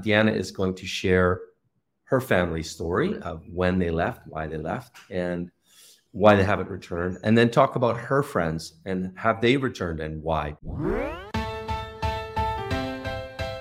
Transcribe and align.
Diana 0.00 0.30
is 0.30 0.52
going 0.52 0.76
to 0.76 0.86
share 0.86 1.40
her 2.04 2.20
family 2.20 2.62
story 2.62 3.08
mm-hmm. 3.08 3.24
of 3.24 3.42
when 3.52 3.80
they 3.80 3.90
left, 3.90 4.28
why 4.28 4.46
they 4.46 4.56
left, 4.56 4.96
and 5.10 5.50
why 6.12 6.36
they 6.36 6.44
haven't 6.44 6.70
returned, 6.70 7.18
and 7.24 7.36
then 7.36 7.50
talk 7.50 7.74
about 7.74 7.96
her 7.96 8.22
friends 8.22 8.74
and 8.84 9.10
have 9.18 9.40
they 9.40 9.56
returned 9.56 9.98
and 9.98 10.22
why. 10.22 10.56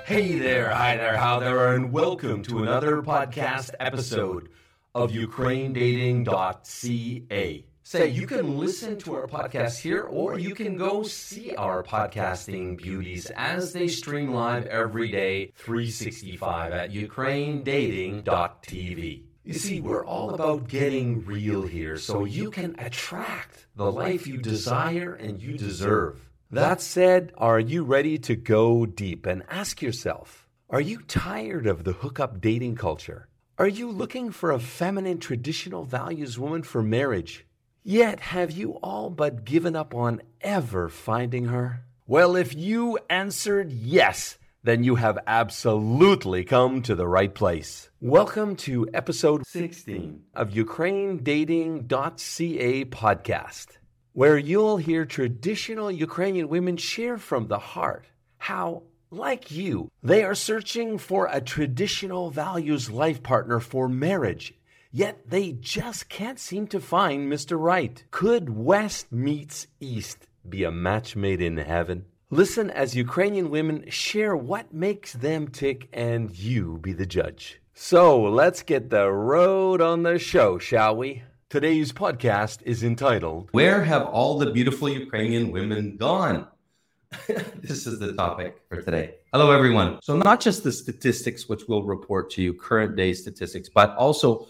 Hey 0.06 0.38
there, 0.38 0.70
hi 0.70 0.96
there, 0.96 1.18
how 1.18 1.40
there, 1.40 1.74
and 1.74 1.92
welcome 1.92 2.44
to 2.44 2.62
another 2.62 3.02
podcast 3.02 3.72
episode 3.80 4.50
of 4.94 5.12
UkraineDating.ca. 5.12 7.66
Say, 7.90 8.10
you 8.10 8.28
can 8.28 8.58
listen 8.58 8.98
to 8.98 9.16
our 9.16 9.28
podcast 9.28 9.80
here, 9.80 10.02
or 10.02 10.38
you 10.38 10.54
can 10.54 10.76
go 10.76 11.04
see 11.04 11.56
our 11.56 11.84
podcasting 11.84 12.76
beauties 12.76 13.32
as 13.38 13.72
they 13.72 13.88
stream 13.88 14.34
live 14.34 14.66
every 14.66 15.10
day, 15.10 15.54
365 15.56 16.74
at 16.74 16.92
UkraineDating.tv. 16.92 19.24
You 19.46 19.54
see, 19.54 19.80
we're 19.80 20.06
all 20.06 20.34
about 20.34 20.68
getting 20.68 21.24
real 21.24 21.62
here 21.62 21.96
so 21.96 22.26
you 22.26 22.52
can 22.52 22.76
attract 22.78 23.68
the 23.78 23.90
life 23.90 24.28
you 24.28 24.36
desire 24.36 25.14
and 25.14 25.42
you 25.42 25.58
deserve. 25.58 26.30
That 26.52 26.82
said, 26.82 27.32
are 27.38 27.62
you 27.62 27.86
ready 27.86 28.18
to 28.18 28.36
go 28.36 28.86
deep 28.86 29.26
and 29.26 29.44
ask 29.50 29.82
yourself, 29.82 30.50
are 30.70 30.82
you 30.82 31.04
tired 31.04 31.66
of 31.66 31.86
the 31.86 31.94
hookup 31.94 32.42
dating 32.42 32.76
culture? 32.76 33.30
Are 33.58 33.70
you 33.70 33.90
looking 33.90 34.32
for 34.32 34.52
a 34.52 34.60
feminine 34.60 35.20
traditional 35.20 35.86
values 35.86 36.38
woman 36.38 36.64
for 36.64 36.84
marriage? 36.84 37.46
Yet 37.90 38.20
have 38.20 38.52
you 38.52 38.74
all 38.84 39.10
but 39.10 39.46
given 39.46 39.74
up 39.74 39.96
on 39.96 40.22
ever 40.42 40.90
finding 40.90 41.46
her? 41.46 41.86
Well, 42.06 42.36
if 42.36 42.54
you 42.54 43.00
answered 43.10 43.72
yes, 43.72 44.38
then 44.62 44.84
you 44.84 44.96
have 44.96 45.18
absolutely 45.26 46.44
come 46.44 46.82
to 46.82 46.96
the 46.96 47.08
right 47.08 47.34
place. 47.34 47.90
Welcome 48.02 48.58
to 48.58 48.90
episode 48.94 49.48
16 49.48 50.22
of 50.34 50.50
UkraineDating.ca 50.50 52.86
podcast, 52.86 53.68
where 54.12 54.38
you'll 54.38 54.76
hear 54.76 55.06
traditional 55.06 55.90
Ukrainian 55.90 56.50
women 56.50 56.76
share 56.76 57.18
from 57.18 57.48
the 57.48 57.60
heart 57.60 58.08
how, 58.38 58.84
like 59.12 59.50
you, 59.50 59.88
they 60.04 60.26
are 60.26 60.36
searching 60.36 60.98
for 60.98 61.30
a 61.32 61.40
traditional 61.40 62.32
values 62.32 62.90
life 62.90 63.24
partner 63.24 63.62
for 63.62 63.88
marriage 63.88 64.54
Yet 64.98 65.30
they 65.30 65.52
just 65.52 66.10
can't 66.10 66.40
seem 66.40 66.66
to 66.70 66.80
find 66.80 67.32
Mr. 67.32 67.56
Right. 67.56 68.04
Could 68.10 68.50
West 68.50 69.12
meets 69.12 69.68
East 69.80 70.26
be 70.50 70.64
a 70.64 70.72
match 70.72 71.16
made 71.16 71.40
in 71.40 71.58
heaven? 71.58 72.06
Listen 72.32 72.72
as 72.72 72.96
Ukrainian 72.96 73.52
women 73.52 73.88
share 73.92 74.36
what 74.36 74.74
makes 74.74 75.14
them 75.14 75.50
tick 75.50 75.88
and 75.94 76.36
you 76.36 76.80
be 76.82 76.94
the 76.94 77.06
judge. 77.06 77.62
So 77.76 78.20
let's 78.24 78.64
get 78.64 78.90
the 78.90 79.12
road 79.12 79.82
on 79.82 80.02
the 80.02 80.18
show, 80.18 80.58
shall 80.58 80.96
we? 80.96 81.22
Today's 81.48 81.94
podcast 81.94 82.64
is 82.64 82.84
entitled 82.84 83.50
Where 83.52 83.84
Have 83.84 84.08
All 84.08 84.40
the 84.40 84.50
Beautiful 84.50 84.90
Ukrainian 84.90 85.52
Women 85.52 85.98
Gone? 85.98 86.48
this 87.28 87.86
is 87.86 88.00
the 88.00 88.14
topic 88.14 88.64
for 88.68 88.82
today. 88.82 89.18
Hello, 89.32 89.52
everyone. 89.52 90.00
So, 90.02 90.18
not 90.18 90.42
just 90.42 90.64
the 90.64 90.72
statistics, 90.72 91.48
which 91.48 91.66
we'll 91.68 91.84
report 91.84 92.32
to 92.32 92.42
you, 92.42 92.56
current 92.56 92.96
day 92.96 93.14
statistics, 93.14 93.70
but 93.70 93.96
also 93.96 94.48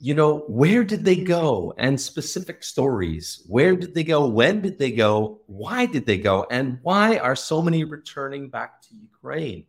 you 0.00 0.14
know, 0.14 0.44
where 0.46 0.84
did 0.84 1.04
they 1.04 1.16
go 1.16 1.74
and 1.76 2.00
specific 2.00 2.62
stories. 2.62 3.42
Where 3.48 3.74
did 3.74 3.94
they 3.94 4.04
go? 4.04 4.28
When 4.28 4.60
did 4.60 4.78
they 4.78 4.92
go? 4.92 5.40
Why 5.46 5.86
did 5.86 6.06
they 6.06 6.18
go? 6.18 6.46
And 6.50 6.78
why 6.82 7.18
are 7.18 7.34
so 7.34 7.60
many 7.60 7.84
returning 7.84 8.48
back 8.48 8.80
to 8.82 8.94
Ukraine? 8.94 9.64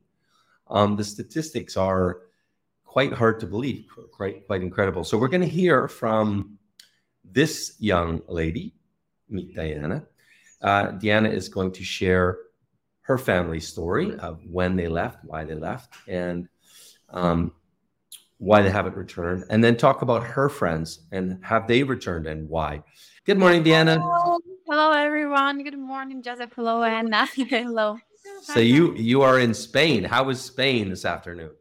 Um, 0.68 0.96
the 0.96 1.04
statistics 1.04 1.78
are 1.78 2.22
quite 2.86 3.14
hard 3.14 3.40
to 3.40 3.48
believe, 3.48 3.88
quite, 4.12 4.46
quite 4.46 4.62
incredible. 4.62 5.04
So 5.04 5.18
we're 5.18 5.30
going 5.30 5.42
to 5.42 5.48
hear 5.48 5.88
from 5.88 6.60
this 7.24 7.76
young 7.80 8.22
lady, 8.28 8.76
meet 9.30 9.56
Diana. 9.56 10.06
Uh, 10.62 10.92
Diana 10.92 11.30
is 11.30 11.50
going 11.50 11.72
to 11.72 11.84
share 11.84 12.38
her 13.02 13.18
family 13.18 13.60
story 13.60 14.16
of 14.20 14.42
when 14.46 14.76
they 14.76 14.88
left, 14.88 15.24
why 15.24 15.44
they 15.44 15.56
left, 15.56 15.96
and 16.08 16.48
um, 17.10 17.52
why 18.40 18.62
they 18.62 18.72
haven't 18.72 18.96
returned, 18.96 19.44
and 19.50 19.64
then 19.64 19.76
talk 19.78 20.02
about 20.02 20.24
her 20.24 20.50
friends 20.50 21.02
and 21.12 21.40
have 21.44 21.68
they 21.68 21.84
returned 21.84 22.26
and 22.26 22.50
why. 22.50 22.82
Good 23.26 23.38
morning, 23.38 23.64
Diana. 23.64 24.00
Hello, 24.00 24.40
Hello 24.66 24.92
everyone. 24.94 25.64
Good 25.64 25.78
morning, 25.78 26.24
Joseph. 26.24 26.54
Hello, 26.56 26.82
Anna. 26.84 27.26
Hello. 27.36 27.98
So 28.42 28.60
you 28.60 28.96
you 28.96 29.22
are 29.22 29.40
in 29.40 29.54
Spain. 29.54 30.06
How 30.06 30.24
was 30.24 30.42
Spain 30.42 30.90
this 30.90 31.06
afternoon? 31.06 31.52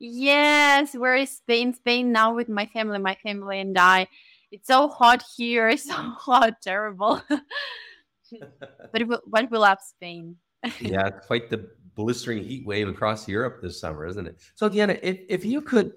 Yes, 0.00 0.94
we're 0.94 1.16
in 1.16 1.26
Spain. 1.26 1.72
Spain 1.74 2.12
now 2.12 2.34
with 2.34 2.48
my 2.48 2.66
family, 2.66 2.98
my 2.98 3.16
family 3.22 3.60
and 3.60 3.78
I. 3.78 4.08
It's 4.50 4.66
so 4.66 4.88
hot 4.88 5.22
here. 5.36 5.68
It's 5.68 5.84
so 5.88 5.94
hot, 5.94 6.60
terrible. 6.62 7.22
but 7.30 9.00
it 9.00 9.06
will, 9.06 9.22
we 9.30 9.58
love 9.58 9.78
Spain. 9.82 10.36
yeah, 10.80 11.10
quite 11.10 11.48
the 11.48 11.70
blistering 11.94 12.42
heat 12.44 12.66
wave 12.66 12.88
across 12.88 13.28
Europe 13.28 13.60
this 13.62 13.80
summer, 13.80 14.06
isn't 14.06 14.26
it? 14.26 14.40
So, 14.54 14.68
Diana, 14.68 14.96
if, 15.02 15.18
if 15.28 15.44
you 15.44 15.60
could 15.60 15.92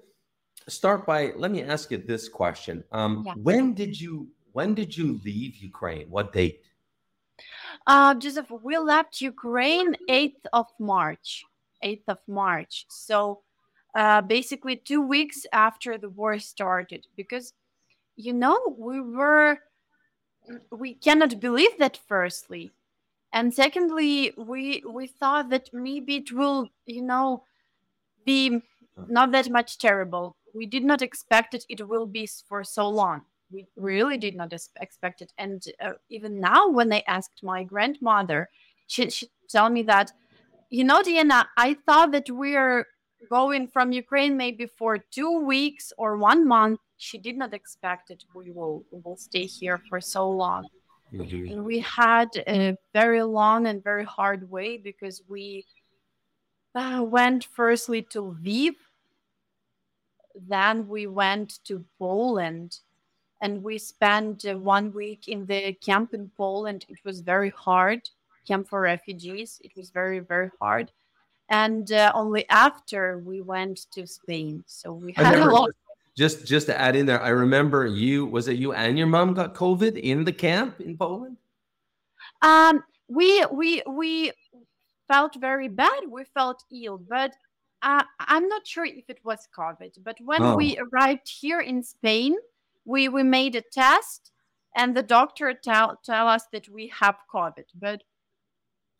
start 0.68 1.06
by 1.06 1.32
let 1.36 1.50
me 1.50 1.62
ask 1.62 1.90
you 1.90 1.98
this 1.98 2.28
question. 2.28 2.84
Um, 2.92 3.24
yeah. 3.26 3.34
when 3.34 3.74
did 3.74 4.00
you 4.00 4.28
when 4.52 4.74
did 4.74 4.96
you 4.96 5.20
leave 5.24 5.56
ukraine? 5.56 6.08
What 6.10 6.32
date? 6.32 6.60
Uh, 7.86 8.14
joseph 8.14 8.50
we 8.62 8.78
left 8.78 9.20
ukraine 9.20 9.96
8th 10.08 10.44
of 10.52 10.66
march 10.78 11.44
8th 11.82 12.04
of 12.08 12.18
march. 12.26 12.86
So 12.88 13.40
uh, 13.94 14.22
basically 14.22 14.76
two 14.76 15.02
weeks 15.02 15.46
after 15.52 15.98
the 15.98 16.08
war 16.08 16.38
started 16.38 17.06
because 17.16 17.52
you 18.16 18.32
know 18.32 18.58
we 18.78 19.00
were 19.00 19.58
we 20.70 20.94
cannot 20.94 21.40
believe 21.40 21.78
that 21.78 21.98
firstly. 22.08 22.70
And 23.32 23.52
secondly 23.52 24.32
we 24.36 24.82
we 24.88 25.06
thought 25.06 25.50
that 25.50 25.70
maybe 25.72 26.16
it 26.16 26.32
will 26.32 26.68
you 26.86 27.02
know 27.02 27.44
be 28.24 28.60
not 29.08 29.32
that 29.32 29.50
much 29.50 29.78
terrible 29.78 30.36
we 30.54 30.66
did 30.66 30.84
not 30.84 31.02
expect 31.02 31.54
it 31.54 31.64
it 31.68 31.86
will 31.86 32.06
be 32.06 32.28
for 32.48 32.64
so 32.64 32.88
long. 32.88 33.22
We 33.50 33.66
really 33.76 34.16
did 34.16 34.34
not 34.34 34.52
expect 34.80 35.20
it. 35.20 35.32
And 35.36 35.62
uh, 35.80 35.92
even 36.08 36.40
now 36.40 36.68
when 36.68 36.92
i 36.92 37.02
asked 37.06 37.42
my 37.42 37.64
grandmother 37.64 38.48
she, 38.86 39.10
she 39.10 39.28
tell 39.48 39.68
me 39.70 39.82
that 39.82 40.12
you 40.70 40.84
know 40.84 41.02
diana 41.02 41.48
i 41.56 41.74
thought 41.86 42.12
that 42.12 42.28
we're 42.30 42.86
going 43.28 43.68
from 43.68 43.92
ukraine 43.92 44.36
maybe 44.36 44.66
for 44.66 44.98
two 44.98 45.40
weeks 45.40 45.92
or 45.98 46.16
one 46.16 46.46
month. 46.46 46.80
She 46.96 47.18
did 47.18 47.36
not 47.36 47.52
expect 47.52 48.10
it. 48.10 48.24
We 48.34 48.50
will 48.50 48.84
we 48.90 49.00
will 49.04 49.16
stay 49.16 49.46
here 49.46 49.80
for 49.88 50.00
so 50.00 50.28
long. 50.28 50.68
Mm-hmm. 51.12 51.52
and 51.52 51.64
we 51.66 51.80
had 51.80 52.28
a 52.48 52.74
very 52.94 53.22
long 53.22 53.66
and 53.66 53.84
very 53.84 54.04
hard 54.04 54.50
way 54.50 54.78
because 54.78 55.20
we 55.28 55.66
uh, 56.74 57.04
went 57.06 57.44
firstly 57.44 58.00
to 58.12 58.22
Lviv 58.22 58.76
then 60.34 60.88
we 60.88 61.06
went 61.06 61.64
to 61.64 61.84
Poland 61.98 62.78
and 63.40 63.62
we 63.62 63.78
spent 63.78 64.44
uh, 64.44 64.56
one 64.56 64.92
week 64.92 65.28
in 65.28 65.46
the 65.46 65.72
camp 65.74 66.14
in 66.14 66.30
Poland. 66.36 66.86
It 66.88 66.98
was 67.04 67.20
very 67.20 67.50
hard, 67.50 68.08
camp 68.46 68.68
for 68.68 68.80
refugees. 68.80 69.60
It 69.64 69.72
was 69.76 69.90
very, 69.90 70.20
very 70.20 70.50
hard. 70.60 70.92
And 71.48 71.90
uh, 71.92 72.12
only 72.14 72.48
after 72.48 73.18
we 73.18 73.40
went 73.40 73.90
to 73.92 74.06
Spain. 74.06 74.64
So 74.66 74.92
we 74.92 75.12
had 75.12 75.34
a 75.34 75.44
lot. 75.44 75.70
Just, 76.16 76.46
just 76.46 76.66
to 76.66 76.78
add 76.78 76.94
in 76.94 77.06
there, 77.06 77.22
I 77.22 77.30
remember 77.30 77.86
you. 77.86 78.26
Was 78.26 78.46
it 78.48 78.58
you 78.58 78.72
and 78.74 78.98
your 78.98 79.06
mom 79.06 79.34
got 79.34 79.54
COVID 79.54 79.98
in 79.98 80.24
the 80.24 80.32
camp 80.32 80.80
in 80.80 80.96
Poland? 80.96 81.36
Um, 82.42 82.82
we 83.08 83.44
we 83.52 83.82
we 83.88 84.32
felt 85.08 85.34
very 85.36 85.68
bad. 85.68 86.00
We 86.08 86.24
felt 86.24 86.64
ill, 86.72 86.98
but 86.98 87.32
uh, 87.82 88.02
I'm 88.20 88.48
not 88.48 88.66
sure 88.66 88.84
if 88.84 89.08
it 89.08 89.18
was 89.24 89.48
COVID, 89.56 89.98
but 90.02 90.16
when 90.24 90.42
oh. 90.42 90.56
we 90.56 90.78
arrived 90.78 91.28
here 91.28 91.60
in 91.60 91.82
Spain, 91.82 92.36
we, 92.84 93.08
we 93.08 93.22
made 93.22 93.56
a 93.56 93.62
test 93.72 94.30
and 94.76 94.96
the 94.96 95.02
doctor 95.02 95.52
tell, 95.52 95.98
tell 96.04 96.28
us 96.28 96.44
that 96.52 96.68
we 96.68 96.92
have 96.98 97.16
COVID. 97.32 97.64
But 97.74 98.02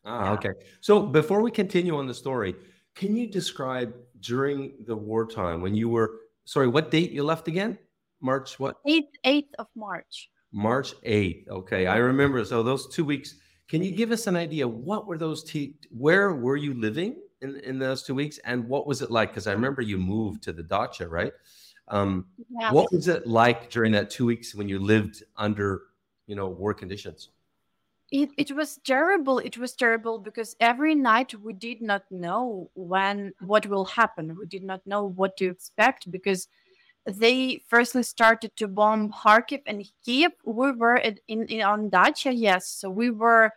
ah, 0.05 0.25
yeah. 0.25 0.31
okay. 0.33 0.51
So 0.81 1.01
before 1.01 1.41
we 1.41 1.51
continue 1.51 1.97
on 1.97 2.07
the 2.07 2.13
story, 2.13 2.55
can 2.95 3.15
you 3.15 3.27
describe 3.27 3.93
during 4.19 4.73
the 4.85 4.95
wartime 4.95 5.61
when 5.61 5.75
you 5.75 5.89
were 5.89 6.19
sorry, 6.45 6.67
what 6.67 6.91
date 6.91 7.11
you 7.11 7.23
left 7.23 7.47
again? 7.47 7.77
March 8.21 8.59
what? 8.59 8.77
Eighth, 8.87 9.13
eighth 9.23 9.53
of 9.59 9.67
March. 9.75 10.29
March 10.51 10.93
eighth. 11.03 11.49
Okay, 11.49 11.87
I 11.87 11.97
remember. 11.97 12.45
So 12.45 12.63
those 12.63 12.87
two 12.87 13.05
weeks. 13.05 13.35
Can 13.73 13.81
you 13.81 13.91
give 13.91 14.11
us 14.11 14.27
an 14.27 14.35
idea? 14.35 14.67
What 14.67 15.07
were 15.07 15.17
those? 15.17 15.43
T- 15.43 15.73
where 15.89 16.33
were 16.33 16.57
you 16.57 16.75
living? 16.75 17.15
in 17.43 17.57
in 17.57 17.79
those 17.79 18.03
two 18.03 18.15
weeks, 18.15 18.37
and 18.45 18.67
what 18.67 18.87
was 18.87 19.01
it 19.01 19.11
like? 19.11 19.29
Because 19.29 19.47
I 19.47 19.51
remember 19.51 19.81
you 19.81 19.97
moved 19.97 20.43
to 20.43 20.53
the 20.53 20.63
dacha, 20.63 21.07
right? 21.07 21.33
Um, 21.89 22.27
yeah. 22.49 22.71
What 22.71 22.91
was 22.91 23.07
it 23.07 23.27
like 23.27 23.69
during 23.69 23.91
that 23.91 24.09
two 24.09 24.25
weeks 24.25 24.55
when 24.55 24.69
you 24.69 24.79
lived 24.79 25.23
under, 25.35 25.81
you 26.27 26.35
know, 26.35 26.47
war 26.47 26.73
conditions? 26.73 27.29
it, 28.11 28.29
it 28.37 28.55
was 28.55 28.79
terrible 28.85 29.39
it 29.39 29.57
was 29.57 29.73
terrible 29.73 30.19
because 30.19 30.55
every 30.59 30.93
night 30.93 31.33
we 31.33 31.51
did 31.51 31.81
not 31.81 32.03
know 32.11 32.69
when 32.75 33.33
what 33.39 33.65
will 33.65 33.85
happen 33.85 34.37
we 34.39 34.45
did 34.45 34.63
not 34.63 34.85
know 34.85 35.05
what 35.05 35.35
to 35.37 35.45
expect 35.49 36.11
because 36.11 36.47
they 37.07 37.59
firstly 37.67 38.03
started 38.03 38.55
to 38.55 38.67
bomb 38.67 39.11
kharkiv 39.11 39.61
and 39.65 39.83
kiev 40.05 40.31
we 40.45 40.71
were 40.73 40.97
in, 40.97 41.17
in 41.27 41.61
on 41.63 41.89
dacha 41.89 42.31
yes 42.31 42.67
so 42.67 42.87
we 42.87 43.09
were 43.09 43.51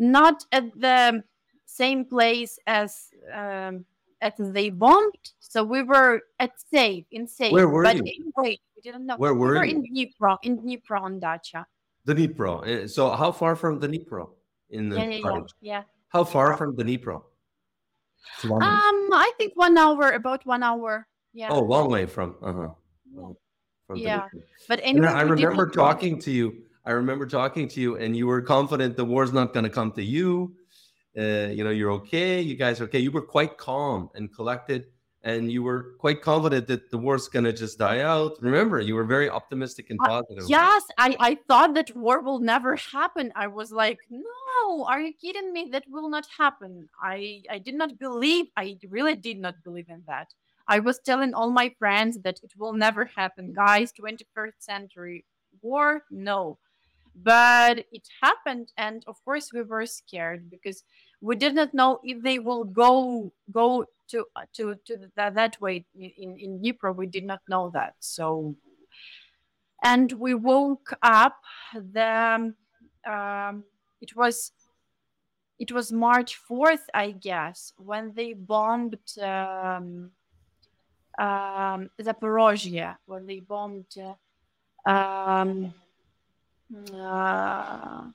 not 0.00 0.44
at 0.50 0.64
the 0.80 1.22
same 1.66 2.04
place 2.04 2.58
as 2.66 3.10
um, 3.32 3.84
as 4.20 4.32
they 4.38 4.70
bombed 4.70 5.32
so 5.38 5.62
we 5.62 5.82
were 5.82 6.20
at 6.40 6.52
safe 6.72 7.04
in 7.12 7.26
safe 7.28 7.52
Where 7.52 7.68
were 7.68 7.84
but 7.84 7.96
you? 7.96 8.02
anyway 8.02 8.58
we 8.74 8.82
didn't 8.82 9.06
know 9.06 9.16
Where 9.16 9.34
we 9.34 9.40
were 9.40 9.54
were 9.60 9.64
you? 9.64 9.76
in 9.76 9.82
dnipro 9.84 10.38
in 10.42 10.58
dnipro 10.58 11.00
on 11.00 11.20
dacha 11.20 11.66
Dnipro. 12.06 12.66
Uh, 12.66 12.88
So 12.88 13.10
how 13.10 13.30
far 13.30 13.54
from 13.54 13.78
the 13.78 13.86
Dnipro 13.86 14.30
in 14.70 14.88
the 14.88 14.96
yeah 14.96 15.08
yeah 15.08 15.20
yeah, 15.20 15.42
yeah. 15.60 15.82
How 16.08 16.24
far 16.24 16.56
from 16.56 16.74
the 16.74 16.82
Dnipro? 16.82 17.22
Um, 18.44 19.12
I 19.12 19.30
think 19.38 19.52
one 19.54 19.76
hour, 19.76 20.10
about 20.12 20.46
one 20.46 20.62
hour. 20.62 21.06
Yeah. 21.32 21.50
Oh, 21.50 21.60
long 21.60 21.90
way 21.90 22.06
from. 22.06 22.36
Uh 22.42 22.52
huh. 22.52 22.68
From 23.86 23.96
Yeah. 23.96 24.26
Dnipro. 24.32 24.42
but 24.68 24.80
anyway, 24.82 25.06
I 25.06 25.22
remember 25.22 25.68
talking 25.68 26.18
to 26.20 26.30
you. 26.30 26.64
I 26.84 26.92
remember 26.92 27.26
talking 27.26 27.68
to 27.68 27.80
you, 27.80 27.96
and 27.96 28.16
you 28.16 28.26
were 28.26 28.40
confident 28.40 28.96
the 28.96 29.04
war's 29.04 29.32
not 29.32 29.52
going 29.52 29.64
to 29.64 29.70
come 29.70 29.92
to 29.92 30.02
you. 30.02 30.54
Uh, 31.16 31.48
you 31.52 31.64
know, 31.64 31.70
you're 31.70 31.92
okay. 31.92 32.40
You 32.40 32.56
guys 32.56 32.80
are 32.80 32.84
okay. 32.84 33.00
You 33.00 33.10
were 33.10 33.22
quite 33.22 33.58
calm 33.58 34.10
and 34.14 34.32
collected, 34.32 34.86
and 35.22 35.52
you 35.52 35.62
were 35.62 35.94
quite 35.98 36.22
confident 36.22 36.68
that 36.68 36.90
the 36.90 36.96
war's 36.96 37.28
going 37.28 37.44
to 37.44 37.52
just 37.52 37.78
die 37.78 38.00
out. 38.00 38.36
Remember, 38.40 38.80
you 38.80 38.94
were 38.94 39.04
very 39.04 39.28
optimistic 39.28 39.90
and 39.90 39.98
Uh, 40.02 40.06
positive. 40.06 40.44
Yes, 40.48 40.82
I, 40.96 41.16
I 41.20 41.38
thought 41.48 41.74
that 41.74 41.94
war 41.94 42.22
will 42.22 42.38
never 42.38 42.76
happen. 42.76 43.32
I 43.34 43.48
was 43.48 43.70
like, 43.72 43.98
no, 44.08 44.84
are 44.84 45.00
you 45.00 45.12
kidding 45.12 45.52
me? 45.52 45.68
That 45.70 45.84
will 45.88 46.08
not 46.08 46.26
happen. 46.38 46.88
I, 47.02 47.42
I 47.50 47.58
did 47.58 47.74
not 47.74 47.98
believe, 47.98 48.46
I 48.56 48.78
really 48.88 49.16
did 49.16 49.38
not 49.38 49.56
believe 49.64 49.88
in 49.90 50.02
that. 50.06 50.32
I 50.66 50.78
was 50.78 51.00
telling 51.00 51.34
all 51.34 51.50
my 51.50 51.74
friends 51.78 52.20
that 52.20 52.38
it 52.42 52.52
will 52.56 52.72
never 52.72 53.04
happen. 53.04 53.52
Guys, 53.52 53.92
21st 53.92 54.52
century 54.60 55.24
war, 55.60 56.04
no. 56.10 56.58
But 57.14 57.84
it 57.92 58.08
happened, 58.22 58.72
and 58.76 59.04
of 59.06 59.22
course 59.24 59.52
we 59.52 59.62
were 59.62 59.86
scared 59.86 60.50
because 60.50 60.84
we 61.20 61.36
did 61.36 61.54
not 61.54 61.74
know 61.74 62.00
if 62.02 62.22
they 62.22 62.38
will 62.38 62.64
go 62.64 63.32
go 63.50 63.84
to 64.08 64.26
uh, 64.36 64.46
to 64.54 64.76
to 64.86 65.10
that, 65.16 65.34
that 65.34 65.60
way 65.60 65.84
in 65.94 66.38
in 66.38 66.60
Dnipro. 66.60 66.94
We 66.94 67.06
did 67.06 67.24
not 67.24 67.40
know 67.48 67.70
that, 67.74 67.94
so 68.00 68.56
and 69.82 70.12
we 70.12 70.34
woke 70.34 70.96
up 71.02 71.36
the 71.74 72.54
um, 73.06 73.64
it 74.00 74.14
was 74.16 74.52
it 75.58 75.72
was 75.72 75.92
march 75.92 76.38
4th 76.48 76.84
i 76.94 77.10
guess 77.10 77.72
when 77.76 78.12
they 78.14 78.32
bombed 78.32 78.96
um, 79.20 80.10
um, 81.18 81.90
zaporozhye 82.00 82.96
when 83.06 83.26
they 83.26 83.40
bombed 83.40 83.86
uh, 84.86 84.90
um, 84.90 85.72
uh, 86.73 88.09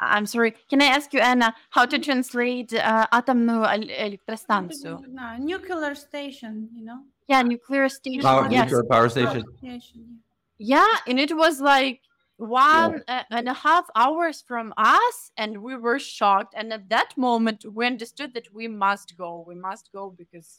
i'm 0.00 0.26
sorry 0.26 0.54
can 0.70 0.80
i 0.80 0.86
ask 0.86 1.12
you 1.12 1.20
anna 1.20 1.54
how 1.70 1.84
to 1.84 1.98
translate 1.98 2.72
uh, 2.72 3.06
атомную 3.12 3.64
эл- 3.64 3.90
электростанцию 3.90 5.00
No, 5.08 5.36
nuclear 5.38 5.94
station, 5.94 6.68
you 6.74 6.84
know. 6.84 7.00
yeah 7.28 7.42
nuclear 7.42 7.88
station 7.88 8.22
Power, 8.22 8.48
yes 8.50 8.70
nuclear 8.70 8.84
power 8.84 9.08
station. 9.08 9.44
Station, 9.58 10.22
Yeah, 10.58 10.94
and 11.06 11.18
it 11.20 11.36
was 11.36 11.60
like 11.60 12.00
one 12.36 13.02
uh, 13.06 13.22
and 13.30 13.48
a 13.48 13.54
half 13.54 13.86
hours 13.94 14.42
from 14.42 14.72
us, 14.76 15.30
and 15.36 15.62
we 15.62 15.76
were 15.76 15.98
shocked. 15.98 16.54
And 16.56 16.72
at 16.72 16.88
that 16.88 17.16
moment, 17.16 17.64
we 17.72 17.86
understood 17.86 18.34
that 18.34 18.52
we 18.52 18.66
must 18.68 19.16
go. 19.16 19.44
We 19.46 19.54
must 19.54 19.90
go 19.92 20.10
because 20.10 20.50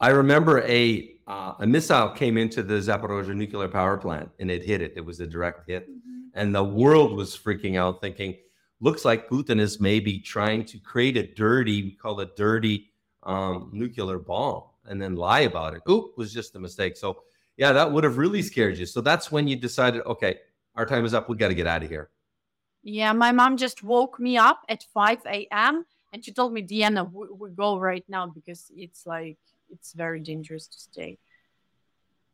I 0.00 0.10
remember 0.10 0.60
a 0.62 1.10
uh, 1.26 1.54
a 1.60 1.66
missile 1.66 2.10
came 2.10 2.36
into 2.36 2.62
the 2.62 2.74
Zaporozhye 2.74 3.34
nuclear 3.34 3.68
power 3.68 3.96
plant 3.96 4.28
and 4.38 4.50
it 4.50 4.62
hit 4.62 4.82
it. 4.82 4.92
It 4.94 5.00
was 5.00 5.20
a 5.20 5.26
direct 5.26 5.66
hit, 5.66 5.88
Mhm. 5.88 6.28
and 6.34 6.54
the 6.54 6.62
world 6.62 7.16
was 7.16 7.34
freaking 7.36 7.76
out, 7.78 8.02
thinking, 8.02 8.36
"Looks 8.80 9.06
like 9.06 9.26
Putin 9.28 9.58
is 9.58 9.80
maybe 9.80 10.18
trying 10.18 10.66
to 10.66 10.78
create 10.78 11.16
a 11.16 11.26
dirty, 11.34 11.82
we 11.82 11.92
call 11.92 12.20
it 12.20 12.36
dirty, 12.36 12.90
um, 13.22 13.70
nuclear 13.72 14.18
bomb, 14.18 14.64
and 14.84 15.00
then 15.00 15.16
lie 15.16 15.40
about 15.40 15.74
it." 15.74 15.82
Oop, 15.88 16.18
was 16.18 16.30
just 16.32 16.54
a 16.56 16.60
mistake. 16.60 16.96
So, 16.98 17.22
yeah, 17.56 17.72
that 17.72 17.90
would 17.90 18.04
have 18.04 18.18
really 18.18 18.42
scared 18.42 18.76
you. 18.76 18.84
So 18.84 19.00
that's 19.00 19.32
when 19.32 19.48
you 19.48 19.56
decided, 19.56 20.02
okay, 20.04 20.40
our 20.74 20.84
time 20.84 21.06
is 21.06 21.14
up. 21.14 21.28
We 21.30 21.36
got 21.36 21.48
to 21.48 21.54
get 21.54 21.66
out 21.66 21.82
of 21.82 21.88
here. 21.88 22.10
yeah, 22.82 23.14
my 23.14 23.32
mom 23.32 23.56
just 23.56 23.82
woke 23.82 24.20
me 24.20 24.36
up 24.36 24.60
at 24.68 24.82
five 24.92 25.20
a.m. 25.24 25.86
and 26.12 26.22
she 26.22 26.32
told 26.32 26.52
me, 26.52 26.60
"Diana, 26.60 27.02
we, 27.04 27.28
we 27.30 27.48
go 27.50 27.78
right 27.78 28.04
now 28.08 28.26
because 28.26 28.70
it's 28.76 29.06
like 29.06 29.38
it's 29.74 29.92
very 29.92 30.20
dangerous 30.20 30.66
to 30.68 30.78
stay." 30.78 31.18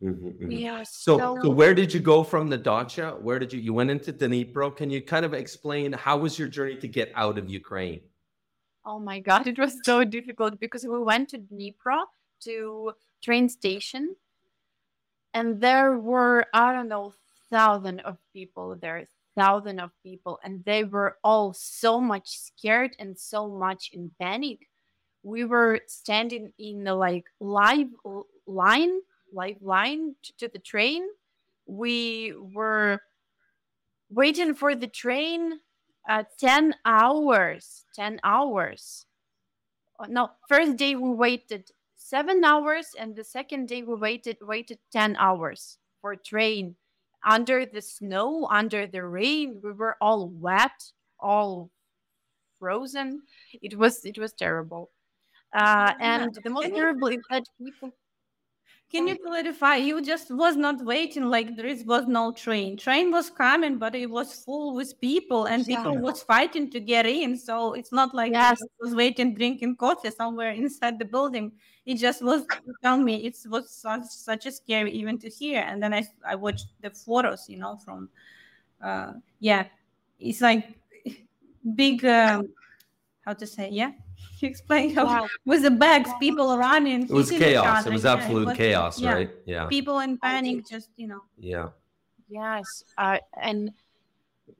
Mhm, 0.02 0.38
mhm. 0.40 0.60
Yeah. 0.60 0.82
So, 0.84 1.38
so 1.42 1.50
where 1.50 1.74
did 1.74 1.92
you 1.92 2.00
go 2.00 2.22
from 2.24 2.48
the 2.48 2.56
dacha? 2.56 3.18
Where 3.20 3.38
did 3.38 3.52
you 3.52 3.60
you 3.60 3.74
went 3.74 3.90
into 3.90 4.12
Dnipro? 4.12 4.74
Can 4.74 4.88
you 4.90 5.02
kind 5.02 5.24
of 5.24 5.34
explain 5.34 5.92
how 5.92 6.16
was 6.16 6.38
your 6.38 6.48
journey 6.48 6.76
to 6.76 6.88
get 6.88 7.12
out 7.14 7.36
of 7.36 7.50
Ukraine? 7.50 8.00
Oh 8.84 8.98
my 8.98 9.20
god, 9.20 9.46
it 9.46 9.58
was 9.58 9.76
so 9.84 10.04
difficult 10.04 10.58
because 10.58 10.84
we 10.84 10.98
went 10.98 11.28
to 11.30 11.38
Dnipro 11.38 12.04
to 12.44 12.92
train 13.22 13.48
station 13.48 14.16
and 15.34 15.60
there 15.60 15.98
were 15.98 16.46
I 16.54 16.72
don't 16.72 16.88
know 16.88 17.12
thousand 17.50 18.00
of 18.00 18.16
people 18.32 18.76
there, 18.80 19.04
thousand 19.36 19.80
of 19.80 19.90
people 20.02 20.40
and 20.42 20.64
they 20.64 20.84
were 20.84 21.18
all 21.22 21.52
so 21.52 22.00
much 22.00 22.38
scared 22.38 22.96
and 22.98 23.18
so 23.18 23.48
much 23.48 23.90
in 23.92 24.12
panic. 24.18 24.69
We 25.22 25.44
were 25.44 25.80
standing 25.86 26.52
in 26.58 26.84
the 26.84 26.94
like 26.94 27.26
live 27.40 27.88
line, 28.46 29.00
live 29.32 29.60
line 29.60 30.14
to 30.38 30.48
the 30.48 30.58
train. 30.58 31.06
We 31.66 32.34
were 32.36 33.00
waiting 34.10 34.54
for 34.54 34.74
the 34.74 34.88
train 34.88 35.60
uh, 36.08 36.24
10 36.38 36.74
hours 36.84 37.84
10 37.94 38.20
hours. 38.24 39.06
Uh, 39.98 40.06
no 40.08 40.30
first 40.48 40.76
day 40.76 40.94
we 40.94 41.10
waited 41.10 41.70
seven 41.94 42.42
hours 42.44 42.88
and 42.98 43.14
the 43.14 43.24
second 43.24 43.68
day 43.68 43.82
we 43.82 43.94
waited 43.94 44.38
waited 44.40 44.78
10 44.92 45.16
hours 45.16 45.78
for 46.00 46.16
train. 46.16 46.76
Under 47.24 47.66
the 47.66 47.82
snow 47.82 48.48
under 48.50 48.86
the 48.86 49.04
rain 49.04 49.60
we 49.62 49.72
were 49.72 49.96
all 50.00 50.28
wet 50.28 50.92
all 51.20 51.70
frozen. 52.58 53.22
It 53.62 53.76
was 53.76 54.04
it 54.04 54.18
was 54.18 54.32
terrible 54.32 54.90
uh, 55.52 55.94
and 56.00 56.34
the 56.44 56.50
most 56.50 56.74
terrible 56.74 57.08
is 57.08 57.24
that 57.30 57.44
people 57.58 57.92
Can 58.90 59.06
you 59.06 59.16
clarify? 59.16 59.76
You 59.76 60.02
just 60.02 60.30
was 60.32 60.56
not 60.56 60.84
waiting 60.84 61.24
like 61.30 61.54
there 61.56 61.66
is 61.66 61.84
was 61.84 62.06
no 62.08 62.32
train. 62.32 62.76
Train 62.76 63.12
was 63.12 63.30
coming, 63.30 63.78
but 63.78 63.94
it 63.94 64.10
was 64.10 64.44
full 64.44 64.74
with 64.74 65.00
people, 65.00 65.46
and 65.46 65.66
people 65.66 66.00
was 66.00 66.22
fighting 66.24 66.70
to 66.72 66.80
get 66.80 67.06
in. 67.06 67.36
So 67.36 67.72
it's 67.74 67.92
not 67.92 68.14
like 68.14 68.32
Yes. 68.32 68.62
was 68.80 68.94
waiting, 68.94 69.34
drinking 69.34 69.76
coffee 69.76 70.10
somewhere 70.10 70.50
inside 70.50 70.98
the 70.98 71.04
building. 71.04 71.52
It 71.86 71.96
just 71.96 72.22
was. 72.22 72.46
Tell 72.82 72.98
me, 72.98 73.24
it 73.26 73.36
was 73.46 73.70
such, 73.70 74.04
such 74.06 74.46
a 74.46 74.52
scary 74.52 74.92
even 74.92 75.18
to 75.18 75.28
hear. 75.28 75.60
And 75.62 75.82
then 75.82 75.92
I 75.94 76.02
I 76.24 76.34
watched 76.34 76.68
the 76.80 76.90
photos, 76.90 77.48
you 77.48 77.58
know, 77.58 77.76
from, 77.76 78.10
uh, 78.82 79.14
yeah, 79.40 79.68
it's 80.20 80.40
like 80.40 80.78
big. 81.74 82.04
Um, 82.04 82.54
how 83.22 83.34
to 83.34 83.46
say? 83.46 83.70
Yeah, 83.70 83.92
you 84.40 84.48
explain 84.48 84.94
how 84.94 85.04
Wow. 85.04 85.26
with 85.44 85.62
the 85.62 85.70
bags, 85.70 86.10
people 86.20 86.56
running. 86.56 87.02
It 87.04 87.10
was 87.10 87.28
hitting 87.30 87.48
each 87.48 87.54
chaos. 87.54 87.66
It 87.66 87.80
other. 87.80 87.90
was 87.92 88.04
Yeah, 88.04 88.12
absolute 88.14 88.46
was- 88.46 88.56
chaos, 88.56 89.00
yeah. 89.00 89.12
right? 89.12 89.30
Yeah. 89.46 89.66
People 89.66 89.98
in 90.00 90.18
panic, 90.18 90.66
just 90.68 90.88
you 90.96 91.06
know. 91.08 91.22
Yeah. 91.38 91.68
Yes, 92.28 92.84
uh, 92.96 93.18
and 93.40 93.72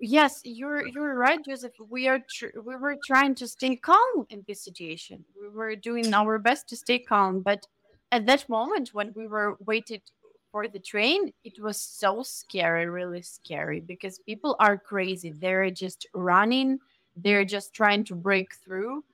yes, 0.01 0.41
you're 0.45 0.87
you're 0.89 1.15
right, 1.15 1.43
Joseph. 1.45 1.73
We 1.89 2.09
are 2.09 2.21
tr- 2.37 2.59
we 2.65 2.75
were 2.77 2.97
trying 3.07 3.35
to 3.37 3.47
stay 3.47 3.77
calm 3.77 4.27
in 4.29 4.45
this 4.49 4.61
situation. 4.63 5.25
We 5.41 5.49
were 5.49 5.77
doing 5.77 6.13
our 6.13 6.39
best 6.39 6.69
to 6.71 6.77
stay 6.77 6.99
calm, 6.99 7.41
but 7.41 7.67
at 8.13 8.27
that 8.27 8.49
moment 8.49 8.91
when 8.93 9.13
we 9.15 9.27
were 9.29 9.57
waited 9.65 10.03
for 10.51 10.67
the 10.67 10.81
train, 10.81 11.33
it 11.45 11.61
was 11.61 11.81
so 11.81 12.25
scary, 12.25 12.87
really 12.87 13.23
scary, 13.23 13.79
because 13.79 14.19
people 14.19 14.57
are 14.59 14.77
crazy. 14.77 15.31
They're 15.31 15.71
just 15.71 16.07
running. 16.13 16.81
They're 17.15 17.45
just 17.45 17.73
trying 17.73 18.03
to 18.05 18.15
break 18.17 18.49
through, 18.65 19.05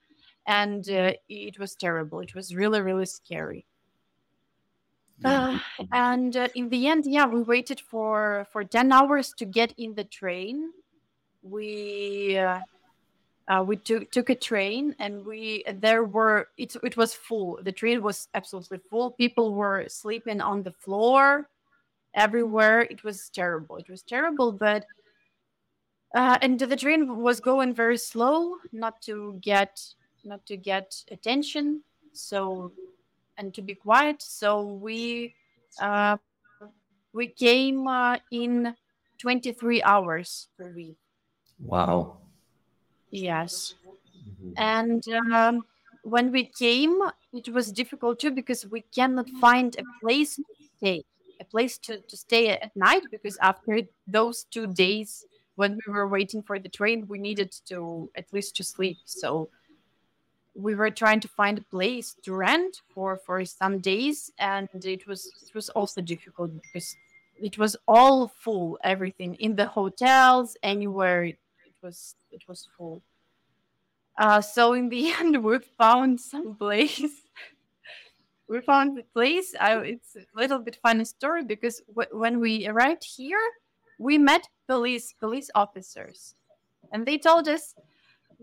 and 0.46 0.88
uh, 0.88 1.12
it 1.28 1.58
was 1.58 1.74
terrible. 1.74 2.20
It 2.20 2.34
was 2.34 2.54
really, 2.54 2.80
really 2.80 3.06
scary. 3.06 3.66
Uh, 5.24 5.58
and 5.92 6.36
uh, 6.36 6.48
in 6.54 6.68
the 6.68 6.86
end, 6.86 7.04
yeah, 7.06 7.26
we 7.26 7.42
waited 7.42 7.80
for 7.80 8.46
for 8.52 8.64
ten 8.64 8.92
hours 8.92 9.32
to 9.38 9.44
get 9.44 9.72
in 9.78 9.94
the 9.94 10.04
train. 10.04 10.70
We 11.42 12.36
uh, 12.36 12.60
uh, 13.48 13.64
we 13.66 13.76
took 13.76 14.10
took 14.10 14.28
a 14.28 14.34
train, 14.34 14.94
and 14.98 15.24
we 15.24 15.64
there 15.80 16.04
were 16.04 16.48
it 16.58 16.76
it 16.82 16.96
was 16.96 17.14
full. 17.14 17.58
The 17.62 17.72
train 17.72 18.02
was 18.02 18.28
absolutely 18.34 18.80
full. 18.90 19.12
People 19.12 19.54
were 19.54 19.86
sleeping 19.88 20.40
on 20.40 20.62
the 20.62 20.72
floor 20.72 21.48
everywhere. 22.14 22.82
It 22.82 23.02
was 23.02 23.30
terrible. 23.30 23.76
It 23.76 23.88
was 23.88 24.02
terrible, 24.02 24.52
but 24.52 24.84
uh, 26.14 26.38
and 26.42 26.58
the 26.58 26.76
train 26.76 27.16
was 27.16 27.40
going 27.40 27.74
very 27.74 27.98
slow, 27.98 28.56
not 28.72 29.00
to 29.02 29.38
get 29.40 29.80
not 30.26 30.46
to 30.46 30.56
get 30.58 31.04
attention. 31.10 31.84
So 32.12 32.72
and 33.38 33.54
to 33.54 33.62
be 33.62 33.74
quiet. 33.74 34.22
So 34.22 34.62
we 34.62 35.34
uh, 35.80 36.18
we 37.12 37.28
came 37.28 37.86
uh, 37.88 38.18
in 38.30 38.76
23 39.18 39.82
hours 39.82 40.48
per 40.58 40.70
week. 40.70 40.98
Wow. 41.60 42.20
Yes. 43.10 43.74
Mhm. 44.16 44.54
And 44.56 45.02
um, 45.34 45.66
when 46.02 46.32
we 46.32 46.46
came, 46.46 47.00
it 47.32 47.48
was 47.50 47.72
difficult 47.72 48.20
too 48.20 48.30
because 48.30 48.66
we 48.66 48.82
cannot 48.82 49.30
find 49.30 49.76
a 49.78 49.84
place 50.00 50.36
to 50.38 50.44
stay, 50.78 51.04
a 51.40 51.44
place 51.44 51.78
to, 51.80 52.00
to 52.02 52.16
stay 52.16 52.50
at 52.50 52.76
night 52.76 53.10
because 53.10 53.36
after 53.38 53.82
those 54.06 54.44
two 54.44 54.66
days 54.68 55.26
when 55.56 55.78
we 55.86 55.92
were 55.92 56.08
waiting 56.08 56.42
for 56.42 56.58
the 56.58 56.68
train, 56.68 57.06
we 57.08 57.18
needed 57.18 57.52
to 57.66 58.10
at 58.16 58.32
least 58.32 58.56
to 58.56 58.64
sleep. 58.64 59.00
So 59.04 59.50
we 60.56 60.74
were 60.74 60.90
trying 60.90 61.20
to 61.20 61.28
find 61.28 61.58
a 61.58 61.62
place 61.62 62.14
to 62.22 62.32
rent 62.34 62.80
for 62.94 63.16
for 63.16 63.44
some 63.44 63.78
days, 63.78 64.32
and 64.38 64.68
it 64.84 65.06
was 65.06 65.26
it 65.46 65.54
was 65.54 65.68
also 65.70 66.00
difficult 66.00 66.50
because 66.62 66.96
it 67.38 67.58
was 67.58 67.76
all 67.86 68.28
full, 68.28 68.78
everything 68.82 69.34
in 69.34 69.56
the 69.56 69.66
hotels, 69.66 70.56
anywhere 70.62 71.24
it 71.24 71.38
was 71.82 72.14
it 72.30 72.48
was 72.48 72.68
full. 72.76 73.02
Uh, 74.18 74.40
so 74.40 74.72
in 74.72 74.88
the 74.88 75.12
end, 75.20 75.44
we 75.44 75.58
found 75.58 76.20
some 76.20 76.54
place. 76.54 77.02
we 78.48 78.60
found 78.60 78.96
the 78.96 79.02
place. 79.02 79.54
I, 79.60 79.76
it's 79.78 80.16
a 80.16 80.24
little 80.34 80.58
bit 80.58 80.78
funny 80.82 81.04
story 81.04 81.44
because 81.44 81.82
w- 81.94 82.18
when 82.18 82.40
we 82.40 82.66
arrived 82.66 83.04
here, 83.04 83.40
we 83.98 84.16
met 84.18 84.48
police 84.66 85.12
police 85.20 85.50
officers, 85.54 86.34
and 86.92 87.04
they 87.04 87.18
told 87.18 87.46
us, 87.48 87.74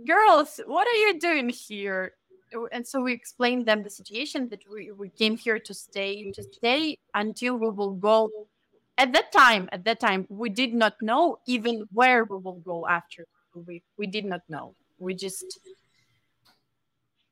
"Girls, 0.06 0.60
what 0.66 0.88
are 0.88 1.00
you 1.06 1.20
doing 1.20 1.50
here?" 1.50 2.14
And 2.72 2.88
so 2.88 3.02
we 3.02 3.14
explained 3.14 3.66
them 3.66 3.84
the 3.84 3.90
situation 3.90 4.50
that 4.50 4.62
we, 4.72 4.92
we 4.92 5.10
came 5.10 5.38
here 5.38 5.60
to 5.60 5.74
stay 5.74 6.32
to 6.32 6.44
stay 6.44 6.98
until 7.14 7.58
we 7.58 7.70
will 7.70 7.94
go. 7.94 8.30
At 8.98 9.12
that 9.14 9.32
time, 9.32 9.70
at 9.72 9.84
that 9.86 10.00
time, 10.00 10.28
we 10.30 10.50
did 10.50 10.74
not 10.74 10.94
know 11.02 11.40
even 11.48 11.86
where 11.92 12.26
we 12.26 12.38
will 12.38 12.60
go 12.60 12.88
after. 12.88 13.26
We 13.56 13.84
we 13.98 14.08
did 14.08 14.26
not 14.26 14.42
know 14.50 14.76
we 15.00 15.14
just 15.14 15.60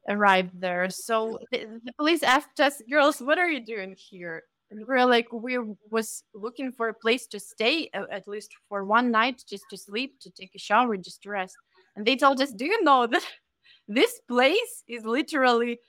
arrived 0.10 0.60
there. 0.60 0.90
So 0.90 1.40
the, 1.52 1.80
the 1.84 1.94
police 1.94 2.24
asked 2.24 2.60
us, 2.60 2.82
"Girls, 2.90 3.22
what 3.22 3.38
are 3.38 3.50
you 3.50 3.64
doing 3.66 3.96
here?" 3.98 4.44
And 4.70 4.86
we 4.88 4.96
are 4.96 5.06
like, 5.06 5.28
"We 5.32 5.58
was 5.90 6.24
looking 6.34 6.72
for 6.72 6.90
a 6.90 6.94
place 6.94 7.28
to 7.28 7.40
stay, 7.40 7.90
at 7.94 8.28
least 8.28 8.52
for 8.70 8.86
one 8.86 9.12
night, 9.12 9.44
just 9.48 9.66
to 9.70 9.78
sleep, 9.78 10.20
to 10.22 10.30
take 10.30 10.56
a 10.56 10.60
shower, 10.60 10.98
just 10.98 11.24
to 11.24 11.30
rest." 11.30 11.56
And 11.96 12.06
they 12.06 12.16
told 12.16 12.42
us, 12.42 12.52
"Do 12.52 12.66
you 12.66 12.84
know 12.84 13.08
that 13.08 13.26
this 13.88 14.20
place 14.28 14.84
is 14.88 15.06
literally 15.06 15.80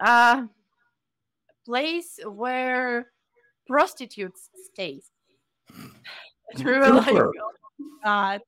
uh, 0.00 0.44
a 0.44 1.64
place 1.64 2.18
where 2.24 3.08
prostitutes 3.66 4.50
stay?" 4.72 5.02
And 6.54 6.64
we 6.64 6.72
were 6.72 6.88
like, 6.90 7.14
"Oh 7.14 7.32
God." 8.04 8.40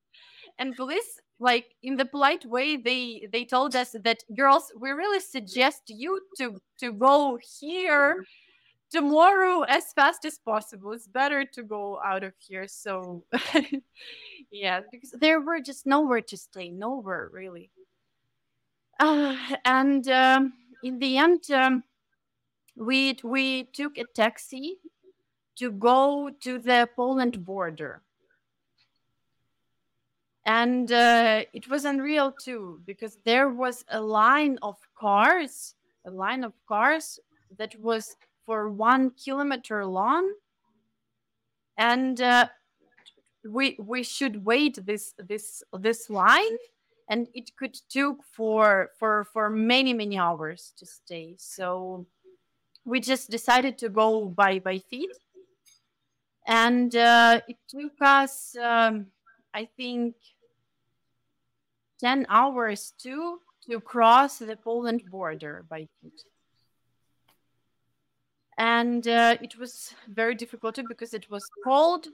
and 0.58 0.76
police 0.76 1.20
like 1.40 1.74
in 1.82 1.96
the 1.96 2.04
polite 2.04 2.44
way 2.44 2.76
they 2.76 3.26
they 3.32 3.44
told 3.44 3.74
us 3.74 3.94
that 4.04 4.22
girls 4.36 4.72
we 4.78 4.90
really 4.90 5.20
suggest 5.20 5.82
you 5.88 6.20
to 6.38 6.60
to 6.78 6.92
go 6.92 7.38
here 7.60 8.24
tomorrow 8.94 9.62
as 9.62 9.92
fast 9.92 10.24
as 10.24 10.38
possible 10.38 10.92
it's 10.92 11.08
better 11.08 11.44
to 11.44 11.64
go 11.64 12.00
out 12.04 12.22
of 12.22 12.32
here 12.38 12.68
so 12.68 13.24
yeah 14.52 14.78
because 14.92 15.10
there 15.18 15.40
were 15.40 15.58
just 15.58 15.84
nowhere 15.84 16.20
to 16.20 16.36
stay 16.36 16.68
nowhere 16.68 17.28
really. 17.32 17.70
Uh, 19.00 19.36
and 19.64 20.06
um, 20.06 20.52
in 20.84 21.00
the 21.00 21.18
end 21.18 21.50
um, 21.50 21.82
we 22.76 23.18
we 23.24 23.64
took 23.64 23.98
a 23.98 24.04
taxi 24.14 24.76
to 25.56 25.72
go 25.72 26.30
to 26.40 26.60
the 26.60 26.88
poland 26.94 27.44
border. 27.44 28.00
And 30.46 30.92
uh, 30.92 31.42
it 31.52 31.68
was 31.68 31.84
unreal 31.84 32.30
too 32.30 32.80
because 32.86 33.18
there 33.24 33.48
was 33.48 33.84
a 33.88 34.00
line 34.00 34.56
of 34.62 34.76
cars 34.94 35.74
a 36.06 36.10
line 36.10 36.44
of 36.44 36.52
cars 36.68 37.18
that 37.58 37.74
was 37.80 38.16
for 38.46 38.70
one 38.70 39.10
kilometer 39.10 39.84
long. 39.84 40.32
And 41.76 42.20
uh, 42.20 42.48
we 43.44 43.76
we 43.78 44.02
should 44.02 44.44
wait 44.44 44.78
this 44.84 45.14
this 45.18 45.62
this 45.72 46.08
line. 46.10 46.56
And 47.08 47.28
it 47.34 47.54
could 47.56 47.74
took 47.90 48.22
for 48.24 48.90
for 48.98 49.24
for 49.32 49.50
many 49.50 49.92
many 49.92 50.18
hours 50.18 50.72
to 50.78 50.86
stay. 50.86 51.34
So 51.38 52.06
we 52.84 53.00
just 53.00 53.30
decided 53.30 53.78
to 53.78 53.88
go 53.88 54.26
by 54.26 54.58
by 54.58 54.78
feet. 54.78 55.10
And 56.46 56.94
uh, 56.94 57.40
it 57.48 57.56
took 57.68 57.94
us 58.00 58.54
um, 58.56 59.06
i 59.54 59.64
think 59.76 60.14
10 62.00 62.26
hours 62.28 62.92
too 62.98 63.38
to 63.66 63.80
cross 63.80 64.38
the 64.38 64.56
Poland 64.56 65.02
border 65.10 65.64
by 65.70 65.88
feet. 66.00 66.20
And 68.58 69.06
uh, 69.08 69.36
it 69.42 69.58
was 69.58 69.94
very 70.08 70.34
difficult 70.34 70.76
too 70.76 70.84
because 70.84 71.14
it 71.14 71.28
was 71.30 71.50
cold, 71.64 72.06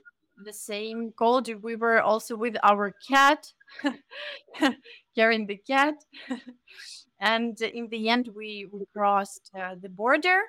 the 0.43 0.53
same 0.53 1.13
cold. 1.13 1.49
We 1.63 1.77
were 1.77 2.01
also 2.01 2.37
with 2.37 2.57
our 2.63 2.95
cat, 3.07 3.53
carrying 5.15 5.47
the 5.47 5.57
cat. 5.57 5.95
and 7.21 7.61
in 7.61 7.89
the 7.89 8.09
end, 8.09 8.31
we, 8.35 8.69
we 8.73 8.87
crossed 8.95 9.51
uh, 9.59 9.75
the 9.81 9.89
border 9.89 10.41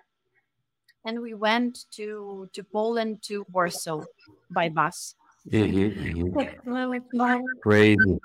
and 1.05 1.21
we 1.21 1.33
went 1.33 1.85
to, 1.91 2.49
to 2.53 2.63
Poland 2.63 3.21
to 3.23 3.45
Warsaw 3.51 4.03
by 4.49 4.69
bus. 4.69 5.15
Mhm, 5.49 5.95
mhm. 5.97 6.65
Well, 6.65 6.93
it's 6.93 7.61
Crazy. 7.61 8.19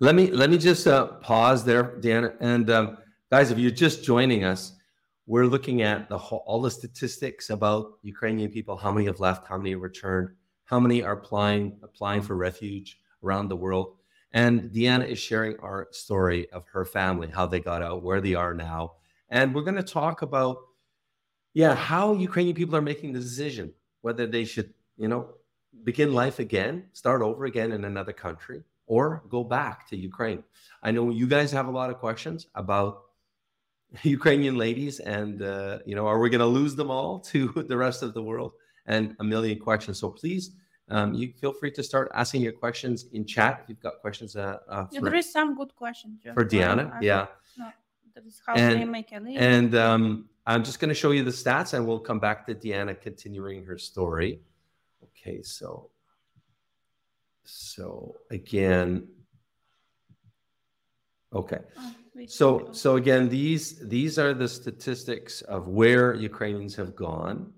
Let 0.00 0.14
me 0.14 0.30
let 0.30 0.50
me 0.50 0.58
just 0.58 0.86
uh, 0.86 1.06
pause 1.20 1.64
there, 1.64 1.96
Diana. 2.00 2.32
And 2.40 2.68
um, 2.70 2.98
guys, 3.30 3.50
if 3.50 3.58
you're 3.58 3.70
just 3.70 4.02
joining 4.02 4.42
us, 4.42 4.72
we're 5.26 5.46
looking 5.46 5.82
at 5.82 6.08
the 6.08 6.18
whole, 6.18 6.42
all 6.46 6.60
the 6.60 6.70
statistics 6.70 7.50
about 7.50 7.98
Ukrainian 8.02 8.50
people. 8.50 8.76
How 8.76 8.92
many 8.92 9.06
have 9.06 9.20
left? 9.20 9.46
How 9.46 9.56
many 9.56 9.70
have 9.70 9.80
returned? 9.80 10.30
How 10.64 10.80
many 10.80 11.02
are 11.02 11.12
applying 11.12 11.78
applying 11.82 12.22
for 12.22 12.34
refuge 12.36 12.98
around 13.22 13.48
the 13.48 13.56
world? 13.56 13.96
And 14.32 14.72
Diana 14.72 15.04
is 15.04 15.18
sharing 15.18 15.58
our 15.60 15.88
story 15.90 16.50
of 16.50 16.64
her 16.72 16.84
family, 16.84 17.28
how 17.28 17.46
they 17.46 17.60
got 17.60 17.82
out, 17.82 18.02
where 18.02 18.20
they 18.20 18.34
are 18.34 18.54
now, 18.54 18.94
and 19.28 19.54
we're 19.54 19.62
going 19.62 19.76
to 19.76 19.82
talk 19.82 20.22
about, 20.22 20.58
yeah, 21.54 21.74
how 21.74 22.14
Ukrainian 22.14 22.56
people 22.56 22.76
are 22.76 22.82
making 22.82 23.12
the 23.12 23.20
decision 23.20 23.72
whether 24.02 24.26
they 24.26 24.44
should, 24.44 24.74
you 24.96 25.08
know, 25.08 25.28
begin 25.84 26.12
life 26.12 26.38
again, 26.38 26.84
start 26.92 27.22
over 27.22 27.46
again 27.46 27.72
in 27.72 27.84
another 27.84 28.12
country, 28.12 28.62
or 28.86 29.22
go 29.28 29.42
back 29.42 29.88
to 29.88 29.96
Ukraine. 29.96 30.42
I 30.82 30.90
know 30.90 31.10
you 31.10 31.26
guys 31.26 31.50
have 31.52 31.68
a 31.68 31.70
lot 31.70 31.90
of 31.90 31.98
questions 31.98 32.46
about 32.54 33.02
Ukrainian 34.02 34.56
ladies, 34.56 35.00
and 35.00 35.42
uh, 35.42 35.78
you 35.86 35.94
know, 35.94 36.06
are 36.06 36.18
we 36.18 36.30
going 36.30 36.40
to 36.40 36.46
lose 36.46 36.74
them 36.74 36.90
all 36.90 37.18
to 37.32 37.48
the 37.68 37.76
rest 37.76 38.02
of 38.02 38.14
the 38.14 38.22
world? 38.22 38.52
And 38.86 39.14
a 39.20 39.24
million 39.24 39.58
questions. 39.60 40.00
So 40.00 40.10
please, 40.10 40.56
um, 40.88 41.14
you 41.14 41.32
feel 41.40 41.52
free 41.52 41.70
to 41.72 41.82
start 41.84 42.10
asking 42.14 42.42
your 42.42 42.52
questions 42.52 43.06
in 43.12 43.24
chat 43.24 43.60
if 43.62 43.68
you've 43.68 43.80
got 43.80 44.00
questions 44.00 44.34
uh, 44.34 44.58
uh, 44.68 44.86
Yeah, 44.90 45.00
there 45.02 45.14
is 45.14 45.30
some 45.32 45.54
good 45.54 45.72
questions. 45.76 46.20
For 46.34 46.44
Diana. 46.44 46.90
I- 46.92 47.00
Yeah. 47.00 47.26
That 48.14 48.26
is 48.26 48.42
how 48.44 48.54
And- 48.54 48.80
they 48.80 48.84
make 48.84 49.10
a 49.12 49.20
living. 49.20 49.38
And 49.38 49.74
um, 49.74 50.28
I'm 50.46 50.64
just 50.64 50.80
going 50.80 50.88
to 50.90 50.94
show 50.94 51.12
you 51.12 51.22
the 51.24 51.30
stats, 51.30 51.72
and 51.74 51.86
we'll 51.86 52.00
come 52.10 52.18
back 52.18 52.44
to 52.46 52.54
Diana 52.54 52.94
continuing 52.94 53.64
her 53.64 53.78
story. 53.78 54.40
Okay, 55.04 55.42
so 55.42 55.90
so 57.44 58.16
again, 58.30 59.06
okay. 61.32 61.60
Oh, 61.78 61.94
So 62.26 62.68
so 62.72 62.96
again, 62.96 63.28
these 63.28 63.78
these 63.88 64.18
are 64.18 64.34
the 64.34 64.48
statistics 64.48 65.40
of 65.42 65.68
where 65.68 66.14
Ukrainians 66.14 66.74
have 66.76 66.94
gone. 66.94 67.52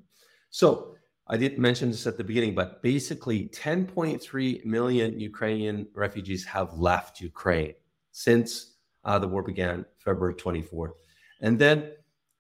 So 0.51 0.95
I 1.27 1.37
didn't 1.37 1.59
mention 1.59 1.91
this 1.91 2.07
at 2.07 2.17
the 2.17 2.25
beginning, 2.25 2.55
but 2.55 2.83
basically 2.83 3.49
10.3 3.49 4.65
million 4.65 5.19
Ukrainian 5.19 5.87
refugees 5.95 6.45
have 6.45 6.79
left 6.79 7.21
Ukraine 7.21 7.75
since 8.13 8.75
uh, 9.05 9.19
the 9.19 9.27
war 9.27 9.43
began 9.43 9.87
February 9.99 10.35
24th. 10.35 10.93
And 11.41 11.59
then 11.59 11.93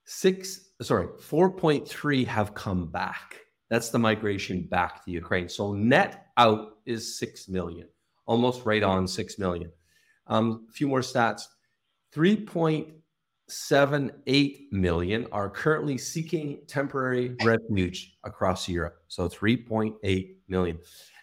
six, 0.04 0.70
sorry, 0.82 1.06
4.3 1.06 2.26
have 2.26 2.54
come 2.54 2.86
back. 2.86 3.40
That's 3.70 3.88
the 3.88 3.98
migration 3.98 4.66
back 4.66 5.04
to 5.04 5.10
Ukraine. 5.10 5.48
So 5.48 5.72
net 5.72 6.26
out 6.36 6.76
is 6.84 7.18
6 7.18 7.48
million, 7.48 7.88
almost 8.26 8.66
right 8.66 8.82
on 8.82 9.08
6 9.08 9.38
million. 9.38 9.70
Um, 10.26 10.66
a 10.68 10.72
few 10.72 10.88
more 10.88 11.00
stats. 11.00 11.46
3.78 12.14 14.72
million 14.72 15.26
are 15.32 15.50
currently 15.50 15.98
seeking 15.98 16.60
temporary 16.66 17.36
refuge 17.42 18.16
across 18.22 18.68
Europe. 18.68 19.02
So 19.08 19.28
3.8 19.28 20.36
million. 20.48 20.78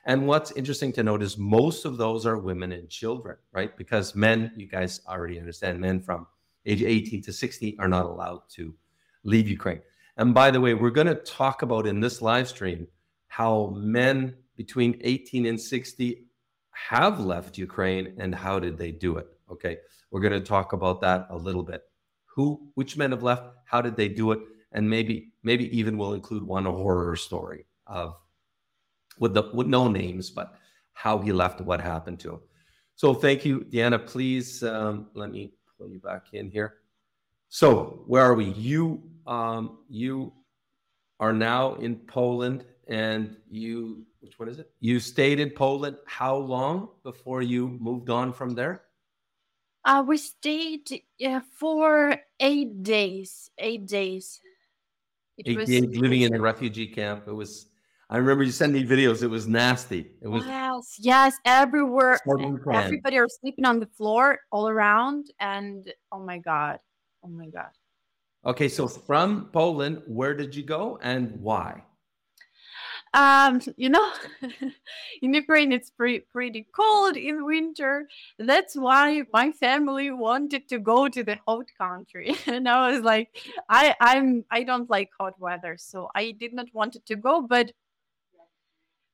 And 0.05 0.27
what's 0.27 0.51
interesting 0.51 0.91
to 0.93 1.03
note 1.03 1.21
is 1.21 1.37
most 1.37 1.85
of 1.85 1.97
those 1.97 2.25
are 2.25 2.37
women 2.37 2.71
and 2.71 2.89
children, 2.89 3.37
right? 3.53 3.75
Because 3.77 4.15
men, 4.15 4.51
you 4.55 4.67
guys 4.67 5.01
already 5.07 5.39
understand, 5.39 5.79
men 5.79 6.01
from 6.01 6.27
age 6.65 6.83
18 6.83 7.21
to 7.23 7.33
60 7.33 7.77
are 7.79 7.87
not 7.87 8.05
allowed 8.05 8.41
to 8.55 8.73
leave 9.23 9.47
Ukraine. 9.47 9.81
And 10.17 10.33
by 10.33 10.51
the 10.51 10.59
way, 10.59 10.73
we're 10.73 10.89
going 10.89 11.07
to 11.07 11.15
talk 11.15 11.61
about 11.61 11.87
in 11.87 11.99
this 11.99 12.21
live 12.21 12.49
stream 12.49 12.87
how 13.27 13.73
men 13.77 14.35
between 14.57 14.99
18 15.01 15.45
and 15.45 15.59
60 15.59 16.25
have 16.71 17.19
left 17.19 17.57
Ukraine 17.57 18.15
and 18.17 18.33
how 18.33 18.59
did 18.59 18.77
they 18.77 18.91
do 18.91 19.17
it? 19.17 19.27
Okay. 19.51 19.77
We're 20.11 20.21
going 20.21 20.33
to 20.33 20.41
talk 20.41 20.73
about 20.73 21.01
that 21.01 21.27
a 21.29 21.37
little 21.37 21.63
bit. 21.63 21.83
Who, 22.35 22.71
which 22.75 22.97
men 22.97 23.11
have 23.11 23.23
left? 23.23 23.43
How 23.65 23.81
did 23.81 23.95
they 23.95 24.07
do 24.07 24.31
it? 24.31 24.39
And 24.71 24.89
maybe, 24.89 25.33
maybe 25.43 25.75
even 25.77 25.97
we'll 25.97 26.13
include 26.13 26.43
one 26.43 26.65
horror 26.65 27.15
story 27.15 27.65
of 27.87 28.15
with 29.19 29.33
the 29.33 29.43
with 29.53 29.67
no 29.67 29.87
names, 29.87 30.29
but 30.29 30.55
how 30.93 31.19
he 31.19 31.31
left, 31.31 31.61
what 31.61 31.81
happened 31.81 32.19
to 32.21 32.31
him. 32.31 32.39
So 32.95 33.13
thank 33.13 33.45
you, 33.45 33.63
Diana. 33.65 33.99
Please 33.99 34.63
um, 34.63 35.07
let 35.13 35.31
me 35.31 35.53
pull 35.77 35.89
you 35.89 35.99
back 35.99 36.33
in 36.33 36.49
here. 36.49 36.75
So 37.49 38.03
where 38.07 38.23
are 38.23 38.33
we? 38.33 38.45
You 38.45 39.03
um, 39.27 39.79
you 39.89 40.33
are 41.19 41.33
now 41.33 41.75
in 41.75 41.95
Poland, 41.95 42.65
and 42.87 43.35
you 43.49 44.05
which 44.21 44.39
one 44.39 44.49
is 44.49 44.59
it? 44.59 44.71
You 44.79 44.99
stayed 44.99 45.39
in 45.39 45.49
Poland 45.49 45.97
how 46.05 46.35
long 46.35 46.89
before 47.03 47.41
you 47.41 47.77
moved 47.81 48.09
on 48.09 48.33
from 48.33 48.55
there? 48.55 48.83
Uh, 49.83 50.03
we 50.07 50.17
stayed 50.17 51.01
uh, 51.25 51.41
for 51.57 52.15
eight 52.39 52.83
days. 52.83 53.49
Eight 53.57 53.87
days. 53.87 54.39
It 55.37 55.47
eight 55.49 55.57
was, 55.57 55.69
days 55.69 55.97
living 55.97 56.21
in 56.21 56.33
a 56.33 56.39
refugee 56.39 56.87
camp. 56.87 57.23
It 57.27 57.33
was. 57.33 57.67
I 58.09 58.17
remember 58.17 58.43
you 58.43 58.51
sent 58.51 58.73
me 58.73 58.83
videos. 58.85 59.23
It 59.23 59.27
was 59.27 59.47
nasty. 59.47 60.11
It 60.21 60.27
was. 60.27 60.45
Yes, 60.45 60.95
yes, 60.99 61.35
everywhere. 61.45 62.19
Everybody 62.27 63.17
are 63.17 63.27
sleeping 63.41 63.65
on 63.65 63.79
the 63.79 63.87
floor 63.87 64.39
all 64.51 64.67
around, 64.67 65.31
and 65.39 65.91
oh 66.11 66.19
my 66.19 66.37
god, 66.37 66.79
oh 67.23 67.29
my 67.29 67.47
god. 67.47 67.71
Okay, 68.45 68.67
so 68.69 68.87
from 68.87 69.49
Poland, 69.53 70.01
where 70.07 70.33
did 70.33 70.55
you 70.55 70.63
go 70.63 70.99
and 71.01 71.31
why? 71.41 71.83
Um, 73.13 73.61
you 73.77 73.89
know, 73.89 74.11
in 75.21 75.33
Ukraine 75.33 75.71
it's 75.71 75.89
pretty 75.89 76.19
pretty 76.19 76.67
cold 76.73 77.17
in 77.17 77.45
winter. 77.45 78.07
That's 78.39 78.75
why 78.75 79.23
my 79.33 79.51
family 79.51 80.11
wanted 80.11 80.69
to 80.69 80.79
go 80.79 81.07
to 81.09 81.23
the 81.23 81.37
hot 81.47 81.67
country, 81.77 82.35
and 82.47 82.67
I 82.67 82.91
was 82.91 83.01
like, 83.01 83.29
I 83.69 83.95
I'm 83.99 84.45
I 84.51 84.63
don't 84.63 84.89
like 84.89 85.09
hot 85.19 85.39
weather, 85.39 85.77
so 85.77 86.09
I 86.15 86.31
did 86.31 86.53
not 86.53 86.67
want 86.73 86.97
to 87.05 87.15
go. 87.15 87.41
But 87.41 87.73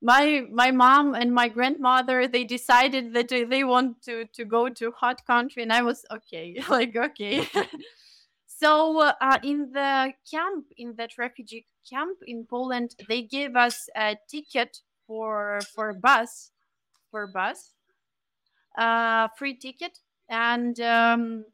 my 0.01 0.46
my 0.51 0.70
mom 0.70 1.16
and 1.16 1.34
my 1.34 1.48
grandmother 1.48 2.27
they 2.27 2.44
decided 2.44 3.13
that 3.13 3.30
they 3.30 3.63
want 3.63 4.00
to 4.04 4.25
to 4.25 4.46
go 4.46 4.70
to 4.70 4.92
hot 4.92 5.25
country, 5.25 5.63
and 5.63 5.74
I 5.74 5.82
was 5.82 6.06
okay, 6.12 6.62
like 6.70 6.96
okay. 6.96 7.48
So 8.46 9.01
uh, 9.01 9.38
in 9.44 9.72
the 9.72 10.13
camp, 10.30 10.66
in 10.77 10.96
that 10.96 11.18
refugee 11.20 11.68
camp 11.89 12.17
in 12.25 12.46
Poland, 12.46 12.96
they 13.08 13.22
gave 13.22 13.56
us 13.56 13.89
a 13.96 14.17
ticket 14.27 14.82
for 15.06 15.60
for 15.75 15.94
bus, 15.94 16.51
for 17.12 17.27
bus, 17.27 17.74
uh, 18.77 19.27
free 19.38 19.56
ticket, 19.56 20.00
and 20.29 20.79
um, 20.79 21.46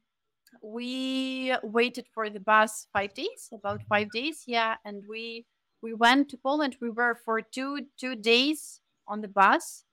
we 0.61 1.55
waited 1.63 2.07
for 2.13 2.29
the 2.29 2.39
bus 2.39 2.87
five 2.93 3.13
days, 3.13 3.49
about 3.51 3.81
five 3.89 4.09
days, 4.11 4.43
yeah, 4.47 4.75
and 4.85 5.03
we 5.07 5.45
we 5.81 5.93
went 5.93 6.29
to 6.29 6.37
Poland. 6.37 6.77
We 6.81 6.89
were 6.89 7.15
for 7.15 7.41
two 7.41 7.87
two 7.97 8.15
days 8.15 8.81
on 9.07 9.21
the 9.21 9.27
bus. 9.27 9.85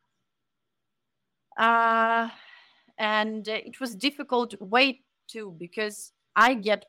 Uh, 1.56 2.30
and 2.99 3.49
it 3.49 3.80
was 3.80 3.94
difficult 3.97 4.54
wait 4.61 5.04
too 5.26 5.54
because 5.59 6.12
I 6.37 6.54
get 6.54 6.87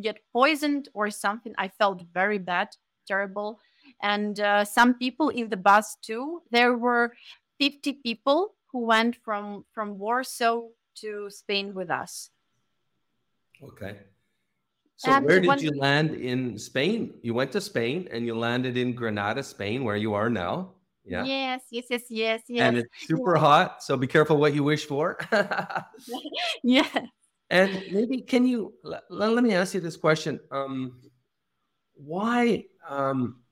get 0.00 0.18
poisoned 0.32 0.88
or 0.94 1.10
something. 1.10 1.54
I 1.58 1.68
felt 1.68 2.02
very 2.12 2.38
bad, 2.38 2.68
terrible. 3.06 3.60
And 4.02 4.38
uh, 4.40 4.64
some 4.64 4.94
people 4.94 5.28
in 5.28 5.48
the 5.48 5.56
bus 5.56 5.96
too. 6.02 6.42
There 6.50 6.76
were 6.76 7.14
50 7.60 7.94
people 8.04 8.54
who 8.72 8.86
went 8.86 9.16
from 9.24 9.64
from 9.72 9.98
Warsaw 9.98 10.68
to 10.96 11.30
Spain 11.30 11.74
with 11.74 11.90
us. 11.90 12.30
Okay. 13.62 13.98
So 14.96 15.12
and 15.12 15.24
where 15.24 15.40
did 15.40 15.60
you 15.60 15.72
land 15.76 16.14
in 16.14 16.58
Spain? 16.58 17.14
You 17.22 17.34
went 17.34 17.52
to 17.52 17.60
Spain 17.60 18.08
and 18.10 18.26
you 18.26 18.36
landed 18.36 18.76
in 18.76 18.94
Granada, 18.94 19.42
Spain, 19.42 19.84
where 19.84 19.96
you 19.96 20.14
are 20.14 20.30
now. 20.30 20.74
Yeah. 21.04 21.24
Yes, 21.24 21.62
yes, 21.70 21.86
yes, 21.90 22.02
yes, 22.08 22.42
yes. 22.48 22.62
And 22.62 22.78
it's 22.78 22.88
super 23.06 23.36
hot, 23.36 23.82
so 23.82 23.96
be 23.96 24.06
careful 24.06 24.38
what 24.38 24.54
you 24.54 24.64
wish 24.64 24.86
for. 24.86 25.18
yeah. 26.62 26.88
And 27.54 27.70
maybe 27.92 28.20
can 28.20 28.44
you 28.44 28.74
let, 28.82 29.04
let 29.08 29.44
me 29.44 29.54
ask 29.54 29.74
you 29.74 29.80
this 29.80 29.96
question? 29.96 30.40
Um, 30.50 31.00
why? 31.94 32.64
Um, 32.88 33.42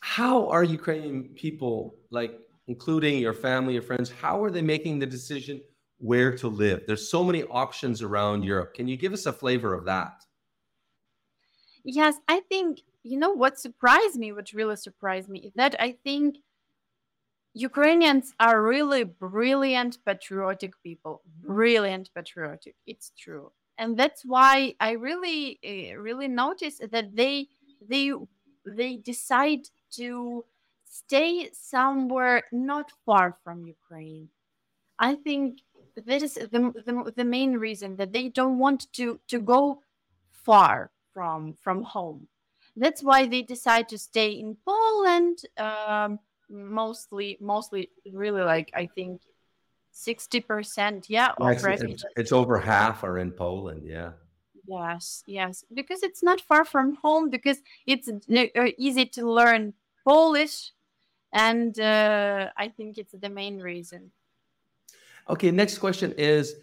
how 0.00 0.48
are 0.48 0.64
Ukrainian 0.64 1.30
people, 1.36 1.94
like 2.10 2.36
including 2.66 3.18
your 3.18 3.32
family, 3.32 3.74
your 3.74 3.82
friends, 3.82 4.10
how 4.10 4.42
are 4.42 4.50
they 4.50 4.60
making 4.60 4.98
the 4.98 5.06
decision 5.06 5.60
where 5.98 6.36
to 6.38 6.48
live? 6.48 6.82
There's 6.88 7.08
so 7.08 7.22
many 7.22 7.44
options 7.44 8.02
around 8.02 8.42
Europe. 8.42 8.74
Can 8.74 8.88
you 8.88 8.96
give 8.96 9.12
us 9.12 9.26
a 9.26 9.32
flavor 9.32 9.72
of 9.72 9.84
that? 9.84 10.24
Yes, 11.84 12.16
I 12.26 12.40
think 12.40 12.80
you 13.04 13.20
know 13.20 13.30
what 13.30 13.60
surprised 13.60 14.16
me. 14.16 14.32
What 14.32 14.52
really 14.52 14.74
surprised 14.74 15.28
me 15.28 15.38
is 15.46 15.52
that 15.54 15.76
I 15.78 15.96
think 16.02 16.38
Ukrainians 17.54 18.34
are 18.40 18.62
really 18.62 19.04
brilliant, 19.04 19.98
patriotic 20.04 20.72
people. 20.82 21.22
Brilliant, 21.42 22.10
patriotic. 22.14 22.76
It's 22.86 23.12
true, 23.18 23.52
and 23.78 23.96
that's 23.96 24.24
why 24.24 24.74
I 24.80 24.92
really, 24.92 25.58
uh, 25.64 25.98
really 25.98 26.28
notice 26.28 26.80
that 26.90 27.14
they, 27.14 27.48
they, 27.86 28.12
they 28.64 28.96
decide 28.96 29.68
to 29.92 30.44
stay 30.84 31.50
somewhere 31.52 32.44
not 32.52 32.90
far 33.04 33.36
from 33.42 33.66
Ukraine. 33.66 34.28
I 34.98 35.14
think 35.14 35.60
that 35.96 36.22
is 36.22 36.34
the, 36.34 36.48
the, 36.86 37.12
the 37.16 37.24
main 37.24 37.54
reason 37.54 37.96
that 37.96 38.12
they 38.12 38.28
don't 38.28 38.58
want 38.58 38.92
to 38.94 39.20
to 39.28 39.40
go 39.40 39.82
far 40.30 40.90
from 41.12 41.54
from 41.54 41.82
home. 41.82 42.28
That's 42.76 43.02
why 43.02 43.26
they 43.26 43.42
decide 43.42 43.88
to 43.90 43.98
stay 43.98 44.30
in 44.30 44.56
Poland. 44.64 45.42
Um, 45.58 46.18
mostly 46.52 47.38
mostly 47.40 47.90
really 48.12 48.42
like 48.42 48.70
i 48.74 48.86
think 48.86 49.20
60% 49.94 51.06
yeah 51.08 51.32
yes, 51.38 51.64
it's, 51.64 52.04
it's, 52.16 52.32
over 52.32 52.58
half 52.58 53.04
are 53.04 53.18
in 53.18 53.30
poland 53.30 53.82
yeah. 53.84 54.12
Yes 54.66 55.22
yes 55.26 55.64
because 55.74 56.02
it's 56.02 56.22
not 56.22 56.40
far 56.40 56.64
from 56.64 56.96
home 57.02 57.30
because 57.30 57.58
it's 57.86 58.08
uh, 58.08 58.66
easy 58.78 59.04
to 59.06 59.30
learn 59.30 59.74
polish 60.04 60.72
and 61.32 61.78
uh, 61.78 62.48
i 62.56 62.68
think 62.68 62.98
it's 62.98 63.14
the 63.18 63.28
main 63.28 63.60
reason. 63.60 64.12
Okay 65.28 65.50
next 65.50 65.78
question 65.78 66.12
is 66.16 66.54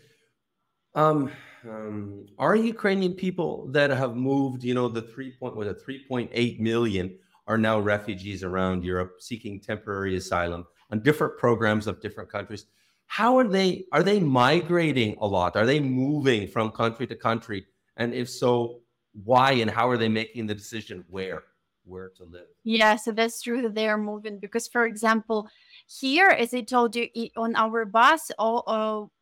um, 0.96 1.32
um, 1.68 2.26
are 2.38 2.56
ukrainian 2.56 3.14
people 3.14 3.68
that 3.72 3.90
have 3.90 4.16
moved 4.16 4.64
you 4.64 4.74
know 4.74 4.88
the 4.88 5.02
3 5.02 5.32
point 5.40 5.56
was 5.56 5.68
it 5.68 5.86
3.8 5.86 6.60
million 6.60 7.18
are 7.50 7.58
now 7.58 7.80
refugees 7.80 8.44
around 8.44 8.86
Europe 8.86 9.16
seeking 9.20 9.60
temporary 9.60 10.16
asylum 10.16 10.66
on 10.92 11.02
different 11.02 11.36
programs 11.38 11.88
of 11.88 12.00
different 12.00 12.32
countries. 12.32 12.68
How 13.08 13.38
are 13.40 13.48
they 13.48 13.86
are 13.92 14.04
they 14.04 14.20
migrating 14.20 15.18
a 15.20 15.26
lot? 15.26 15.56
Are 15.56 15.66
they 15.66 15.80
moving 15.80 16.48
from 16.48 16.70
country 16.70 17.08
to 17.08 17.16
country? 17.16 17.66
And 17.98 18.14
if 18.14 18.30
so, 18.30 18.82
why 19.24 19.54
and 19.54 19.70
how 19.70 19.90
are 19.90 19.98
they 19.98 20.08
making 20.08 20.46
the 20.46 20.54
decision 20.54 21.04
where 21.10 21.42
where 21.86 22.10
to 22.18 22.24
live? 22.24 22.46
Yeah, 22.64 22.96
so 22.98 23.12
that's 23.12 23.42
true 23.42 23.64
that 23.64 23.74
they 23.74 23.90
are 23.90 23.98
moving 23.98 24.38
because 24.38 24.68
for 24.68 24.86
example, 24.86 25.50
here 25.88 26.30
as 26.30 26.54
I 26.54 26.62
told 26.62 26.96
you 26.96 27.10
on 27.36 27.56
our 27.56 27.84
bus, 27.84 28.30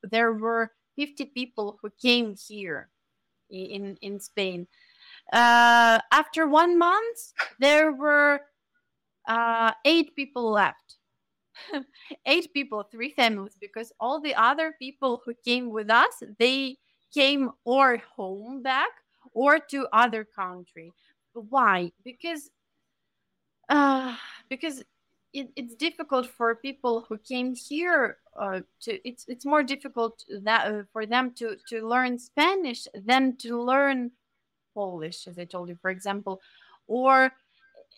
there 0.03 0.33
were 0.33 0.71
50 0.97 1.25
people 1.33 1.79
who 1.81 1.89
came 2.01 2.35
here 2.35 2.89
in 3.49 3.97
in 4.01 4.19
Spain 4.19 4.67
uh, 5.33 5.99
after 6.11 6.47
one 6.47 6.77
month, 6.77 7.33
there 7.59 7.91
were 7.91 8.41
uh, 9.27 9.71
eight 9.85 10.15
people 10.15 10.51
left. 10.51 10.97
eight 12.25 12.53
people, 12.53 12.83
three 12.83 13.11
families, 13.11 13.57
because 13.59 13.91
all 13.99 14.21
the 14.21 14.35
other 14.35 14.75
people 14.79 15.21
who 15.25 15.33
came 15.43 15.71
with 15.71 15.89
us, 15.89 16.23
they 16.39 16.77
came 17.13 17.51
or 17.65 17.97
home 18.15 18.61
back 18.61 18.89
or 19.33 19.59
to 19.59 19.87
other 19.91 20.23
country. 20.23 20.91
Why? 21.33 21.91
Because 22.03 22.49
uh, 23.69 24.15
because 24.49 24.83
it, 25.33 25.49
it's 25.55 25.75
difficult 25.75 26.27
for 26.27 26.55
people 26.55 27.05
who 27.07 27.17
came 27.17 27.53
here 27.53 28.17
uh, 28.39 28.61
to 28.81 29.07
it's 29.07 29.25
it's 29.27 29.45
more 29.45 29.63
difficult 29.63 30.23
that 30.43 30.71
uh, 30.71 30.83
for 30.93 31.05
them 31.05 31.31
to 31.35 31.57
to 31.69 31.87
learn 31.87 32.17
Spanish 32.17 32.87
than 32.93 33.35
to 33.37 33.61
learn 33.61 34.11
Polish, 34.77 35.27
as 35.27 35.37
I 35.39 35.45
told 35.45 35.69
you, 35.69 35.77
for 35.81 35.91
example, 35.97 36.35
or 36.87 37.31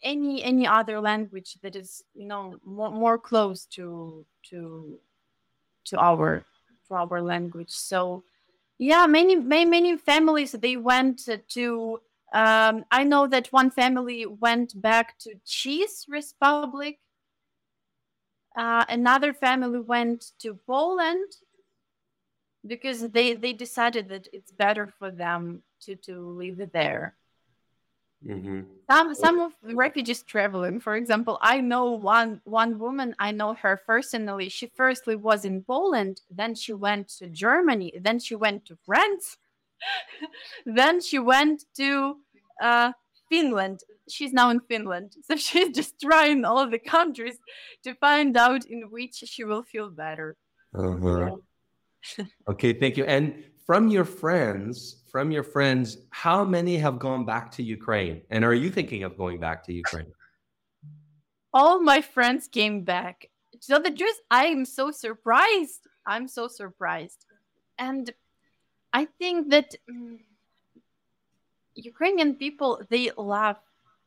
any 0.02 0.44
any 0.52 0.65
other 0.80 0.98
language 1.12 1.52
that 1.62 1.76
is 1.76 2.04
you 2.13 2.28
know 2.32 2.44
more, 2.63 2.92
more 3.04 3.18
close 3.30 3.65
to 3.76 4.26
to 4.50 5.00
to 5.89 5.96
our 6.00 6.46
to 6.88 6.94
our 6.94 7.22
language. 7.22 7.72
So 7.72 8.24
yeah 8.80 9.06
many 9.06 9.36
many 9.36 9.65
many 9.65 9.98
families 9.98 10.54
they 10.54 10.78
went 10.78 11.28
to 11.50 12.00
um, 12.34 12.86
i 12.92 13.04
know 13.04 13.28
that 13.28 13.52
one 13.52 13.70
family 13.70 14.26
went 14.26 14.82
back 14.82 15.18
to 15.20 15.36
Czech 15.46 15.89
Republic. 16.08 16.98
Uh, 18.58 18.84
another 18.89 19.34
family 19.34 19.80
went 19.80 20.32
to 20.39 20.58
poland 20.65 21.30
because 22.65 23.10
they 23.10 23.36
they 23.36 23.54
decided 23.54 24.08
that 24.10 24.28
it's 24.34 24.52
better 24.52 24.88
for 24.98 25.12
them 25.12 25.62
to 25.82 25.96
to 25.96 26.30
live 26.30 26.72
there 26.74 27.15
Mm-hmm. 28.28 28.62
some 28.92 29.15
some 29.15 29.39
of 29.39 29.54
the 29.63 29.74
refugees 29.76 30.24
traveling 30.24 30.80
for 30.82 30.96
example 30.96 31.38
i 31.42 31.62
know 31.62 31.92
one 31.92 32.42
one 32.44 32.78
woman 32.78 33.15
i 33.20 33.32
know 33.32 33.54
her 33.54 33.80
personally 33.88 34.50
she 34.50 34.68
firstly 34.76 35.15
was 35.15 35.46
in 35.46 35.63
poland 35.63 36.20
then 36.30 36.54
she 36.54 36.74
went 36.74 37.08
to 37.08 37.28
germany 37.30 37.94
then 38.02 38.20
she 38.20 38.36
went 38.36 38.65
to 38.65 38.76
france 38.86 39.38
then 40.65 41.00
she 41.00 41.18
went 41.18 41.63
to 41.76 42.18
uh, 42.62 42.92
finland 43.30 43.80
she's 44.10 44.34
now 44.34 44.50
in 44.50 44.60
finland 44.60 45.15
so 45.24 45.36
she's 45.48 45.70
just 45.70 46.00
trying 46.02 46.44
all 46.44 46.68
the 46.70 46.80
countries 46.80 47.38
to 47.84 47.94
find 47.96 48.36
out 48.36 48.65
in 48.65 48.82
which 48.92 49.15
she 49.15 49.44
will 49.46 49.63
feel 49.63 49.89
better 49.89 50.36
Uh-huh. 50.74 51.32
okay, 52.48 52.74
thank 52.74 52.98
you. 52.98 53.06
And 53.06 53.44
from 53.65 53.88
your 53.89 54.06
friends, 54.06 54.99
from 55.12 55.32
your 55.32 55.43
friends, 55.43 55.98
how 56.12 56.43
many 56.43 56.78
have 56.78 57.00
gone 57.00 57.26
back 57.26 57.52
to 57.54 57.63
Ukraine? 57.63 58.22
And 58.30 58.43
are 58.45 58.54
you 58.54 58.69
thinking 58.69 59.04
of 59.04 59.17
going 59.17 59.39
back 59.39 59.63
to 59.65 59.74
Ukraine? 59.74 60.12
all 61.54 61.82
my 61.82 62.02
friends 62.02 62.48
came 62.48 62.84
back. 62.84 63.30
So 63.60 63.80
the 63.80 63.91
truth, 63.91 64.19
I 64.30 64.45
am 64.45 64.65
so 64.65 64.91
surprised. 64.91 65.88
I'm 66.06 66.28
so 66.28 66.48
surprised, 66.48 67.26
and 67.78 68.12
I 68.93 69.06
think 69.06 69.50
that 69.50 69.76
mm, 69.89 70.19
Ukrainian 71.76 72.36
people 72.36 72.82
they 72.89 73.12
love 73.17 73.58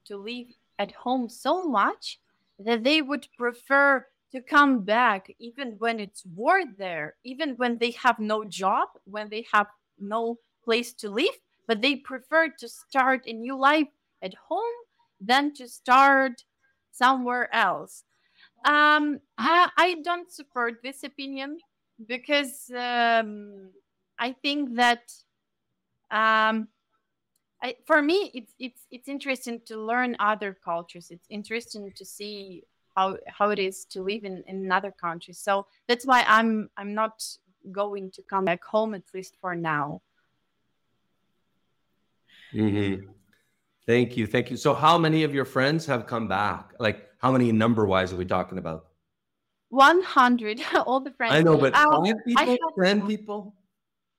to 0.06 0.16
live 0.16 0.48
at 0.78 0.92
home 0.92 1.28
so 1.28 1.68
much 1.68 2.18
that 2.58 2.82
they 2.82 3.02
would 3.02 3.28
prefer 3.38 4.06
to 4.32 4.40
come 4.40 4.80
back 4.80 5.30
even 5.38 5.76
when 5.78 6.00
it's 6.00 6.24
war 6.24 6.62
there, 6.78 7.14
even 7.24 7.50
when 7.56 7.78
they 7.78 7.90
have 7.92 8.18
no 8.18 8.44
job, 8.44 8.88
when 9.04 9.28
they 9.28 9.44
have 9.52 9.68
no 10.00 10.38
place 10.64 10.92
to 10.94 11.10
live, 11.10 11.38
but 11.66 11.82
they 11.82 11.96
prefer 11.96 12.48
to 12.58 12.68
start 12.68 13.22
a 13.26 13.32
new 13.32 13.56
life 13.56 13.88
at 14.22 14.34
home 14.48 14.78
than 15.20 15.54
to 15.54 15.68
start 15.68 16.44
somewhere 16.90 17.52
else. 17.54 18.04
Um, 18.64 19.20
I, 19.38 19.70
I 19.76 19.96
don't 20.04 20.30
support 20.30 20.82
this 20.82 21.02
opinion 21.02 21.58
because 22.06 22.70
um, 22.76 23.70
I 24.18 24.32
think 24.42 24.76
that 24.76 25.02
um, 26.10 26.68
I, 27.62 27.76
for 27.86 28.02
me 28.02 28.30
it's 28.34 28.54
it's 28.58 28.86
it's 28.90 29.08
interesting 29.08 29.60
to 29.66 29.76
learn 29.76 30.16
other 30.18 30.56
cultures. 30.64 31.10
It's 31.10 31.26
interesting 31.30 31.92
to 31.96 32.04
see 32.04 32.64
how 32.96 33.16
how 33.26 33.50
it 33.50 33.58
is 33.58 33.84
to 33.86 34.02
live 34.02 34.24
in, 34.24 34.42
in 34.46 34.56
another 34.56 34.90
country. 34.92 35.34
So 35.34 35.66
that's 35.88 36.06
why 36.06 36.24
I'm 36.26 36.70
I'm 36.76 36.94
not 36.94 37.24
going 37.70 38.10
to 38.12 38.22
come 38.22 38.44
back 38.44 38.64
home 38.64 38.94
at 38.94 39.04
least 39.14 39.36
for 39.40 39.54
now. 39.54 40.02
Mm-hmm. 42.54 43.08
Thank 43.86 44.16
you, 44.16 44.26
thank 44.26 44.50
you. 44.50 44.56
So, 44.56 44.74
how 44.74 44.96
many 44.98 45.24
of 45.24 45.34
your 45.34 45.44
friends 45.44 45.86
have 45.86 46.06
come 46.06 46.28
back? 46.28 46.72
Like, 46.78 47.08
how 47.18 47.32
many 47.32 47.50
number 47.52 47.84
wise 47.86 48.12
are 48.12 48.16
we 48.16 48.24
talking 48.24 48.58
about? 48.58 48.86
100 49.70 50.60
all 50.86 51.00
the 51.00 51.10
friends. 51.12 51.34
I 51.34 51.42
know, 51.42 51.56
but 51.56 51.74
Uh, 51.74 51.90
five 52.02 52.14
people, 52.26 52.46
had- 52.46 52.58
ten 52.84 53.06
people. 53.06 53.54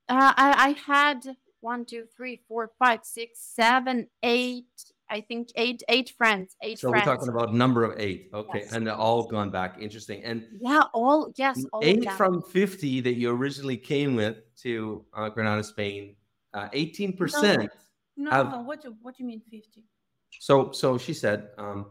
Uh, 0.09 0.33
I, 0.35 0.75
I 0.85 0.91
had 0.93 1.37
one, 1.61 1.85
two, 1.85 2.03
three, 2.17 2.41
four, 2.47 2.71
five, 2.77 2.99
six, 3.03 3.39
seven, 3.39 4.07
eight. 4.21 4.65
I 5.09 5.21
think 5.21 5.49
eight, 5.55 5.81
eight 5.89 6.11
friends. 6.17 6.55
Eight 6.61 6.79
So 6.79 6.89
friends. 6.89 7.05
we're 7.05 7.15
talking 7.15 7.29
about 7.29 7.53
number 7.53 7.83
of 7.83 7.97
eight. 7.99 8.29
Okay, 8.33 8.59
Yes. 8.63 8.73
and 8.73 8.85
they're 8.85 8.95
all 8.95 9.23
gone 9.27 9.49
back. 9.51 9.77
Interesting. 9.79 10.23
And 10.23 10.43
yeah, 10.59 10.81
all 10.93 11.31
yes, 11.37 11.63
all 11.71 11.81
eight 11.83 12.09
from 12.13 12.41
fifty 12.41 12.99
that 13.01 13.13
you 13.13 13.29
originally 13.29 13.77
came 13.77 14.15
with 14.15 14.37
to 14.63 15.05
uh, 15.13 15.29
Granada, 15.29 15.63
Spain. 15.63 16.15
uh, 16.53 16.67
Eighteen 16.73 17.15
percent. 17.15 17.63
No, 17.63 17.69
Have- 18.29 18.51
no, 18.51 18.61
what 18.61 18.83
you 18.83 18.95
what 19.01 19.17
do 19.17 19.23
you 19.23 19.27
mean 19.27 19.41
fifty? 19.41 19.83
So, 20.39 20.71
so 20.71 20.97
she 20.97 21.13
said, 21.13 21.49
um, 21.57 21.87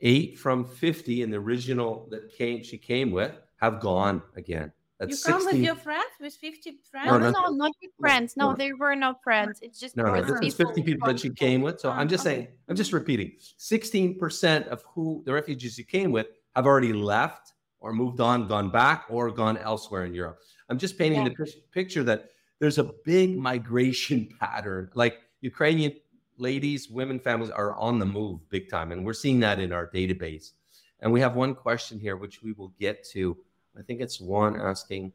eight 0.00 0.38
from 0.38 0.64
fifty 0.64 1.22
in 1.22 1.30
the 1.30 1.36
original 1.38 2.08
that 2.10 2.32
came 2.32 2.62
she 2.62 2.78
came 2.78 3.10
with 3.10 3.32
have 3.56 3.80
gone 3.80 4.22
again. 4.36 4.72
That's 4.98 5.26
you 5.26 5.32
come 5.32 5.44
with 5.46 5.56
your 5.56 5.74
friends 5.76 6.12
with 6.20 6.34
fifty 6.34 6.78
friends? 6.90 7.06
no, 7.10 7.18
No, 7.18 7.30
no, 7.30 7.30
no. 7.30 7.48
no, 7.50 7.56
not 7.56 7.72
with 7.82 7.90
friends. 7.98 8.36
No, 8.36 8.50
no. 8.50 8.56
there 8.56 8.76
were 8.76 8.94
no 8.94 9.14
friends. 9.24 9.58
It's 9.62 9.78
just 9.80 9.96
No, 9.96 10.04
no, 10.04 10.12
was 10.12 10.26
this 10.26 10.52
is 10.52 10.54
50 10.54 10.82
people 10.82 11.06
that 11.08 11.18
she 11.20 11.30
came 11.30 11.62
with. 11.62 11.80
So 11.80 11.90
I'm 11.90 12.06
just 12.08 12.26
Okay. 12.26 12.36
saying, 12.36 12.48
I'm 12.68 12.76
just 12.76 12.92
repeating 12.92 13.32
16% 13.58 14.68
of 14.68 14.82
who 14.94 15.22
the 15.24 15.32
refugees 15.32 15.78
you 15.78 15.84
came 15.84 16.12
with 16.12 16.26
have 16.54 16.66
already 16.66 16.92
left 16.92 17.54
or 17.80 17.94
moved 17.94 18.20
on, 18.20 18.46
gone 18.46 18.70
back, 18.70 19.06
or 19.08 19.30
gone 19.30 19.56
elsewhere 19.56 20.04
in 20.04 20.12
Europe. 20.14 20.40
I'm 20.68 20.78
just 20.78 20.98
painting 20.98 21.24
the 21.24 21.30
pic- 21.30 21.70
picture 21.72 22.04
that 22.04 22.28
there's 22.58 22.76
a 22.76 22.90
big 23.06 23.38
migration 23.38 24.28
pattern. 24.40 24.90
Like 24.94 25.18
Ukrainian 25.40 25.92
ladies, 26.38 26.88
women, 26.88 27.18
families 27.20 27.50
are 27.50 27.74
on 27.76 27.98
the 27.98 28.06
move 28.06 28.40
big 28.48 28.70
time. 28.70 28.92
And 28.92 29.04
we're 29.04 29.12
seeing 29.12 29.40
that 29.40 29.60
in 29.60 29.72
our 29.72 29.86
database. 29.86 30.52
And 31.00 31.12
we 31.12 31.20
have 31.20 31.34
one 31.34 31.54
question 31.54 31.98
here, 31.98 32.16
which 32.16 32.42
we 32.42 32.52
will 32.52 32.72
get 32.80 33.04
to. 33.10 33.36
I 33.78 33.82
think 33.82 34.00
it's 34.00 34.20
one 34.20 34.60
asking 34.60 35.12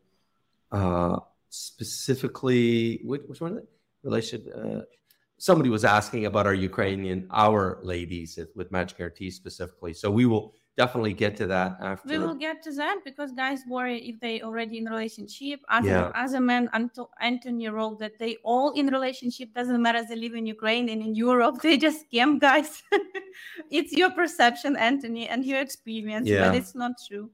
uh, 0.71 1.17
specifically, 1.49 3.01
which, 3.03 3.21
which 3.27 3.41
one? 3.41 3.61
Relation. 4.03 4.51
Uh, 4.51 4.81
somebody 5.38 5.69
was 5.69 5.83
asking 5.83 6.25
about 6.25 6.45
our 6.45 6.53
Ukrainian, 6.53 7.27
our 7.31 7.79
ladies 7.83 8.39
with 8.55 8.71
Magic 8.71 8.99
RT 8.99 9.33
specifically. 9.33 9.93
So 9.93 10.09
we 10.09 10.25
will 10.25 10.53
definitely 10.77 11.13
get 11.13 11.38
to 11.38 11.47
that 11.47 11.77
after. 11.81 12.09
We 12.09 12.17
will 12.17 12.35
get 12.35 12.61
to 12.63 12.71
that 12.73 12.97
because 13.05 13.31
guys 13.31 13.59
worry 13.67 13.99
if 14.09 14.19
they 14.19 14.41
already 14.41 14.77
in 14.77 14.85
relationship. 14.85 15.61
As 15.69 15.85
Yeah. 15.85 16.09
a, 16.13 16.17
as 16.17 16.33
a 16.33 16.41
man, 16.41 16.69
Anto, 16.73 17.09
Anthony 17.21 17.67
wrote 17.69 17.99
that 17.99 18.19
they 18.19 18.38
all 18.43 18.71
in 18.71 18.88
relationship. 18.88 19.53
Doesn't 19.53 19.81
matter 19.81 20.03
they 20.07 20.15
live 20.15 20.35
in 20.35 20.45
Ukraine 20.45 20.89
and 20.89 21.01
in 21.01 21.15
Europe. 21.15 21.55
They 21.63 21.77
just 21.77 22.09
scam 22.09 22.39
guys. 22.39 22.83
it's 23.71 23.93
your 23.93 24.11
perception, 24.11 24.75
Anthony, 24.75 25.27
and 25.27 25.45
your 25.45 25.59
experience, 25.59 26.27
Yeah. 26.27 26.47
but 26.47 26.55
it's 26.55 26.75
not 26.75 26.93
true. 27.07 27.29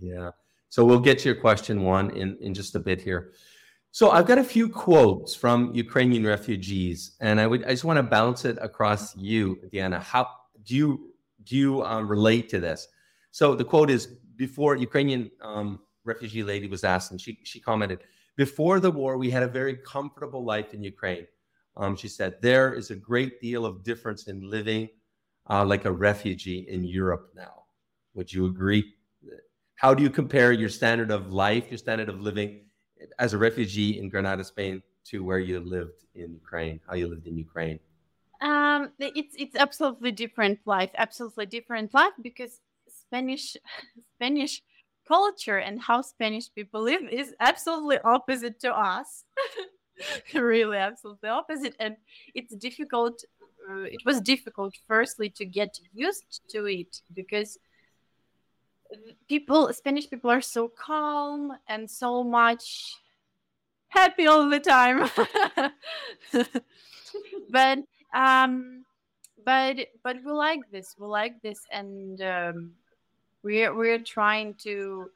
Yeah. 0.00 0.30
So 0.68 0.84
we'll 0.84 1.00
get 1.00 1.18
to 1.20 1.28
your 1.30 1.40
question 1.40 1.82
one 1.82 2.10
in, 2.10 2.36
in 2.40 2.54
just 2.54 2.74
a 2.74 2.80
bit 2.80 3.00
here. 3.00 3.32
So 3.90 4.10
I've 4.10 4.26
got 4.26 4.38
a 4.38 4.44
few 4.44 4.68
quotes 4.68 5.34
from 5.34 5.72
Ukrainian 5.74 6.24
refugees, 6.26 7.16
and 7.20 7.40
I 7.40 7.46
would 7.46 7.64
I 7.64 7.70
just 7.70 7.84
want 7.84 7.96
to 7.96 8.02
bounce 8.02 8.44
it 8.44 8.58
across 8.60 9.16
you, 9.16 9.58
Diana. 9.72 9.98
How 9.98 10.28
do 10.66 10.76
you 10.76 11.14
do 11.46 11.56
you 11.56 11.82
um, 11.84 12.08
relate 12.08 12.48
to 12.50 12.60
this? 12.60 12.88
So 13.30 13.54
the 13.54 13.64
quote 13.64 13.90
is 13.90 14.06
before 14.36 14.76
Ukrainian 14.76 15.30
um, 15.40 15.80
refugee 16.04 16.42
lady 16.42 16.68
was 16.68 16.84
asked, 16.84 17.10
and 17.12 17.20
she 17.20 17.38
she 17.44 17.60
commented, 17.60 18.00
before 18.36 18.80
the 18.80 18.90
war, 18.90 19.16
we 19.16 19.30
had 19.30 19.42
a 19.42 19.48
very 19.60 19.76
comfortable 19.94 20.44
life 20.44 20.74
in 20.74 20.82
Ukraine. 20.82 21.26
Um, 21.76 21.96
she 21.96 22.08
said 22.08 22.30
there 22.40 22.74
is 22.74 22.90
a 22.90 22.96
great 22.96 23.40
deal 23.40 23.62
of 23.66 23.82
difference 23.82 24.22
in 24.28 24.50
living 24.56 24.88
uh, 25.50 25.64
like 25.64 25.84
a 25.84 25.92
refugee 25.92 26.66
in 26.68 26.84
Europe 26.84 27.30
now. 27.34 27.54
Would 28.14 28.32
you 28.32 28.46
agree? 28.46 28.84
how 29.76 29.92
do 29.94 30.02
you 30.02 30.10
compare 30.10 30.52
your 30.52 30.68
standard 30.68 31.10
of 31.10 31.32
life, 31.32 31.70
your 31.70 31.78
standard 31.78 32.08
of 32.08 32.20
living 32.20 32.64
as 33.18 33.34
a 33.34 33.38
refugee 33.38 33.98
in 33.98 34.08
Granada, 34.08 34.42
Spain, 34.42 34.82
to 35.04 35.22
where 35.22 35.38
you 35.38 35.60
lived 35.60 36.04
in 36.14 36.32
Ukraine, 36.32 36.80
how 36.88 36.94
you 36.94 37.08
lived 37.08 37.26
in 37.26 37.36
Ukraine? 37.36 37.78
Um, 38.46 38.92
it's 39.00 39.34
it's 39.36 39.56
absolutely 39.56 40.12
different 40.12 40.60
life, 40.66 40.90
absolutely 40.96 41.46
different 41.46 41.92
life 41.92 42.12
because 42.22 42.60
Spanish 42.88 43.56
Spanish 44.14 44.62
culture 45.08 45.58
and 45.58 45.80
how 45.80 46.00
Spanish 46.02 46.54
people 46.54 46.82
live 46.82 47.02
is 47.10 47.34
absolutely 47.40 47.98
opposite 48.04 48.60
to 48.60 48.72
us. 48.72 49.24
really, 50.34 50.76
absolutely 50.76 51.28
opposite, 51.28 51.74
and 51.80 51.96
it's 52.36 52.54
difficult. 52.54 53.24
Uh, 53.68 53.82
it 53.82 54.02
was 54.06 54.20
difficult, 54.20 54.74
firstly, 54.86 55.28
to 55.28 55.44
get 55.44 55.80
used 55.92 56.40
to 56.50 56.66
it 56.66 57.02
because 57.12 57.58
people, 59.28 59.72
Spanish 59.72 60.08
people, 60.08 60.30
are 60.30 60.40
so 60.40 60.68
calm 60.68 61.52
and 61.66 61.90
so 61.90 62.22
much 62.22 62.94
happy 63.88 64.28
all 64.28 64.48
the 64.48 64.60
time. 64.60 65.10
but 67.50 67.78
um 68.14 68.84
but 69.44 69.76
but 70.02 70.16
we 70.24 70.32
like 70.32 70.60
this 70.70 70.94
we 70.98 71.06
like 71.06 71.40
this 71.42 71.60
and 71.70 72.20
um 72.22 72.72
we're 73.42 73.74
we're 73.74 73.98
trying 73.98 74.54
to 74.54 75.10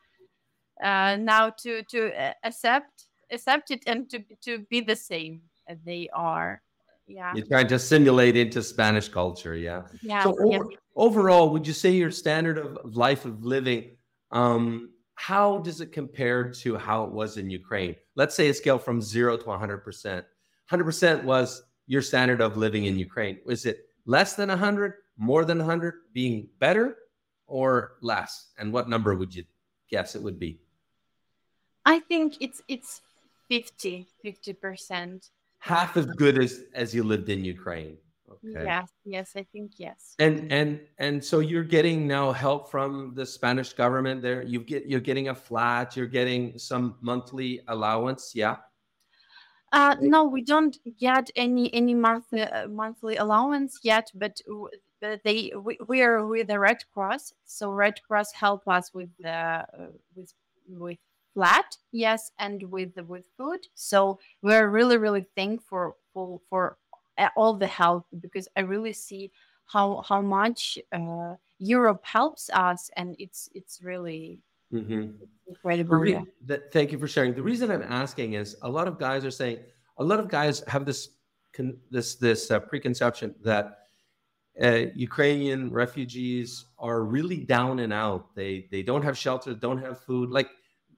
uh 0.83 1.17
now 1.21 1.51
to 1.51 1.83
to 1.85 2.13
uh, 2.21 2.33
accept 2.45 3.07
accept 3.31 3.71
it 3.71 3.83
and 3.87 4.09
to 4.11 4.23
to 4.41 4.61
be 4.71 4.81
the 4.81 4.97
same 4.97 5.41
as 5.69 5.79
they 5.85 6.09
are 6.13 6.63
yeah, 7.11 7.33
You're 7.35 7.47
trying 7.47 7.67
to 7.69 7.79
simulate 7.79 8.37
into 8.37 8.63
Spanish 8.63 9.09
culture, 9.09 9.57
yeah. 9.57 9.83
yeah, 10.01 10.23
So 10.23 10.37
yeah. 10.49 10.61
overall, 10.95 11.51
would 11.51 11.67
you 11.67 11.73
say 11.73 11.91
your 11.91 12.13
standard 12.13 12.57
of 12.57 12.77
of 12.77 12.97
life 12.97 13.25
of 13.25 13.45
living, 13.45 13.97
um, 14.31 14.91
how 15.17 15.59
does 15.59 15.81
it 15.81 15.93
compare 15.93 16.51
to 16.51 16.77
how 16.77 17.05
it 17.05 17.11
was 17.11 17.37
in 17.37 17.51
Ukraine? 17.51 17.97
Let's 18.15 18.35
say 18.35 18.49
a 18.49 18.55
scale 18.55 18.79
from 18.79 19.03
zero 19.03 19.37
to 19.37 19.45
100%. 19.45 20.25
100% 20.71 21.25
was 21.25 21.63
your 21.91 22.03
standard 22.03 22.41
of 22.41 22.57
living 22.57 22.85
in 22.85 22.97
Ukraine. 22.97 23.41
Was 23.45 23.67
it 23.67 23.87
less 24.07 24.35
than 24.37 24.49
100, 24.49 24.95
more 25.19 25.45
than 25.45 25.59
100, 25.59 25.95
being 26.15 26.47
better, 26.61 26.97
or 27.49 27.95
less? 28.01 28.51
And 28.59 28.73
what 28.73 28.89
number 28.89 29.17
would 29.17 29.35
you 29.35 29.43
guess 29.91 30.15
it 30.15 30.23
would 30.23 30.39
be? 30.39 30.61
I 31.85 31.99
think 31.99 32.37
it's 32.39 32.63
it's 32.69 33.03
50 33.49 34.07
percent. 34.61 35.31
Half 35.59 35.97
as 35.97 36.07
good 36.07 36.39
as, 36.39 36.63
as 36.75 36.95
you 36.95 37.03
lived 37.03 37.29
in 37.29 37.45
Ukraine. 37.45 37.97
Okay. 38.31 38.65
Yes, 38.65 38.89
yes, 39.05 39.33
I 39.35 39.45
think 39.53 39.73
yes. 39.77 40.15
And 40.21 40.53
and 40.53 40.81
and 40.99 41.25
so 41.25 41.41
you're 41.41 41.71
getting 41.79 42.07
now 42.07 42.31
help 42.31 42.71
from 42.71 43.15
the 43.17 43.27
Spanish 43.27 43.73
government 43.73 44.23
there. 44.23 44.43
You 44.43 44.61
get 44.61 44.87
you're 44.87 45.07
getting 45.11 45.29
a 45.29 45.35
flat, 45.35 45.97
you're 45.97 46.15
getting 46.21 46.57
some 46.57 46.95
monthly 47.01 47.63
allowance, 47.67 48.31
yeah. 48.33 48.59
Uh, 49.73 49.97
no, 50.01 50.25
we 50.25 50.43
don't 50.43 50.79
get 50.99 51.31
any 51.37 51.73
any 51.73 51.95
monthly 51.95 52.43
uh, 52.43 52.67
monthly 52.69 53.17
allowance 53.17 53.79
yet, 53.85 54.11
but, 54.15 54.41
w- 54.47 54.69
but 55.01 55.23
they 55.23 55.53
we, 55.57 55.79
we 55.87 56.03
are 56.03 56.27
with 56.27 56.49
the 56.49 56.59
Red 56.59 56.83
Cross, 56.93 57.35
so 57.45 57.71
Red 57.71 58.03
Cross 58.03 58.33
help 58.33 58.67
us 58.67 58.93
with 58.93 59.11
the 59.21 59.31
uh, 59.31 59.65
with 60.17 60.35
with 60.69 60.99
flat, 61.35 61.77
yes, 61.93 62.33
and 62.39 62.65
with 62.73 62.95
the, 62.97 63.05
with 63.05 63.25
food. 63.39 63.61
So 63.75 64.19
we're 64.43 64.69
really 64.69 64.97
really 64.97 65.27
thankful 65.37 65.97
for 66.13 66.41
for 66.51 66.77
uh, 67.17 67.29
all 67.37 67.55
the 67.55 67.69
help 67.69 68.07
because 68.19 68.49
I 68.57 68.61
really 68.63 68.93
see 68.93 69.31
how 69.67 70.03
how 70.03 70.21
much 70.21 70.79
uh, 70.91 71.37
Europe 71.61 72.05
helps 72.05 72.51
us, 72.51 72.91
and 72.97 73.15
it's 73.21 73.49
it's 73.55 73.81
really 73.85 74.41
Mm-hmm. 74.73 75.25
Incredible. 75.49 75.97
re- 75.97 76.13
yeah. 76.13 76.23
that, 76.47 76.73
thank 76.73 76.93
you 76.93 76.99
for 76.99 77.09
sharing. 77.09 77.35
The 77.35 77.43
reason 77.43 77.71
I'm 77.71 77.83
asking 77.83 78.35
is 78.35 78.57
a 78.63 78.69
lot 78.69 78.87
of 78.87 78.99
guys 78.99 79.25
are 79.25 79.31
saying 79.31 79.59
a 79.99 80.05
lot 80.05 80.21
of 80.21 80.29
guys 80.29 80.63
have 80.69 80.85
this 80.85 81.11
con, 81.53 81.77
this 81.91 82.15
this 82.15 82.51
uh, 82.51 82.61
preconception 82.61 83.35
that 83.43 83.79
uh, 84.63 84.87
Ukrainian 84.95 85.71
refugees 85.71 86.67
are 86.79 87.03
really 87.03 87.39
down 87.39 87.81
and 87.81 87.93
out. 87.93 88.35
They 88.35 88.69
they 88.71 88.83
don't 88.83 89.03
have 89.03 89.19
shelter, 89.19 89.55
don't 89.55 89.83
have 89.83 90.01
food. 90.01 90.31
Like 90.31 90.51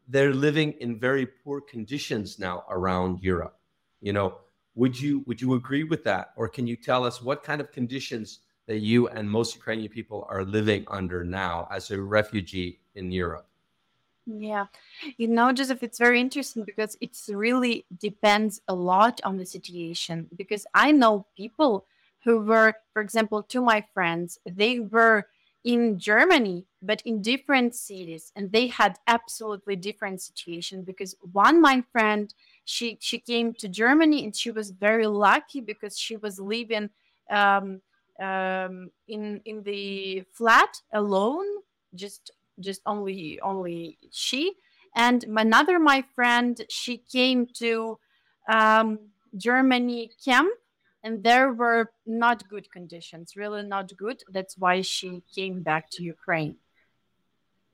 they're 0.08 0.34
living 0.34 0.72
in 0.80 0.98
very 0.98 1.26
poor 1.26 1.60
conditions 1.60 2.38
now 2.38 2.64
around 2.68 3.22
Europe. 3.22 3.56
You 4.00 4.12
know, 4.12 4.38
would 4.74 5.00
you 5.00 5.22
would 5.26 5.40
you 5.40 5.54
agree 5.54 5.84
with 5.84 6.04
that, 6.04 6.32
or 6.36 6.48
can 6.48 6.66
you 6.66 6.76
tell 6.76 7.04
us 7.04 7.22
what 7.22 7.42
kind 7.42 7.60
of 7.60 7.72
conditions 7.72 8.40
that 8.66 8.78
you 8.78 9.08
and 9.08 9.28
most 9.28 9.54
Ukrainian 9.54 9.90
people 9.90 10.26
are 10.28 10.44
living 10.44 10.84
under 10.88 11.24
now 11.24 11.68
as 11.70 11.90
a 11.90 12.00
refugee 12.00 12.80
in 12.94 13.10
Europe? 13.10 13.46
Yeah, 14.24 14.66
you 15.16 15.26
know, 15.26 15.52
Joseph, 15.52 15.82
it's 15.82 15.98
very 15.98 16.20
interesting 16.20 16.62
because 16.64 16.96
it's 17.00 17.28
really 17.32 17.84
depends 17.98 18.60
a 18.68 18.74
lot 18.74 19.20
on 19.24 19.36
the 19.36 19.44
situation. 19.46 20.28
Because 20.36 20.64
I 20.74 20.92
know 20.92 21.26
people 21.36 21.86
who 22.24 22.38
were, 22.40 22.74
for 22.92 23.02
example, 23.02 23.42
to 23.42 23.60
my 23.60 23.84
friends, 23.92 24.38
they 24.48 24.78
were 24.78 25.26
in 25.64 25.98
Germany, 25.98 26.66
but 26.80 27.02
in 27.04 27.20
different 27.20 27.74
cities, 27.74 28.32
and 28.36 28.52
they 28.52 28.68
had 28.68 28.98
absolutely 29.08 29.74
different 29.74 30.20
situation. 30.22 30.82
Because 30.82 31.16
one, 31.32 31.60
my 31.60 31.82
friend, 31.90 32.32
she 32.64 32.98
she 33.00 33.18
came 33.18 33.52
to 33.54 33.68
Germany 33.68 34.24
and 34.24 34.36
she 34.36 34.52
was 34.52 34.70
very 34.70 35.06
lucky 35.08 35.60
because 35.60 35.98
she 35.98 36.16
was 36.16 36.38
living 36.38 36.90
um, 37.28 37.80
um, 38.20 38.90
in 39.08 39.40
in 39.44 39.64
the 39.64 40.22
flat 40.32 40.80
alone, 40.92 41.46
just 41.94 42.30
just 42.62 42.82
only 42.86 43.40
only 43.40 43.98
she 44.10 44.54
and 44.94 45.24
another 45.24 45.78
my 45.78 46.02
friend 46.14 46.62
she 46.68 46.98
came 46.98 47.46
to 47.46 47.98
um, 48.48 48.98
germany 49.36 50.10
camp 50.24 50.52
and 51.02 51.24
there 51.24 51.52
were 51.52 51.92
not 52.06 52.48
good 52.48 52.70
conditions 52.70 53.36
really 53.36 53.62
not 53.62 53.94
good 53.96 54.22
that's 54.30 54.56
why 54.56 54.80
she 54.80 55.22
came 55.34 55.62
back 55.62 55.90
to 55.90 56.02
ukraine 56.02 56.56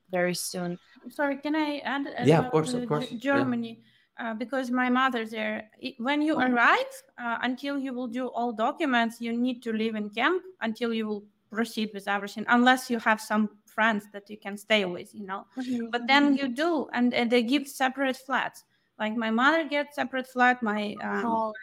very 0.09 0.35
soon 0.35 0.79
Sorry, 1.09 1.37
can 1.37 1.55
I 1.55 1.79
add? 1.79 2.07
as 2.07 2.27
Yeah, 2.27 2.39
of 2.39 2.51
course, 2.51 2.71
to 2.71 2.81
of 2.81 2.87
course, 2.87 3.07
Ge- 3.07 3.11
yeah. 3.13 3.19
Germany, 3.19 3.83
uh, 4.17 4.33
because 4.33 4.69
my 4.69 4.89
mother 4.89 5.25
there. 5.25 5.71
When 5.97 6.21
you 6.21 6.37
arrive, 6.37 6.93
uh, 7.17 7.37
until 7.41 7.77
you 7.79 7.93
will 7.93 8.07
do 8.07 8.27
all 8.27 8.51
documents, 8.51 9.21
you 9.21 9.31
need 9.35 9.63
to 9.63 9.71
live 9.71 9.95
in 9.95 10.09
camp 10.09 10.43
until 10.61 10.93
you 10.93 11.07
will 11.07 11.23
proceed 11.51 11.91
with 11.93 12.07
everything, 12.07 12.45
unless 12.47 12.89
you 12.89 12.99
have 12.99 13.21
some 13.21 13.49
friends 13.69 14.05
that 14.13 14.29
you 14.29 14.37
can 14.37 14.57
stay 14.57 14.85
with, 14.85 15.13
you 15.13 15.25
know. 15.25 15.45
But 15.91 16.07
then 16.07 16.35
you 16.35 16.47
do, 16.47 16.87
and, 16.93 17.13
and 17.13 17.31
they 17.31 17.43
give 17.43 17.67
separate 17.67 18.17
flats. 18.17 18.63
Like 18.99 19.15
my 19.15 19.31
mother 19.31 19.67
gets 19.67 19.95
separate 19.95 20.27
flat. 20.27 20.61
My 20.61 20.95
um, 21.01 21.25
Oh. 21.25 21.53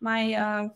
my 0.00 0.34
uh, 0.34 0.68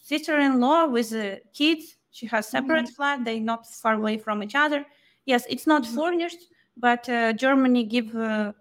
sister-in-law 0.00 0.86
with 0.88 1.12
kids 1.52 1.96
she 2.10 2.26
has 2.26 2.46
separate 2.48 2.88
flat 2.88 3.24
they 3.24 3.38
not 3.40 3.66
far 3.66 3.94
away 3.94 4.18
from 4.18 4.42
each 4.42 4.54
other 4.54 4.84
yes 5.24 5.44
it's 5.48 5.66
not 5.66 5.86
furnished 5.86 6.48
but 6.76 7.08
uh, 7.08 7.32
germany 7.32 7.84
give 7.84 8.14
uh, 8.16 8.52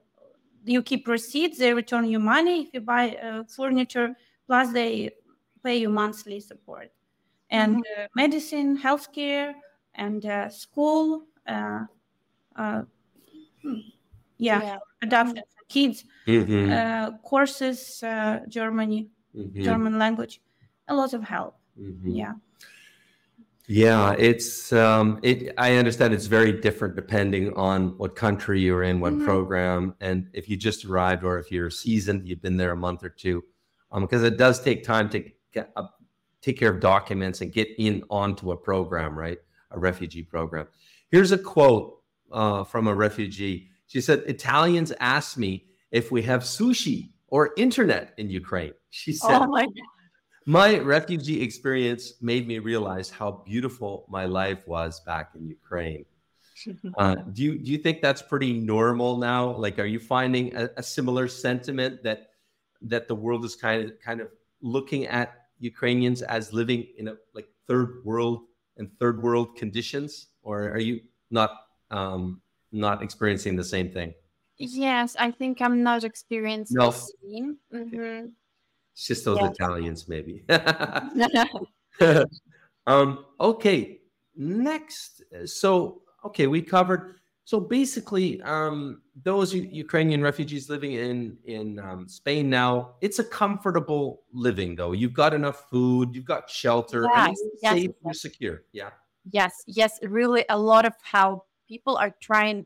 you 0.66 0.82
keep 0.82 1.08
receipts 1.08 1.58
they 1.58 1.74
return 1.74 2.06
you 2.06 2.20
money 2.20 2.64
if 2.64 2.74
you 2.74 2.82
buy 2.82 3.16
uh, 3.18 3.44
furniture 3.46 4.16
plus 4.48 4.72
they 4.74 5.10
pay 5.64 5.78
you 5.78 5.90
monthly 5.90 6.40
support 6.40 6.92
and 7.50 7.84
uh, 7.98 8.08
medicine 8.16 8.78
healthcare 8.78 9.54
and 9.96 10.26
uh, 10.26 10.50
school 10.50 11.24
uh, 11.48 11.86
uh, 12.56 12.82
hmm, 13.62 13.80
yeah, 14.38 14.62
Yeah. 14.62 14.78
adoption 15.02 15.38
for 15.38 15.64
kids 15.70 16.06
Mm-hmm. 16.28 16.72
uh, 16.72 17.18
courses 17.24 18.02
uh, 18.04 18.40
germany 18.48 19.10
Mhm. 19.36 19.64
German 19.64 19.98
language, 19.98 20.42
a 20.90 20.94
lot 20.94 21.14
of 21.14 21.24
help. 21.24 21.56
Mhm. 21.80 22.16
Yeah. 22.16 22.34
Yeah, 23.68 24.14
it's 24.20 24.74
um 24.74 25.20
it 25.24 25.54
I 25.58 25.78
understand 25.78 26.14
it's 26.14 26.26
very 26.26 26.52
different 26.52 26.96
depending 26.96 27.54
on 27.54 27.98
what 27.98 28.16
country 28.16 28.60
you're 28.60 28.84
in, 28.84 29.00
what 29.00 29.14
Mhm. 29.14 29.24
program, 29.24 29.96
and 30.02 30.28
if 30.34 30.50
you 30.50 30.58
just 30.58 30.84
arrived 30.84 31.24
or 31.24 31.40
if 31.40 31.50
you're 31.52 31.70
seasoned, 31.70 32.28
you've 32.28 32.42
been 32.42 32.58
there 32.58 32.72
a 32.72 32.76
month 32.76 33.04
or 33.04 33.10
two. 33.10 33.44
Um, 33.92 34.02
because 34.04 34.24
it 34.24 34.38
does 34.38 34.62
take 34.62 34.84
time 34.84 35.10
to 35.12 35.24
get 35.54 35.72
up, 35.78 36.02
take 36.42 36.58
care 36.60 36.72
of 36.72 36.80
documents 36.82 37.40
and 37.42 37.54
get 37.54 37.70
in 37.78 38.04
onto 38.10 38.52
a 38.52 38.58
program, 38.58 39.18
right? 39.18 39.40
A 39.72 39.80
refugee 39.80 40.24
program. 40.24 40.68
Here's 41.10 41.32
a 41.32 41.38
quote 41.38 42.02
uh, 42.32 42.64
from 42.64 42.88
a 42.88 42.96
refugee. 42.96 43.70
She 43.88 44.02
said, 44.02 44.24
Italians 44.26 44.94
asked 45.00 45.38
me 45.38 45.66
if 45.92 46.12
we 46.12 46.22
have 46.24 46.44
sushi 46.44 47.12
or 47.28 47.52
internet 47.58 48.14
in 48.18 48.30
Ukraine. 48.30 48.74
She 48.90 49.14
said, 49.14 49.42
oh 49.42 49.48
my 49.48 49.66
god 49.66 49.74
my 50.46 50.80
refugee 50.80 51.42
experience 51.42 52.14
made 52.22 52.48
me 52.48 52.60
realize 52.60 53.10
how 53.10 53.44
beautiful 53.46 54.06
my 54.10 54.26
life 54.26 54.68
was 54.68 55.00
back 55.02 55.32
in 55.36 55.48
Ukraine. 55.48 56.06
Uh, 56.96 57.16
do 57.34 57.42
you 57.42 57.58
do 57.58 57.72
you 57.72 57.80
think 57.80 58.04
that's 58.04 58.22
pretty 58.22 58.54
normal 58.54 59.18
now? 59.18 59.50
Like, 59.50 59.80
are 59.80 59.86
you 59.88 60.00
finding 60.00 60.56
a, 60.56 60.70
a 60.78 60.84
similar 60.84 61.28
sentiment 61.28 62.04
that 62.04 62.34
that 62.84 63.08
the 63.08 63.16
world 63.16 63.44
is 63.46 63.56
kind 63.56 63.86
of 63.86 64.00
kind 64.00 64.22
of 64.22 64.28
looking 64.62 65.08
at 65.08 65.48
Ukrainians 65.58 66.22
as 66.22 66.54
living 66.54 66.86
in 67.00 67.08
a 67.08 67.16
like 67.34 67.48
third 67.68 68.06
world 68.06 68.42
and 68.78 68.90
third 69.00 69.22
world 69.22 69.56
conditions, 69.56 70.28
or 70.44 70.70
are 70.70 70.80
you 70.80 71.02
not 71.30 71.52
um, 71.92 72.42
not 72.72 73.04
experiencing 73.04 73.56
the 73.56 73.64
same 73.64 73.92
thing? 73.92 74.14
yes 74.58 75.16
i 75.18 75.32
think 75.32 75.62
i'm 75.62 75.82
not 75.82 76.04
experiencing 76.04 76.78
No. 76.78 76.92
the 76.92 77.12
same 77.24 77.58
Mhm. 77.74 78.34
It's 78.94 79.08
just 79.08 79.26
those 79.26 79.38
Yeah. 79.40 79.50
Italians, 79.50 80.08
maybe. 80.10 80.44
um, 82.88 83.26
okay, 83.40 84.02
next. 84.36 85.24
So, 85.46 86.02
okay, 86.26 86.48
we 86.48 86.62
covered. 86.62 87.21
So 87.44 87.60
basically, 87.60 88.42
um, 88.44 89.02
those 89.24 89.54
U- 89.54 89.68
Ukrainian 89.72 90.22
refugees 90.22 90.70
living 90.70 90.94
in 90.94 91.38
in 91.46 91.80
um, 91.80 92.08
Spain 92.08 92.50
now, 92.50 92.96
it's 93.02 93.20
a 93.20 93.24
comfortable 93.24 94.24
living. 94.32 94.76
Though 94.76 94.94
you've 94.94 95.14
got 95.14 95.34
enough 95.34 95.70
food, 95.70 96.16
you've 96.16 96.26
got 96.26 96.50
shelter, 96.50 97.10
and 97.12 97.28
Yes, 97.28 97.38
you're 97.42 97.52
yes, 97.62 97.74
safe, 97.74 97.92
yes. 97.92 97.96
you're 98.04 98.14
secure. 98.14 98.58
Yeah. 98.72 98.92
yes 99.32 99.54
yes 99.68 100.00
really 100.02 100.44
a 100.50 100.58
lot 100.58 100.84
of 100.86 100.94
help 101.04 101.46
people 101.68 101.96
are 101.96 102.14
trying 102.22 102.66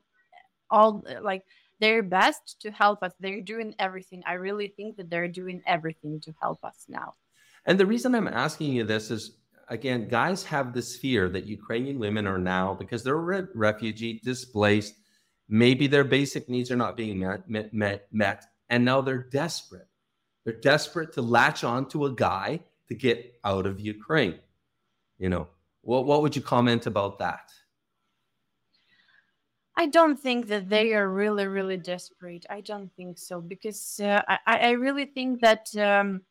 all 0.70 1.04
like 1.22 1.44
their 1.80 2.02
best 2.02 2.58
to 2.62 2.72
help 2.72 3.04
us 3.04 3.12
they're 3.20 3.42
doing 3.42 3.76
everything 3.78 4.24
i 4.26 4.34
really 4.34 4.70
think 4.70 4.96
that 4.98 5.10
they're 5.10 5.28
doing 5.28 5.62
everything 5.68 6.20
to 6.22 6.32
help 6.42 6.64
us 6.64 6.86
now 6.88 7.14
And 7.66 7.80
the 7.80 7.86
reason 7.86 8.14
I'm 8.16 8.28
asking 8.28 8.74
you 8.74 8.84
this 8.86 9.10
is 9.12 9.38
again, 9.70 10.08
guys 10.08 10.44
have 10.44 10.74
this 10.74 10.96
fear 10.96 11.30
that 11.30 11.46
Ukrainian 11.46 12.00
women 12.00 12.28
are 12.28 12.38
now, 12.38 12.74
because 12.74 13.04
they're 13.04 13.18
re- 13.18 13.48
refugee, 13.54 14.20
displaced, 14.24 14.96
maybe 15.48 15.88
their 15.88 16.04
basic 16.04 16.50
needs 16.50 16.72
are 16.72 16.76
not 16.76 16.98
being 16.98 17.20
met, 17.20 17.50
met, 17.50 17.74
met, 17.74 18.08
met, 18.12 18.46
and 18.70 18.84
now 18.84 19.02
they're 19.02 19.30
desperate. 19.30 19.88
They're 20.44 20.62
desperate 20.62 21.14
to 21.14 21.22
latch 21.22 21.64
on 21.64 21.88
to 21.90 22.06
a 22.06 22.12
guy 22.12 22.60
to 22.88 22.96
get 22.96 23.40
out 23.44 23.66
of 23.66 23.80
Ukraine. 23.80 24.40
You 25.18 25.30
know, 25.30 25.48
what 25.82 26.06
what 26.06 26.22
would 26.22 26.36
you 26.36 26.42
comment 26.42 26.86
about 26.86 27.20
that? 27.20 27.52
I 29.78 29.88
don't 29.88 30.18
think 30.18 30.48
that 30.48 30.70
they 30.70 30.94
are 30.94 31.10
really, 31.10 31.48
really 31.48 31.78
desperate. 31.78 32.46
I 32.50 32.62
don't 32.62 32.92
think 32.96 33.18
so 33.18 33.42
because 33.42 34.00
uh, 34.00 34.22
I, 34.28 34.40
I 34.46 34.72
really 34.72 35.06
think 35.06 35.42
that 35.42 35.76
um, 35.76 36.22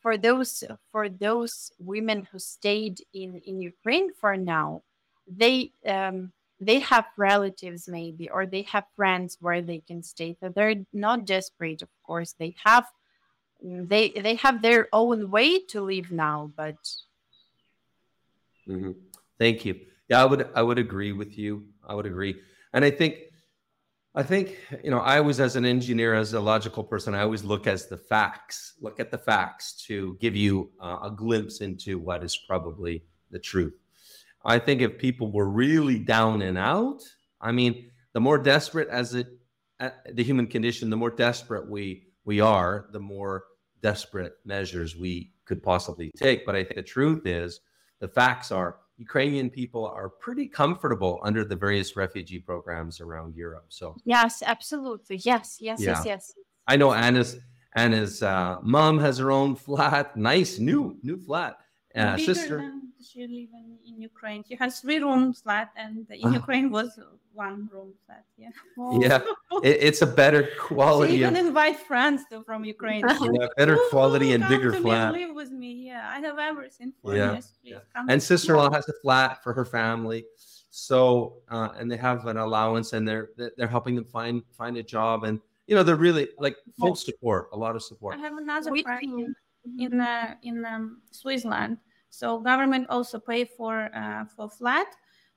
for 0.00 0.16
those 0.16 0.64
for 0.92 1.08
those 1.08 1.72
women 1.78 2.26
who 2.30 2.38
stayed 2.38 3.00
in 3.12 3.40
in 3.44 3.60
Ukraine 3.60 4.12
for 4.12 4.36
now, 4.36 4.82
they 5.26 5.72
um, 5.86 6.32
they 6.60 6.78
have 6.80 7.06
relatives 7.16 7.88
maybe 7.88 8.28
or 8.28 8.46
they 8.46 8.62
have 8.62 8.84
friends 8.96 9.38
where 9.40 9.62
they 9.62 9.80
can 9.80 10.02
stay. 10.02 10.36
So 10.40 10.48
they're 10.48 10.84
not 10.92 11.24
desperate. 11.24 11.82
Of 11.82 11.88
course, 12.04 12.34
they 12.38 12.54
have 12.64 12.86
they 13.62 14.10
they 14.10 14.36
have 14.36 14.62
their 14.62 14.88
own 14.92 15.30
way 15.30 15.60
to 15.66 15.82
live 15.82 16.10
now, 16.10 16.52
but. 16.56 16.76
Mm-hmm. 18.68 18.92
Thank 19.38 19.64
you. 19.64 19.80
Yeah, 20.08 20.22
I 20.22 20.26
would 20.26 20.48
I 20.54 20.62
would 20.62 20.78
agree 20.78 21.12
with 21.12 21.38
you. 21.38 21.66
I 21.86 21.94
would 21.94 22.06
agree. 22.06 22.36
And 22.72 22.84
I 22.84 22.90
think, 22.90 23.29
I 24.12 24.24
think, 24.24 24.58
you 24.82 24.90
know, 24.90 24.98
I 24.98 25.18
always, 25.18 25.38
as 25.38 25.54
an 25.54 25.64
engineer, 25.64 26.14
as 26.14 26.32
a 26.32 26.40
logical 26.40 26.82
person, 26.82 27.14
I 27.14 27.22
always 27.22 27.44
look 27.44 27.68
as 27.68 27.86
the 27.86 27.96
facts, 27.96 28.74
look 28.80 28.98
at 28.98 29.12
the 29.12 29.18
facts 29.18 29.84
to 29.86 30.16
give 30.20 30.34
you 30.34 30.72
uh, 30.80 30.98
a 31.04 31.10
glimpse 31.12 31.60
into 31.60 31.98
what 31.98 32.24
is 32.24 32.36
probably 32.36 33.04
the 33.30 33.38
truth. 33.38 33.74
I 34.44 34.58
think 34.58 34.80
if 34.80 34.98
people 34.98 35.30
were 35.30 35.48
really 35.48 35.98
down 35.98 36.42
and 36.42 36.58
out, 36.58 37.02
I 37.40 37.52
mean, 37.52 37.90
the 38.12 38.20
more 38.20 38.38
desperate 38.38 38.88
as 38.88 39.14
it, 39.14 39.28
uh, 39.78 39.90
the 40.12 40.24
human 40.24 40.48
condition, 40.48 40.90
the 40.90 40.96
more 40.96 41.10
desperate 41.10 41.70
we 41.70 42.08
we 42.24 42.40
are, 42.40 42.88
the 42.92 43.00
more 43.00 43.44
desperate 43.80 44.34
measures 44.44 44.96
we 44.96 45.32
could 45.44 45.62
possibly 45.62 46.10
take. 46.16 46.44
But 46.44 46.56
I 46.56 46.64
think 46.64 46.76
the 46.76 46.82
truth 46.82 47.26
is, 47.26 47.60
the 48.00 48.08
facts 48.08 48.50
are 48.50 48.76
Ukrainian 49.00 49.48
people 49.48 49.86
are 49.86 50.10
pretty 50.10 50.46
comfortable 50.46 51.20
under 51.22 51.42
the 51.42 51.56
various 51.56 51.96
refugee 51.96 52.38
programs 52.38 53.00
around 53.00 53.34
Europe. 53.34 53.64
So 53.70 53.96
yes, 54.04 54.42
absolutely, 54.44 55.16
yes, 55.16 55.56
yes, 55.58 55.80
yeah. 55.80 55.90
yes, 55.90 56.02
yes. 56.04 56.34
I 56.66 56.76
know 56.76 56.92
Anna's 56.92 57.38
Anna's 57.74 58.22
uh, 58.22 58.58
mom 58.62 58.98
has 58.98 59.16
her 59.18 59.30
own 59.30 59.56
flat, 59.56 60.16
nice 60.32 60.58
new 60.58 60.98
new 61.02 61.16
flat. 61.16 61.56
Uh, 61.96 62.16
sister, 62.16 62.72
she 63.02 63.20
live 63.20 63.48
in, 63.52 63.78
in 63.86 64.00
Ukraine. 64.00 64.44
She 64.46 64.56
has 64.56 64.80
three 64.80 64.98
rooms 64.98 65.40
flat, 65.40 65.70
and 65.76 66.06
in 66.10 66.28
uh, 66.28 66.32
Ukraine 66.32 66.70
was 66.70 66.98
one 67.32 67.68
room 67.72 67.94
flat. 68.06 68.24
Yeah. 68.36 68.50
Yeah, 69.00 69.20
it, 69.62 69.78
it's 69.80 70.02
a 70.02 70.06
better 70.06 70.48
quality. 70.58 71.12
She 71.12 71.18
even 71.18 71.36
of, 71.36 71.46
invite 71.46 71.78
friends 71.78 72.22
to, 72.30 72.42
from 72.44 72.64
Ukraine. 72.64 73.04
Yeah, 73.08 73.46
better 73.56 73.78
quality 73.90 74.32
and 74.32 74.46
bigger 74.48 74.72
flat. 74.72 75.12
live 75.12 75.34
with 75.34 75.50
me. 75.50 75.86
Yeah, 75.86 76.08
I 76.08 76.20
have 76.20 76.38
everything 76.38 76.92
for 77.02 77.14
yeah. 77.14 77.40
yeah. 77.62 77.78
And 78.08 78.22
sister-in-law 78.22 78.72
has 78.72 78.88
a 78.88 78.94
flat 79.02 79.42
for 79.42 79.52
her 79.52 79.64
family. 79.64 80.24
So 80.70 81.36
uh, 81.48 81.70
and 81.78 81.90
they 81.90 81.96
have 81.96 82.26
an 82.26 82.36
allowance, 82.36 82.92
and 82.92 83.06
they're 83.06 83.30
they're 83.56 83.68
helping 83.68 83.94
them 83.96 84.04
find 84.04 84.42
find 84.56 84.76
a 84.76 84.82
job, 84.82 85.24
and 85.24 85.40
you 85.66 85.74
know 85.74 85.82
they're 85.82 85.96
really 85.96 86.28
like 86.38 86.56
full 86.78 86.94
support, 86.94 87.48
a 87.52 87.56
lot 87.56 87.74
of 87.76 87.82
support. 87.82 88.16
I 88.16 88.18
have 88.18 88.36
another 88.36 88.70
friend 88.82 89.34
in 89.78 90.00
uh, 90.00 90.34
in 90.42 90.64
um, 90.64 91.02
Switzerland. 91.10 91.78
So 92.10 92.38
government 92.38 92.88
also 92.90 93.18
pay 93.18 93.44
for 93.44 93.88
uh, 93.94 94.24
for 94.36 94.50
flat 94.50 94.88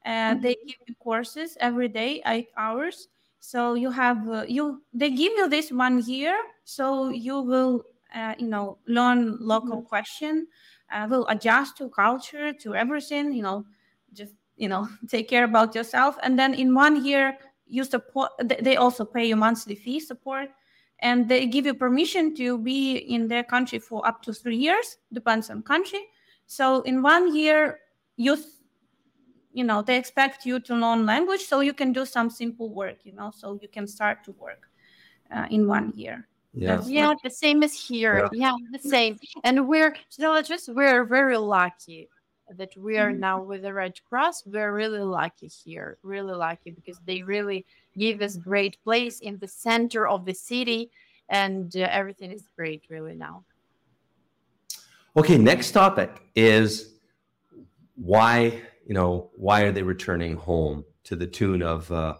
and 0.03 0.41
they 0.41 0.57
give 0.67 0.77
you 0.87 0.95
courses 0.99 1.55
every 1.59 1.87
day 1.87 2.21
eight 2.25 2.49
hours. 2.57 3.07
So 3.39 3.75
you 3.75 3.91
have 3.91 4.27
uh, 4.27 4.45
you 4.47 4.81
they 4.93 5.09
give 5.09 5.33
you 5.33 5.47
this 5.47 5.71
one 5.71 6.03
year 6.05 6.35
so 6.63 7.09
you 7.09 7.39
will 7.41 7.83
uh, 8.13 8.35
you 8.37 8.47
know 8.47 8.77
learn 8.87 9.37
local 9.39 9.77
mm-hmm. 9.77 9.87
question 9.87 10.47
uh, 10.91 11.07
will 11.09 11.27
adjust 11.27 11.77
to 11.77 11.89
culture 11.89 12.53
to 12.53 12.75
everything 12.75 13.33
you 13.33 13.43
know 13.43 13.65
just 14.13 14.33
you 14.55 14.67
know 14.67 14.87
take 15.07 15.29
care 15.29 15.43
about 15.43 15.75
yourself. 15.75 16.17
And 16.23 16.37
then 16.37 16.53
in 16.53 16.73
one 16.73 17.05
year 17.05 17.37
you 17.67 17.83
support 17.83 18.31
they 18.43 18.75
also 18.77 19.05
pay 19.05 19.25
you 19.25 19.35
monthly 19.35 19.75
fee 19.75 19.99
support 19.99 20.49
and 20.99 21.27
they 21.27 21.45
give 21.45 21.65
you 21.65 21.73
permission 21.73 22.35
to 22.35 22.57
be 22.57 22.97
in 22.97 23.27
their 23.27 23.43
country 23.43 23.79
for 23.79 24.05
up 24.07 24.21
to 24.23 24.33
three 24.33 24.57
years 24.57 24.97
depends 25.11 25.49
on 25.49 25.61
country 25.61 25.99
so 26.45 26.81
in 26.81 27.01
one 27.01 27.35
year 27.35 27.79
you 28.17 28.37
you 29.53 29.63
know 29.63 29.81
they 29.81 29.97
expect 29.97 30.45
you 30.45 30.59
to 30.59 30.75
learn 30.75 31.05
language 31.05 31.41
so 31.41 31.59
you 31.59 31.73
can 31.73 31.93
do 31.93 32.05
some 32.05 32.29
simple 32.29 32.69
work 32.69 32.97
you 33.03 33.13
know 33.13 33.31
so 33.35 33.57
you 33.61 33.67
can 33.67 33.87
start 33.87 34.23
to 34.23 34.31
work 34.33 34.69
uh, 35.33 35.47
in 35.49 35.67
one 35.67 35.91
year. 35.95 36.27
Yeah. 36.53 36.81
Yeah 36.85 37.13
the 37.23 37.29
same 37.29 37.63
as 37.63 37.73
here. 37.73 38.29
Yeah, 38.31 38.51
yeah 38.51 38.55
the 38.71 38.79
same. 38.79 39.17
And 39.43 39.67
we're 39.67 39.95
just 40.43 40.69
we're 40.69 41.03
very 41.03 41.37
lucky 41.37 42.09
that 42.57 42.77
we 42.77 42.97
are 42.97 43.09
mm-hmm. 43.09 43.19
now 43.19 43.41
with 43.41 43.63
the 43.63 43.73
red 43.73 43.95
cross. 44.07 44.43
We're 44.45 44.73
really 44.73 44.99
lucky 44.99 45.47
here 45.47 45.97
really 46.03 46.35
lucky 46.35 46.71
because 46.71 46.99
they 47.05 47.23
really 47.23 47.65
give 47.97 48.21
us 48.21 48.37
great 48.37 48.77
place 48.83 49.19
in 49.19 49.39
the 49.39 49.47
center 49.47 50.07
of 50.07 50.25
the 50.25 50.33
city 50.33 50.91
and 51.29 51.75
uh, 51.75 51.87
everything 51.89 52.31
is 52.31 52.43
great 52.55 52.83
really 52.89 53.15
now 53.15 53.43
okay 55.15 55.37
next 55.37 55.71
topic 55.71 56.21
is 56.35 56.93
why 57.95 58.61
you 58.85 58.93
know, 58.93 59.31
why 59.35 59.61
are 59.61 59.71
they 59.71 59.83
returning 59.83 60.35
home 60.35 60.83
to 61.05 61.15
the 61.15 61.27
tune 61.27 61.61
of 61.61 61.91
uh, 61.91 62.15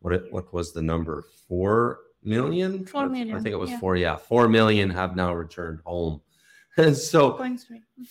what 0.00 0.30
what 0.32 0.52
was 0.52 0.72
the 0.72 0.82
number? 0.82 1.24
Four 1.48 2.00
million? 2.22 2.86
Four 2.86 3.08
million. 3.08 3.36
I 3.36 3.40
think 3.40 3.52
it 3.52 3.58
was 3.58 3.70
yeah. 3.70 3.80
four. 3.80 3.96
Yeah, 3.96 4.16
four 4.16 4.48
million 4.48 4.90
have 4.90 5.16
now 5.16 5.34
returned 5.34 5.80
home. 5.84 6.20
And 6.76 6.96
so 6.96 7.36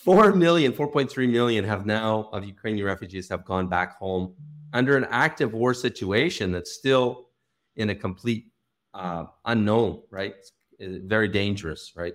4 0.05 0.35
million, 0.35 0.71
4.3 0.71 1.29
million 1.29 1.65
have 1.65 1.85
now 1.85 2.29
of 2.31 2.45
Ukrainian 2.45 2.85
refugees 2.85 3.27
have 3.27 3.43
gone 3.43 3.67
back 3.67 3.97
home 3.97 4.35
under 4.71 4.95
an 4.95 5.05
active 5.09 5.51
war 5.51 5.73
situation 5.73 6.53
that's 6.53 6.71
still 6.71 7.27
in 7.75 7.89
a 7.89 7.95
complete 7.95 8.53
uh, 8.93 9.25
unknown, 9.43 10.01
right? 10.09 10.35
very 10.79 11.27
dangerous, 11.27 11.91
right? 11.97 12.13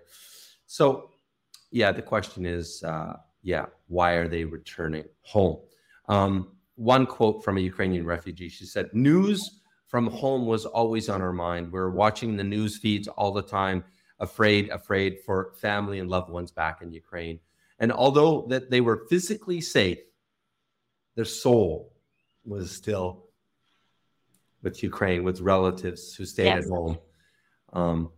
So, 0.65 1.11
yeah, 1.71 1.93
the 1.93 2.03
question 2.03 2.47
is, 2.47 2.83
uh, 2.83 3.17
yeah, 3.43 3.67
why 3.87 4.13
are 4.13 4.29
they 4.29 4.45
returning 4.45 5.05
home? 5.23 5.59
Um, 6.09 6.53
one 6.77 7.07
quote 7.07 7.45
from 7.45 7.59
a 7.59 7.61
Ukrainian 7.61 8.07
refugee 8.07 8.49
she 8.49 8.65
said, 8.65 8.89
News 8.93 9.61
from 9.87 10.07
home 10.07 10.47
was 10.47 10.65
always 10.67 11.09
on 11.09 11.23
our 11.23 11.33
mind. 11.33 11.73
We 11.73 11.79
are 11.81 11.91
watching 11.91 12.37
the 12.37 12.45
news 12.45 12.79
feeds 12.79 13.09
all 13.09 13.33
the 13.33 13.43
time, 13.43 13.85
afraid, 14.21 14.69
afraid 14.71 15.19
for 15.25 15.55
family 15.57 15.99
and 15.99 16.09
loved 16.09 16.31
ones 16.31 16.51
back 16.51 16.83
in 16.83 16.93
Ukraine. 16.93 17.41
And 17.79 17.93
although 17.93 18.47
that 18.49 18.71
they 18.71 18.81
were 18.81 19.07
physically 19.09 19.61
safe, 19.61 19.99
their 21.15 21.25
soul 21.25 21.93
was 22.45 22.71
still 22.71 23.25
with 24.63 24.83
Ukraine, 24.83 25.25
with 25.25 25.41
relatives 25.41 26.15
who 26.15 26.25
stayed 26.25 26.47
yes. 26.47 26.65
at 26.65 26.71
home. 26.71 26.99
Um, 27.73 28.11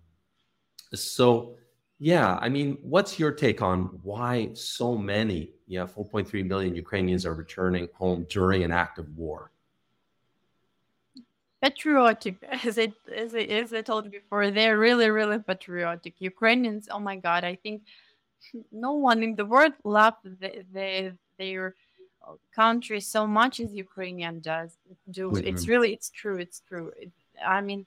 so 0.95 1.57
yeah, 2.03 2.39
I 2.41 2.49
mean, 2.49 2.79
what's 2.81 3.19
your 3.19 3.31
take 3.31 3.61
on 3.61 4.01
why 4.03 4.49
so 4.55 4.97
many, 4.97 5.51
yeah, 5.67 5.85
4.3 5.87 6.47
million 6.47 6.75
Ukrainians 6.75 7.27
are 7.27 7.35
returning 7.35 7.91
home 7.93 8.27
during 8.31 8.65
an 8.65 8.73
act 8.73 8.99
of 8.99 9.07
war? 9.19 9.51
Patriotic, 11.63 12.37
as 12.65 12.79
I, 12.79 12.95
as 13.15 13.35
I, 13.35 13.41
as 13.41 13.75
I 13.75 13.83
told 13.83 14.07
you 14.07 14.13
before, 14.13 14.51
they're 14.51 14.79
really, 14.79 15.11
really 15.11 15.41
patriotic. 15.41 16.15
Ukrainians, 16.21 16.89
oh 16.91 17.01
my 17.01 17.17
God, 17.17 17.45
I 17.45 17.57
think 17.57 17.83
no 18.73 18.93
one 18.93 19.23
in 19.23 19.35
the 19.37 19.45
world 19.45 19.75
loves 19.85 20.17
the, 20.25 20.65
the, 20.73 21.13
their 21.39 21.75
country 22.55 23.01
so 23.01 23.27
much 23.27 23.61
as 23.61 23.75
Ukrainian 23.75 24.41
does 24.41 24.79
do. 25.11 25.37
It's 25.37 25.69
really, 25.69 25.93
it's 25.93 26.09
true, 26.09 26.39
it's 26.39 26.63
true. 26.67 26.93
It, 26.99 27.13
I 27.45 27.61
mean, 27.61 27.85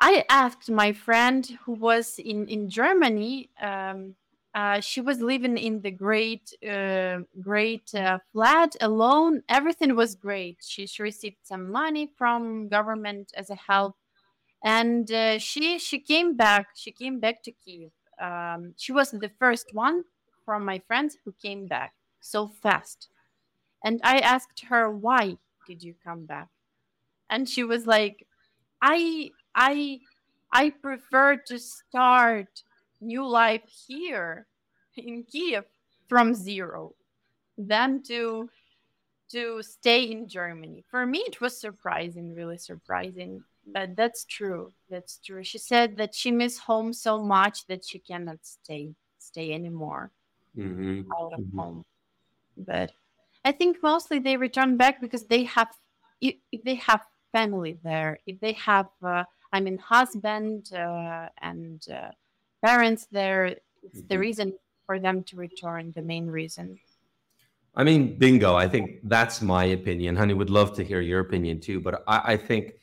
I 0.00 0.24
asked 0.28 0.70
my 0.70 0.92
friend 0.92 1.46
who 1.64 1.72
was 1.72 2.18
in 2.18 2.48
in 2.48 2.68
Germany. 2.68 3.50
Um, 3.60 4.16
uh, 4.54 4.80
she 4.80 5.00
was 5.00 5.20
living 5.20 5.58
in 5.58 5.80
the 5.80 5.90
great, 5.90 6.54
uh, 6.68 7.18
great 7.40 7.92
uh, 7.92 8.18
flat 8.32 8.76
alone. 8.80 9.42
Everything 9.48 9.96
was 9.96 10.14
great. 10.14 10.58
She, 10.64 10.86
she, 10.86 11.02
received 11.02 11.38
some 11.42 11.72
money 11.72 12.08
from 12.16 12.68
government 12.68 13.32
as 13.36 13.50
a 13.50 13.56
help, 13.56 13.96
and 14.62 15.10
uh, 15.10 15.38
she 15.38 15.78
she 15.78 15.98
came 15.98 16.36
back. 16.36 16.68
She 16.76 16.92
came 16.92 17.18
back 17.20 17.42
to 17.44 17.52
Kiev. 17.52 17.90
Um, 18.20 18.74
she 18.76 18.92
was 18.92 19.10
the 19.10 19.30
first 19.40 19.74
one 19.74 20.04
from 20.44 20.64
my 20.64 20.78
friends 20.86 21.16
who 21.24 21.32
came 21.42 21.66
back 21.66 21.94
so 22.20 22.48
fast. 22.48 23.08
And 23.84 24.00
I 24.04 24.18
asked 24.18 24.66
her, 24.68 24.90
"Why 24.90 25.38
did 25.66 25.82
you 25.82 25.94
come 26.04 26.26
back?" 26.26 26.48
And 27.30 27.48
she 27.48 27.64
was 27.64 27.86
like, 27.86 28.26
"I 28.82 29.30
I 29.54 30.00
I 30.52 30.70
prefer 30.70 31.36
to 31.36 31.58
start 31.58 32.62
new 33.00 33.26
life 33.26 33.68
here 33.86 34.46
in 34.96 35.24
Kiev 35.24 35.64
from 36.08 36.34
zero 36.34 36.94
than 37.58 38.02
to 38.04 38.50
to 39.30 39.62
stay 39.62 40.04
in 40.04 40.28
Germany. 40.28 40.84
For 40.88 41.06
me, 41.06 41.20
it 41.20 41.40
was 41.40 41.58
surprising, 41.58 42.34
really 42.34 42.58
surprising. 42.58 43.44
but 43.66 43.96
that's 43.96 44.24
true. 44.24 44.72
That's 44.90 45.18
true. 45.18 45.42
She 45.44 45.58
said 45.58 45.96
that 45.96 46.14
she 46.14 46.30
miss 46.30 46.58
home 46.58 46.92
so 46.92 47.22
much 47.22 47.66
that 47.66 47.84
she 47.84 47.98
cannot 47.98 48.44
stay 48.46 48.94
stay 49.18 49.52
anymore 49.54 50.12
hmm 50.54 51.02
out 51.18 51.32
of 51.32 51.40
hmm 51.40 51.48
home. 51.56 51.84
But 52.56 52.92
I 53.44 53.52
think 53.52 53.82
mostly 53.82 54.18
they 54.18 54.36
return 54.36 54.76
back 54.78 55.00
because 55.00 55.26
they 55.26 55.44
have 55.44 55.68
if 56.20 56.64
they 56.64 56.76
have 56.76 57.02
family 57.32 57.78
there, 57.84 58.20
if 58.26 58.40
they 58.40 58.52
have 58.54 58.88
uh, 59.02 59.24
I 59.54 59.60
mean 59.60 59.78
husband 59.78 60.72
uh, 60.74 61.28
and 61.40 61.80
uh, 61.88 62.10
parents 62.60 63.06
there, 63.12 63.46
it's 63.84 64.02
the 64.08 64.16
hmm 64.16 64.20
reason 64.26 64.58
for 64.84 64.98
them 64.98 65.22
to 65.24 65.36
return. 65.36 65.92
The 65.94 66.02
main 66.02 66.26
reason. 66.26 66.80
I 67.76 67.84
mean, 67.84 68.18
bingo. 68.18 68.54
I 68.56 68.68
think 68.68 69.00
that's 69.04 69.40
my 69.42 69.64
opinion. 69.66 70.16
Honey, 70.16 70.34
would 70.34 70.50
love 70.50 70.74
to 70.74 70.84
hear 70.84 71.00
your 71.00 71.20
opinion 71.20 71.60
too. 71.60 71.80
But 71.80 72.02
I, 72.06 72.34
I 72.34 72.36
think 72.36 72.74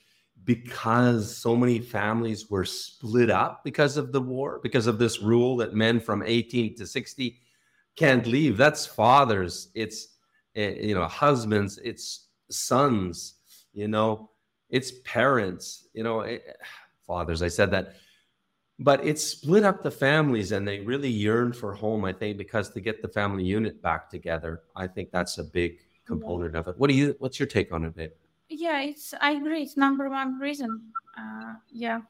because 0.44 1.36
so 1.38 1.56
many 1.56 1.80
families 1.80 2.50
were 2.50 2.66
split 2.66 3.30
up 3.30 3.64
because 3.64 3.98
of 3.98 4.12
the 4.12 4.22
war, 4.22 4.60
because 4.64 4.88
of 4.88 4.98
this 4.98 5.22
rule 5.22 5.58
that 5.58 5.74
men 5.74 6.00
from 6.00 6.24
18 6.24 6.76
to 6.78 6.88
60 6.88 7.40
can't 7.96 8.26
leave, 8.26 8.58
that's 8.58 8.86
fathers, 8.86 9.70
it's, 9.76 10.18
eh, 10.56 10.76
you 10.82 10.96
know, 10.96 11.06
husbands, 11.06 11.78
it's 11.84 12.30
sons, 12.50 13.36
you 13.74 13.88
know, 13.88 14.31
it's 14.72 14.92
parents, 15.04 15.88
you 15.94 16.04
know, 16.04 16.22
eh, 16.22 16.40
fathers. 17.06 17.42
I 17.44 17.50
said 17.50 17.72
that 17.72 17.96
but 18.80 19.06
it 19.06 19.20
split 19.20 19.64
up 19.64 19.84
the 19.84 19.92
families 19.92 20.52
and 20.52 20.68
they 20.68 20.80
really 20.80 21.10
yearned 21.10 21.56
for 21.56 21.74
home 21.74 22.04
i 22.04 22.12
think 22.14 22.38
because 22.38 22.70
to 22.72 22.82
get 22.82 23.02
the 23.02 23.08
family 23.08 23.44
unit 23.44 23.82
back 23.82 24.10
together 24.10 24.64
i 24.76 24.88
think 24.88 25.12
that's 25.12 25.38
a 25.38 25.44
big 25.44 25.74
Yeah. 25.74 26.06
component 26.08 26.56
of 26.56 26.68
it 26.68 26.76
what 26.78 26.90
do 26.90 26.96
you 26.96 27.16
what's 27.20 27.40
your 27.40 27.48
take 27.48 27.72
on 27.72 27.86
it 27.86 27.96
babe 27.96 28.12
Yeah, 28.50 28.82
it's 28.82 29.14
I 29.22 29.32
agree. 29.32 29.62
It's 29.64 29.78
number 29.78 30.10
one 30.10 30.40
reason. 30.40 30.94
Uh, 31.18 31.54
yeah, 31.72 32.02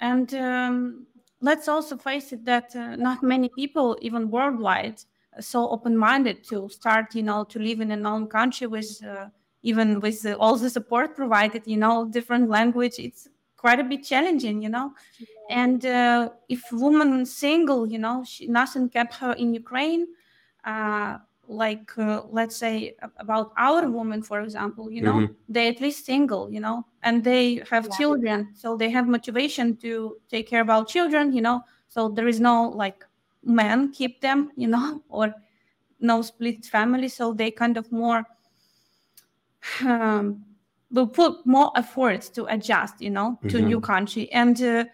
and 0.00 0.32
um, 0.34 1.06
let's 1.40 1.68
also 1.68 1.96
face 1.96 2.32
it 2.32 2.44
that 2.46 2.74
uh, 2.74 2.96
not 2.96 3.22
many 3.22 3.48
people, 3.50 3.98
even 4.00 4.30
worldwide, 4.30 5.02
are 5.36 5.42
so 5.42 5.68
open-minded 5.68 6.44
to 6.44 6.68
start, 6.68 7.14
you 7.14 7.22
know, 7.22 7.44
to 7.44 7.58
live 7.58 7.80
in 7.80 7.90
a 7.90 7.96
known 7.96 8.28
country 8.28 8.66
with 8.66 9.00
uh, 9.04 9.28
even 9.62 10.00
with 10.00 10.24
all 10.38 10.56
the 10.56 10.70
support 10.70 11.14
provided, 11.16 11.66
you 11.66 11.76
know, 11.76 12.06
different 12.06 12.48
language. 12.48 12.98
It's 12.98 13.28
quite 13.56 13.80
a 13.80 13.84
bit 13.84 14.04
challenging, 14.04 14.62
you 14.62 14.68
know. 14.68 14.92
And 15.48 15.84
uh, 15.84 16.30
if 16.48 16.70
woman 16.72 17.26
single, 17.26 17.86
you 17.86 17.98
know, 17.98 18.24
she, 18.24 18.46
nothing 18.46 18.88
kept 18.88 19.14
her 19.16 19.32
in 19.32 19.54
Ukraine. 19.54 20.06
Uh, 20.64 21.18
like 21.48 21.98
uh, 21.98 22.22
let's 22.30 22.54
say 22.56 22.94
about 23.16 23.52
our 23.56 23.88
women, 23.90 24.22
for 24.22 24.40
example, 24.40 24.90
you 24.90 25.02
know, 25.02 25.26
Mhm. 25.26 25.36
they 25.48 25.68
at 25.68 25.80
least 25.80 26.06
single, 26.06 26.48
you 26.52 26.60
know, 26.60 26.86
and 27.02 27.24
they 27.24 27.56
have 27.70 27.88
Yeah. 27.88 27.90
children, 27.90 28.52
so 28.54 28.76
they 28.76 28.88
have 28.90 29.08
motivation 29.08 29.76
to 29.78 30.20
take 30.28 30.46
care 30.48 30.60
about 30.60 30.86
children, 30.88 31.32
you 31.32 31.40
know. 31.42 31.62
So 31.88 32.08
there 32.08 32.28
is 32.28 32.38
no 32.38 32.68
like 32.68 33.04
man 33.42 33.90
keep 33.92 34.20
them, 34.20 34.52
you 34.56 34.68
know, 34.68 35.02
or 35.08 35.34
no 36.00 36.22
split 36.22 36.64
family, 36.66 37.08
so 37.08 37.32
they 37.32 37.50
kind 37.50 37.76
of 37.76 37.90
more 37.90 38.24
um, 39.84 40.44
will 40.90 41.06
put 41.06 41.46
more 41.46 41.70
efforts 41.76 42.28
to 42.30 42.44
adjust, 42.46 43.00
you 43.00 43.10
know, 43.10 43.38
to 43.48 43.60
new 43.60 43.80
country. 43.80 44.30
And 44.32 44.60
uh, 44.62 44.84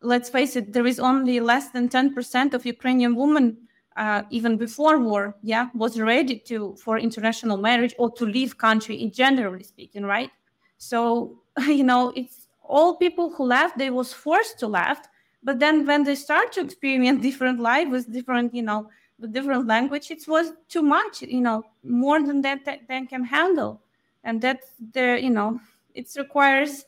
let's 0.00 0.30
face 0.30 0.56
it, 0.56 0.72
there 0.72 0.86
is 0.86 0.98
only 0.98 1.40
less 1.40 1.70
than 1.70 1.88
ten 1.88 2.14
percent 2.14 2.54
of 2.54 2.64
Ukrainian 2.64 3.14
women, 3.14 3.56
uh, 3.96 4.22
even 4.30 4.56
before 4.56 4.98
war, 4.98 5.36
yeah, 5.42 5.68
was 5.74 6.00
ready 6.00 6.38
to 6.50 6.76
for 6.76 6.98
international 6.98 7.56
marriage 7.58 7.94
or 7.98 8.10
to 8.12 8.24
leave 8.24 8.56
country, 8.58 8.96
in 9.02 9.10
generally 9.12 9.62
speaking, 9.62 10.04
right? 10.04 10.30
So 10.78 11.42
you 11.66 11.84
know, 11.84 12.12
it's 12.16 12.48
all 12.62 12.96
people 12.96 13.32
who 13.34 13.44
left. 13.44 13.78
They 13.78 13.90
was 13.90 14.12
forced 14.12 14.58
to 14.60 14.66
left, 14.66 15.08
but 15.42 15.58
then 15.58 15.86
when 15.86 16.04
they 16.04 16.14
start 16.14 16.52
to 16.52 16.60
experience 16.60 17.20
different 17.22 17.60
life 17.60 17.88
with 17.90 18.10
different, 18.12 18.54
you 18.54 18.62
know, 18.62 18.88
with 19.18 19.32
different 19.32 19.66
language, 19.66 20.10
it 20.10 20.26
was 20.26 20.52
too 20.68 20.82
much, 20.82 21.22
you 21.22 21.40
know, 21.40 21.62
more 21.84 22.22
than 22.22 22.40
that 22.42 22.64
that 22.64 22.88
they 22.88 23.04
can 23.06 23.24
handle 23.24 23.82
and 24.24 24.40
that's 24.40 24.66
the 24.92 25.18
you 25.22 25.30
know 25.30 25.60
it 25.94 26.08
requires 26.16 26.84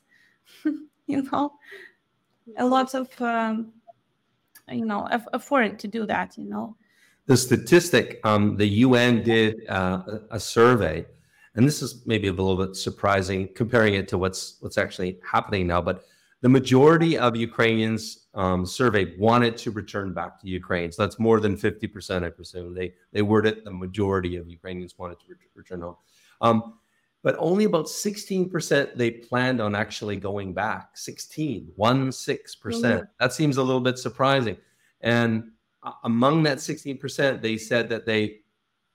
you 1.07 1.23
know 1.23 1.53
a 2.59 2.67
lot 2.67 2.95
of 2.95 3.09
um, 3.21 3.73
you 4.71 4.85
know 4.85 5.09
effort 5.33 5.79
to 5.79 5.89
do 5.89 6.07
that 6.07 6.37
you 6.37 6.45
know. 6.45 6.77
The 7.27 7.37
statistic 7.37 8.21
um, 8.25 8.57
the 8.57 8.67
un 8.85 9.23
did 9.23 9.67
uh, 9.69 10.03
a 10.31 10.41
survey 10.41 11.07
and 11.55 11.67
this 11.67 11.83
is 11.83 12.07
maybe 12.07 12.29
a 12.29 12.33
little 12.33 12.57
bit 12.57 12.77
surprising 12.77 13.49
comparing 13.55 13.95
it 13.95 14.09
to 14.09 14.19
what's 14.19 14.57
what's 14.61 14.79
actually 14.79 15.19
happening 15.33 15.67
now 15.67 15.81
but 15.81 16.05
the 16.43 16.49
majority 16.49 17.19
of 17.19 17.35
ukrainians 17.35 18.27
um, 18.37 18.67
surveyed 18.67 19.19
wanted 19.19 19.57
to 19.57 19.71
return 19.71 20.13
back 20.13 20.39
to 20.41 20.47
ukraine. 20.47 20.93
So 20.93 21.03
that's 21.03 21.19
more 21.19 21.41
than 21.41 21.57
50% 21.57 22.23
i 22.23 22.31
presume. 22.31 22.75
They 22.75 22.95
they 23.13 23.23
worded 23.23 23.65
the 23.65 23.73
majority 23.73 24.37
of 24.37 24.49
ukrainians 24.49 24.99
wanted 24.99 25.19
to 25.21 25.27
ret- 25.31 25.39
return 25.55 25.81
home. 25.81 25.97
Um, 26.41 26.75
but 27.23 27.35
only 27.39 27.65
about 27.65 27.87
16% 27.87 28.95
they 28.95 29.11
planned 29.11 29.61
on 29.61 29.75
actually 29.75 30.17
going 30.17 30.53
back. 30.53 30.97
16 30.97 31.73
1 31.75 32.09
6%. 32.09 33.09
That 33.19 33.33
seems 33.33 33.57
a 33.57 33.63
little 33.63 33.81
bit 33.81 33.99
surprising. 33.99 34.57
And 35.01 35.51
among 36.05 36.43
that 36.45 36.59
16% 36.59 37.43
they 37.43 37.57
said 37.57 37.89
that 37.89 38.07
they 38.07 38.41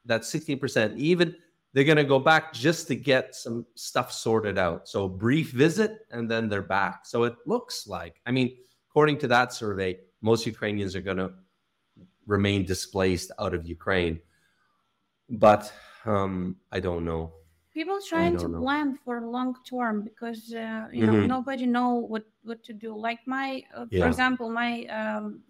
that 0.06 0.22
16% 0.22 0.98
even 0.98 1.36
they're 1.74 1.84
going 1.84 1.98
to 1.98 2.04
go 2.04 2.20
back 2.20 2.54
just 2.54 2.88
to 2.88 2.96
get 2.96 3.34
some 3.34 3.66
stuff 3.76 4.12
sorted 4.12 4.58
out. 4.58 4.90
So 4.90 5.08
brief 5.08 5.52
visit 5.52 6.00
and 6.12 6.30
then 6.30 6.50
they're 6.50 6.62
back. 6.62 7.06
So 7.06 7.24
it 7.24 7.36
looks 7.46 7.88
like 7.88 8.22
i 8.26 8.32
mean 8.32 8.58
according 8.90 9.18
to 9.20 9.28
that 9.28 9.54
survey 9.54 10.00
most 10.22 10.46
ukrainians 10.46 10.96
are 10.96 11.02
going 11.02 11.18
to 11.18 11.32
remain 12.28 12.66
displaced 12.66 13.32
out 13.40 13.54
of 13.54 13.68
ukraine. 13.68 14.20
But 15.30 15.72
um 16.06 16.56
i 16.72 16.80
don't 16.80 17.06
know 17.06 17.34
people 17.74 18.00
trying 18.02 18.38
to 18.38 18.50
know. 18.50 18.62
plan 18.62 18.98
for 18.98 19.22
long 19.22 19.56
term 19.64 20.04
because 20.04 20.54
uh, 20.54 20.88
you 20.92 21.04
know 21.04 21.22
Mhm. 21.22 21.22
nobody 21.22 21.66
know 21.66 21.96
what 21.96 22.26
what 22.44 22.64
to 22.64 22.74
do 22.74 22.96
like 22.98 23.20
my 23.26 23.64
uh, 23.74 23.86
Yeah. 23.90 24.00
for 24.00 24.08
example 24.08 24.50
my 24.50 24.86
um, 24.86 25.44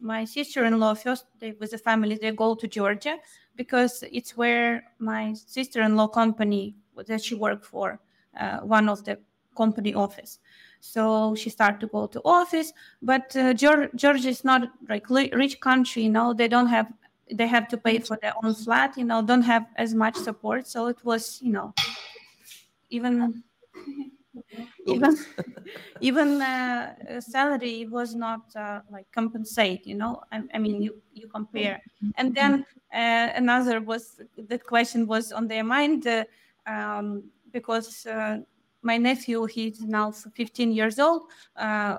my 0.00 0.24
sister-in-law 0.24 0.94
first 0.94 1.26
they, 1.38 1.52
with 1.52 1.70
the 1.70 1.78
family 1.78 2.16
they 2.16 2.30
go 2.32 2.54
to 2.54 2.68
georgia 2.68 3.18
because 3.54 4.04
it's 4.12 4.36
where 4.36 4.84
my 4.98 5.32
sister-in-law 5.32 6.08
company 6.08 6.76
that 7.06 7.22
she 7.22 7.34
worked 7.34 7.64
for 7.64 8.00
uh, 8.36 8.60
one 8.60 8.88
of 8.88 9.04
the 9.04 9.18
company 9.56 9.94
office 9.94 10.38
so 10.80 11.34
she 11.34 11.48
started 11.48 11.80
to 11.80 11.86
go 11.86 12.06
to 12.06 12.20
office 12.24 12.72
but 13.00 13.34
uh, 13.36 13.54
georgia 13.54 14.28
is 14.28 14.44
not 14.44 14.68
like 14.88 15.08
rich 15.10 15.60
country 15.60 16.02
you 16.02 16.10
know 16.10 16.34
they 16.34 16.48
don't 16.48 16.66
have 16.68 16.92
they 17.32 17.46
have 17.46 17.68
to 17.68 17.76
pay 17.76 17.98
for 17.98 18.18
their 18.22 18.34
own 18.42 18.54
flat 18.54 18.96
you 18.96 19.04
know 19.04 19.22
don't 19.22 19.42
have 19.42 19.66
as 19.76 19.94
much 19.94 20.16
support. 20.16 20.66
So 20.66 20.86
it 20.88 21.04
was 21.04 21.40
you 21.42 21.52
know 21.52 21.74
even 22.90 23.42
even 24.86 25.16
even 26.00 26.40
uh, 26.42 27.20
salary 27.20 27.86
was 27.86 28.14
not 28.14 28.54
uh, 28.56 28.80
like 28.90 29.10
compensate 29.12 29.86
you 29.86 29.94
know? 29.94 30.22
I, 30.32 30.42
I 30.54 30.58
mean 30.58 30.82
you 30.82 31.02
you 31.12 31.28
compare. 31.28 31.82
And 32.16 32.34
then 32.34 32.64
uh, 32.92 33.30
another 33.34 33.80
was 33.80 34.20
the 34.36 34.58
question 34.58 35.06
was 35.06 35.32
on 35.32 35.48
their 35.48 35.64
mind 35.64 36.06
uh, 36.06 36.24
um, 36.66 37.30
because 37.52 38.06
uh, 38.06 38.38
my 38.82 38.96
nephew 38.96 39.44
he's 39.46 39.80
now 39.82 40.10
15 40.12 40.72
years 40.72 40.98
old 40.98 41.30
uh, 41.56 41.98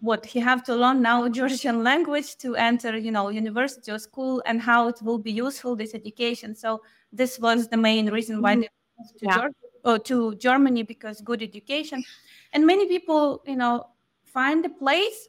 what 0.00 0.24
he 0.26 0.40
have 0.40 0.62
to 0.64 0.74
learn 0.74 1.02
now 1.02 1.28
georgian 1.38 1.82
language 1.84 2.36
to 2.36 2.56
enter 2.56 2.96
you 2.96 3.10
know 3.10 3.28
university 3.28 3.90
or 3.92 3.98
school 3.98 4.42
and 4.46 4.60
how 4.60 4.88
it 4.88 5.00
will 5.02 5.18
be 5.18 5.32
useful 5.32 5.76
this 5.76 5.94
education 5.94 6.54
so 6.54 6.80
this 7.12 7.38
was 7.38 7.68
the 7.68 7.76
main 7.76 8.10
reason 8.10 8.40
why 8.42 8.54
they 8.54 8.68
moved 8.98 9.18
to 9.18 9.26
Yeah. 9.26 9.34
Georgia 9.40 9.54
or 9.84 9.98
to 9.98 10.34
Germany 10.36 10.82
because 10.82 11.22
good 11.22 11.42
education, 11.42 12.04
and 12.52 12.66
many 12.66 12.86
people, 12.86 13.42
you 13.46 13.56
know, 13.56 13.86
find 14.24 14.64
a 14.66 14.68
place. 14.68 15.28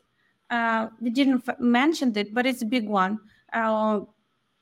Uh, 0.50 0.90
we 1.00 1.10
didn't 1.10 1.48
f- 1.48 1.58
mention 1.60 2.12
it, 2.18 2.34
but 2.34 2.46
it's 2.46 2.62
a 2.62 2.66
big 2.66 2.88
one. 2.88 3.18
Uh, 3.54 4.02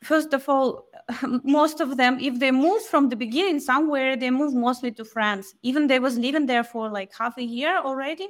first 0.03 0.33
of 0.33 0.47
all, 0.47 0.89
most 1.43 1.81
of 1.81 1.97
them, 1.97 2.19
if 2.19 2.39
they 2.39 2.51
move 2.51 2.83
from 2.83 3.09
the 3.09 3.15
beginning 3.15 3.59
somewhere, 3.59 4.15
they 4.15 4.29
move 4.29 4.53
mostly 4.53 4.91
to 4.91 5.03
France. 5.03 5.55
Even 5.63 5.87
they 5.87 5.99
was 5.99 6.17
living 6.17 6.45
there 6.45 6.63
for 6.63 6.89
like 6.89 7.11
half 7.17 7.37
a 7.37 7.43
year 7.43 7.77
already, 7.79 8.27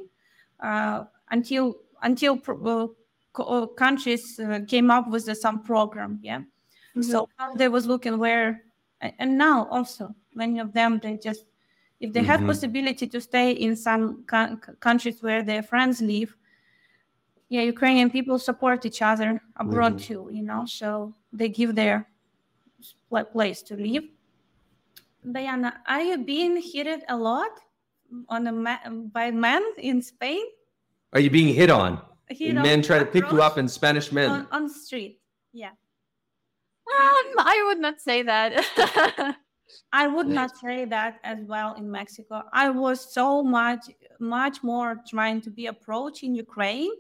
uh, 0.62 1.04
until 1.32 1.76
until 2.02 2.38
pro- 2.38 2.64
uh, 2.66 2.88
co- 3.34 3.68
countries 3.68 4.40
uh, 4.40 4.60
came 4.68 4.90
up 4.92 5.10
with 5.10 5.24
some 5.38 5.64
program. 5.64 6.20
Yeah, 6.22 6.42
so 7.02 7.30
now 7.40 7.54
they 7.54 7.68
was 7.70 7.86
looking 7.88 8.18
where, 8.18 8.64
and 9.02 9.38
now 9.38 9.68
also 9.68 10.16
many 10.34 10.60
of 10.60 10.74
them 10.74 11.00
they 11.00 11.18
just 11.18 11.46
if 12.00 12.14
they 12.14 12.24
have 12.24 12.42
Mhm. 12.42 12.48
possibility 12.48 13.08
to 13.08 13.20
stay 13.22 13.52
in 13.52 13.76
some 13.76 14.24
co- 14.26 14.58
co- 14.58 14.74
countries 14.76 15.22
where 15.22 15.44
their 15.44 15.64
friends 15.64 16.02
live 16.02 16.36
yeah 17.50 17.62
ukrainian 17.62 18.10
people 18.10 18.38
support 18.40 18.86
each 18.86 19.02
other 19.02 19.42
abroad 19.58 19.98
Mhm. 19.98 20.00
too 20.00 20.30
you 20.32 20.44
know 20.44 20.66
so 20.66 21.14
they 21.34 21.50
give 21.50 21.76
their 21.76 22.08
place 23.34 23.62
to 23.64 23.76
live 23.76 24.04
diana 25.32 25.82
are 25.88 26.02
you 26.02 26.18
being 26.18 26.58
heated 26.58 27.04
a 27.10 27.18
lot 27.18 27.52
on 28.30 28.48
a 28.48 28.52
ma- 28.52 28.90
by 29.14 29.30
men 29.32 29.64
in 29.78 30.02
Spain. 30.02 30.44
Are 31.14 31.20
you 31.20 31.30
being 31.30 31.54
hit 31.54 31.70
on? 31.70 32.02
You 32.30 32.54
know, 32.54 32.62
men 32.62 32.82
try 32.84 33.00
to 33.00 33.06
pick 33.06 33.32
you 33.32 33.42
up 33.42 33.58
in 33.58 33.68
Spanish 33.68 34.12
men. 34.12 34.30
on, 34.30 34.48
on 34.52 34.64
the 34.68 34.74
street. 34.74 35.20
Yeah, 35.52 35.70
Um, 35.70 37.26
I 37.40 37.64
would 37.68 37.80
not 37.80 38.00
say 38.00 38.22
that. 38.22 38.52
I 39.94 40.08
would 40.08 40.28
Yeah. 40.28 40.34
not 40.42 40.58
say 40.58 40.86
that 40.86 41.20
as 41.24 41.40
well 41.46 41.74
in 41.76 41.90
Mexico. 41.90 42.44
I 42.54 42.70
was 42.70 43.14
so 43.14 43.42
much 43.44 43.84
much 44.20 44.62
more 44.64 45.02
trying 45.08 45.42
to 45.42 45.50
be 45.50 45.66
approached 45.68 46.22
in 46.24 46.36
Ukraine. 46.36 46.92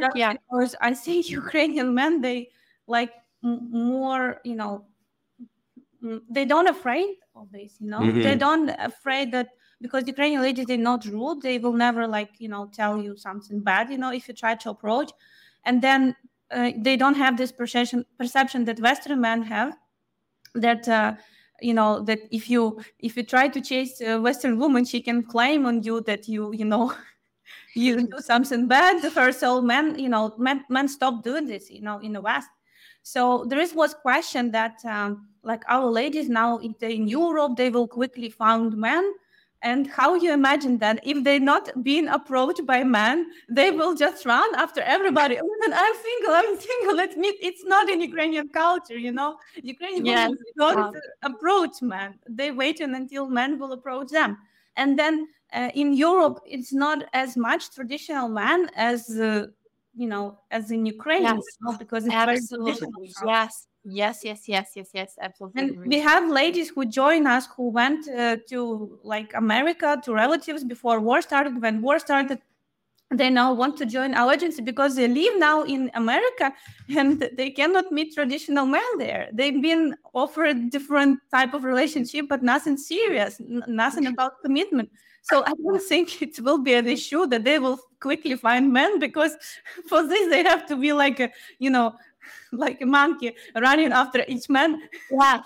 Just 0.00 0.16
yeah. 0.16 0.32
because 0.34 0.74
I 0.80 0.92
see 0.94 1.20
Ukrainian 1.42 1.94
men, 1.94 2.20
they 2.20 2.50
like 2.88 3.12
m- 3.44 3.68
more, 3.70 4.40
you 4.44 4.56
know, 4.56 4.86
mm, 6.02 6.20
they 6.28 6.44
don't 6.44 6.68
afraid 6.68 7.10
of 7.36 7.50
this, 7.52 7.76
you 7.80 7.88
know, 7.92 8.00
they 8.26 8.34
Mhm. 8.34 8.44
don't 8.46 8.68
afraid 8.90 9.26
that 9.36 9.48
because 9.80 10.06
Ukrainian 10.06 10.42
ladies 10.42 10.66
they're 10.66 10.76
not 10.76 11.04
rude, 11.04 11.42
they 11.42 11.58
will 11.58 11.72
never 11.72 12.06
like 12.06 12.32
you 12.38 12.48
know 12.48 12.66
tell 12.72 12.98
you 12.98 13.16
something 13.16 13.60
bad, 13.60 13.90
you 13.90 13.98
know, 13.98 14.12
if 14.12 14.28
you 14.28 14.34
try 14.34 14.54
to 14.54 14.70
approach, 14.70 15.10
and 15.64 15.82
then 15.82 16.16
uh, 16.50 16.70
they 16.76 16.96
don't 16.96 17.16
have 17.16 17.36
this 17.36 17.52
perception 17.52 18.04
perception 18.18 18.64
that 18.64 18.80
Western 18.80 19.20
men 19.20 19.42
have 19.42 19.76
that. 20.54 20.88
Uh, 20.88 21.14
you 21.62 21.74
know 21.74 22.00
that 22.00 22.20
if 22.30 22.48
you 22.48 22.80
if 23.00 23.18
you 23.18 23.22
try 23.22 23.46
to 23.46 23.60
chase 23.60 24.00
a 24.00 24.18
western 24.18 24.58
woman 24.58 24.82
she 24.82 24.98
can 24.98 25.22
claim 25.22 25.66
on 25.66 25.82
you 25.82 26.00
that 26.00 26.26
you 26.26 26.52
you 26.54 26.64
know 26.64 26.90
you 27.74 28.06
do 28.06 28.18
something 28.18 28.66
bad 28.66 29.02
to 29.02 29.10
her. 29.10 29.30
So 29.30 29.60
men 29.60 29.98
you 29.98 30.08
know 30.08 30.34
men, 30.38 30.64
men 30.70 30.88
stop 30.88 31.22
doing 31.22 31.46
this 31.46 31.70
you 31.70 31.82
know 31.82 31.98
in 31.98 32.14
the 32.14 32.20
west. 32.20 32.48
So 33.02 33.44
there 33.44 33.58
is 33.58 33.74
was 33.74 33.94
question 33.94 34.50
that 34.52 34.82
um, 34.84 35.28
like 35.42 35.62
our 35.68 35.86
ladies 35.86 36.28
now 36.28 36.58
in 36.58 37.08
europe 37.08 37.56
they 37.56 37.70
will 37.70 37.88
quickly 37.88 38.28
find 38.28 38.76
men 38.76 39.12
and 39.62 39.86
how 39.88 40.14
you 40.14 40.32
imagine 40.32 40.78
that 40.78 41.00
if 41.02 41.22
they're 41.24 41.40
not 41.40 41.82
being 41.82 42.08
approached 42.08 42.64
by 42.66 42.82
men 42.82 43.26
they 43.48 43.70
will 43.70 43.94
just 43.94 44.24
run 44.24 44.54
after 44.54 44.80
everybody 44.82 45.34
Women, 45.42 45.72
i'm 45.78 45.94
single 45.94 46.34
i'm 46.34 46.60
single 46.60 46.94
let 46.96 47.16
me 47.16 47.28
it's 47.40 47.64
not 47.64 47.88
in 47.88 48.00
ukrainian 48.00 48.48
culture 48.48 48.96
you 48.98 49.12
know 49.12 49.36
ukrainian 49.62 50.04
Yes, 50.04 50.28
women 50.30 50.44
don't 50.58 50.96
approach 51.22 51.82
men 51.82 52.18
they 52.28 52.50
wait 52.50 52.80
until 52.80 53.28
men 53.28 53.58
will 53.58 53.72
approach 53.72 54.08
them 54.08 54.38
and 54.76 54.98
then 54.98 55.28
uh, 55.52 55.70
in 55.74 55.94
Europe, 55.94 56.40
it's 56.46 56.72
not 56.72 57.04
as 57.12 57.36
much 57.36 57.70
traditional 57.74 58.28
man 58.28 58.70
as 58.76 59.10
uh, 59.10 59.46
you 59.94 60.06
know 60.06 60.38
as 60.50 60.70
in 60.70 60.86
Ukraine, 60.86 61.22
Yes. 61.24 61.78
because 61.78 62.06
it's 62.06 62.14
very 62.14 62.36
Absolutely. 62.36 62.86
traditional. 62.86 63.28
Yes. 63.28 63.66
Yes. 63.84 64.24
Yes. 64.24 64.48
Yes. 64.48 64.72
Yes. 64.76 64.90
Yes. 64.92 65.16
Absolutely. 65.20 65.62
And 65.62 65.86
we 65.86 65.98
have 66.00 66.28
ladies 66.30 66.68
who 66.68 66.84
join 66.84 67.26
us 67.26 67.48
who 67.56 67.70
went 67.70 68.08
uh, 68.08 68.36
to 68.48 68.98
like 69.02 69.32
America 69.34 70.00
to 70.04 70.12
relatives 70.12 70.64
before 70.64 71.00
war 71.00 71.22
started. 71.22 71.60
When 71.62 71.80
war 71.80 71.98
started, 71.98 72.40
they 73.10 73.30
now 73.30 73.52
want 73.52 73.76
to 73.78 73.86
join 73.86 74.14
our 74.14 74.32
agency 74.34 74.62
because 74.62 74.94
they 74.94 75.08
live 75.08 75.38
now 75.38 75.62
in 75.64 75.90
America 75.94 76.52
and 76.96 77.28
they 77.36 77.50
cannot 77.50 77.90
meet 77.90 78.14
traditional 78.14 78.66
men 78.66 78.98
there. 78.98 79.28
They've 79.32 79.60
been 79.60 79.96
offered 80.12 80.70
different 80.70 81.18
type 81.30 81.54
of 81.54 81.64
relationship, 81.64 82.26
but 82.28 82.42
nothing 82.42 82.76
serious, 82.76 83.40
n- 83.40 83.64
nothing 83.66 84.06
about 84.12 84.42
commitment. 84.42 84.90
So 85.22 85.42
I 85.44 85.52
don't 85.54 85.82
think 85.88 86.22
it 86.22 86.38
will 86.40 86.58
be 86.58 86.74
an 86.74 86.86
issue 86.86 87.26
that 87.26 87.44
they 87.44 87.58
will 87.58 87.78
quickly 88.00 88.36
find 88.36 88.72
men 88.72 88.98
because 88.98 89.36
for 89.88 90.06
this 90.06 90.28
they 90.30 90.42
have 90.42 90.66
to 90.66 90.76
be 90.76 90.92
like 90.92 91.20
a 91.20 91.30
you 91.58 91.68
know 91.70 91.94
like 92.52 92.80
a 92.80 92.86
monkey 92.86 93.34
running 93.60 93.92
after 93.92 94.24
each 94.28 94.48
man 94.48 94.80
yes. 95.10 95.44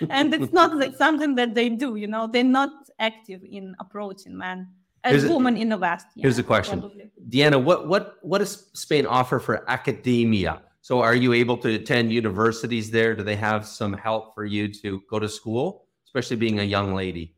and 0.10 0.32
it's 0.34 0.52
not 0.52 0.76
like 0.76 0.94
something 0.96 1.34
that 1.34 1.54
they 1.54 1.68
do 1.68 1.96
you 1.96 2.06
know 2.06 2.26
they're 2.26 2.44
not 2.44 2.70
active 2.98 3.42
in 3.44 3.74
approaching 3.80 4.36
men 4.36 4.68
as 5.04 5.12
Here's 5.12 5.24
a- 5.24 5.34
women 5.34 5.56
in 5.56 5.68
the 5.68 5.78
west 5.78 6.06
yeah, 6.14 6.22
Here's 6.22 6.38
a 6.38 6.42
question. 6.42 6.80
probably. 6.80 7.10
Diana, 7.28 7.58
what 7.58 7.88
what 7.88 8.16
what 8.22 8.38
does 8.38 8.70
Spain 8.72 9.06
offer 9.06 9.38
for 9.38 9.68
academia? 9.68 10.62
So 10.80 11.00
are 11.00 11.14
you 11.14 11.32
able 11.32 11.56
to 11.58 11.74
attend 11.74 12.12
universities 12.12 12.90
there? 12.90 13.14
Do 13.14 13.22
they 13.22 13.36
have 13.36 13.66
some 13.66 13.92
help 13.92 14.34
for 14.34 14.44
you 14.44 14.72
to 14.82 15.00
go 15.08 15.18
to 15.18 15.28
school, 15.28 15.86
especially 16.06 16.36
being 16.36 16.58
a 16.58 16.64
young 16.64 16.94
lady? 16.94 17.36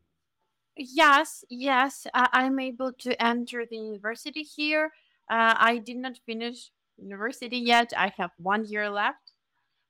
Yes, 0.77 1.45
yes, 1.49 2.07
I, 2.13 2.27
I'm 2.33 2.59
able 2.59 2.91
to 2.99 3.23
enter 3.23 3.65
the 3.69 3.77
university 3.77 4.41
here. 4.41 4.91
Uh, 5.29 5.53
I 5.57 5.77
did 5.77 5.97
not 5.97 6.17
finish 6.25 6.71
university 6.97 7.57
yet. 7.57 7.93
I 7.95 8.13
have 8.17 8.31
one 8.37 8.65
year 8.65 8.89
left. 8.89 9.31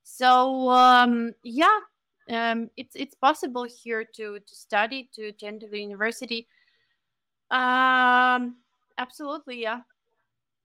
So 0.03 0.69
um, 0.69 1.33
yeah, 1.43 1.79
um, 2.29 2.69
it's 2.77 2.95
it's 2.95 3.15
possible 3.15 3.65
here 3.83 4.03
to 4.15 4.39
to 4.39 4.55
study 4.55 5.09
to 5.13 5.27
attend 5.27 5.63
the 5.69 5.79
university. 5.79 6.47
Um, 7.49 8.57
absolutely, 8.97 9.61
yeah. 9.61 9.81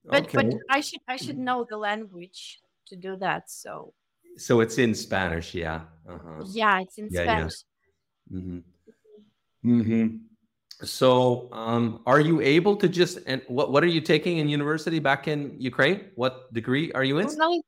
But 0.05 0.31
but 0.33 0.45
I 0.69 0.81
should 0.81 1.01
I 1.07 1.17
should 1.17 1.37
know 1.37 1.65
the 1.69 1.77
language 1.77 2.59
to 2.87 2.95
do 2.95 3.15
that. 3.17 3.49
So 3.49 3.93
so 4.37 4.59
it's 4.61 4.77
in 4.77 4.95
Spanish, 4.95 5.53
yeah. 5.53 5.81
Uh-huh. 6.07 6.43
yeah, 6.51 6.81
it's 6.81 6.97
in 6.97 7.09
Yeah, 7.09 7.23
yeah. 7.23 7.47
Spanish. 7.47 7.63
hmm 8.29 8.59
hmm 9.63 10.30
So, 10.83 11.49
um, 11.51 12.01
are 12.05 12.19
you 12.19 12.41
able 12.41 12.75
to 12.77 12.89
just 12.89 13.19
and 13.27 13.41
what 13.47 13.71
what 13.71 13.83
are 13.83 13.87
you 13.87 14.01
taking 14.01 14.39
in 14.39 14.49
university 14.49 14.99
back 14.99 15.27
in 15.27 15.55
Ukraine? 15.59 16.09
What 16.15 16.53
degree 16.53 16.91
are 16.93 17.03
you 17.03 17.19
in? 17.19 17.27
Journalistic. 17.27 17.65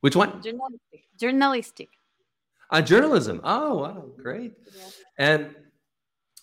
Which 0.00 0.16
one? 0.16 0.42
Journalistic. 0.42 1.02
Journalistic. 1.18 1.88
Uh, 2.70 2.80
journalism. 2.80 3.40
Oh, 3.42 3.78
wow, 3.78 4.04
great. 4.16 4.52
And 5.18 5.54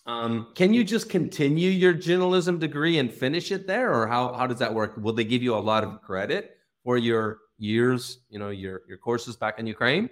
um, 0.06 0.48
can 0.56 0.74
you 0.74 0.84
just 0.84 1.10
continue 1.10 1.70
your 1.70 1.94
journalism 1.94 2.60
degree 2.60 2.98
and 2.98 3.12
finish 3.12 3.52
it 3.52 3.68
there, 3.68 3.94
or 3.94 4.08
how 4.08 4.34
how 4.34 4.48
does 4.48 4.60
that 4.60 4.74
work? 4.74 4.98
Will 4.98 5.14
they 5.14 5.24
give 5.24 5.44
you 5.44 5.56
a 5.56 5.60
lot 5.60 5.84
of 5.84 6.02
credit 6.02 6.58
for 6.84 6.98
your 6.98 7.40
years, 7.58 8.20
you 8.30 8.40
know, 8.40 8.50
your 8.50 8.82
your 8.88 8.98
courses 8.98 9.36
back 9.36 9.60
in 9.60 9.68
Ukraine? 9.68 10.10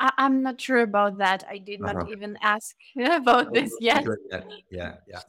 I, 0.00 0.12
I'm 0.18 0.42
not 0.42 0.60
sure 0.60 0.80
about 0.80 1.18
that. 1.18 1.44
I 1.48 1.58
did 1.58 1.80
not 1.80 1.96
Uh-huh. 1.96 2.06
even 2.06 2.38
ask 2.42 2.76
about 2.98 3.52
this 3.52 3.76
yet. 3.80 4.04
Yeah, 4.70 4.96
yeah. 5.08 5.20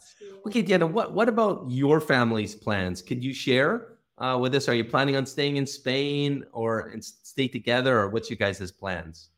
Okay, 0.47 0.61
Diana, 0.61 0.87
what 0.87 1.13
what 1.13 1.29
about 1.29 1.65
your 1.69 1.99
family's 2.01 2.55
plans? 2.55 3.01
Could 3.01 3.23
you 3.23 3.33
share 3.33 3.97
uh, 4.17 4.37
with 4.39 4.53
us? 4.55 4.67
Are 4.69 4.75
you 4.75 4.83
planning 4.85 5.15
on 5.15 5.25
staying 5.25 5.57
in 5.57 5.65
Spain 5.67 6.43
or 6.51 6.91
s- 6.95 7.19
stay 7.23 7.47
together, 7.47 7.99
or 7.99 8.09
what's 8.09 8.29
you 8.29 8.35
guys' 8.35 8.71
plans? 8.71 9.29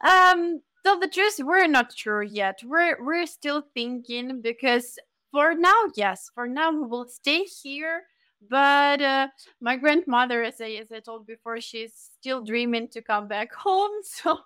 Um, 0.00 0.60
so 0.84 0.98
the 0.98 1.08
truth, 1.08 1.36
we're 1.40 1.66
not 1.66 1.92
sure 1.96 2.22
yet. 2.22 2.60
We're 2.64 3.02
we're 3.02 3.26
still 3.26 3.62
thinking 3.74 4.40
because 4.40 4.98
for 5.32 5.54
now, 5.54 5.84
yes, 5.96 6.30
for 6.34 6.46
now 6.46 6.70
we 6.72 6.86
will 6.86 7.08
stay 7.08 7.44
here. 7.44 8.04
But 8.48 9.02
uh, 9.02 9.28
my 9.60 9.76
grandmother, 9.76 10.42
as 10.42 10.60
I 10.60 10.70
as 10.80 10.92
I 10.92 11.00
told 11.00 11.26
before, 11.26 11.60
she's 11.60 11.92
still 11.94 12.42
dreaming 12.42 12.88
to 12.88 13.02
come 13.02 13.28
back 13.28 13.52
home. 13.66 13.90
So 14.02 14.38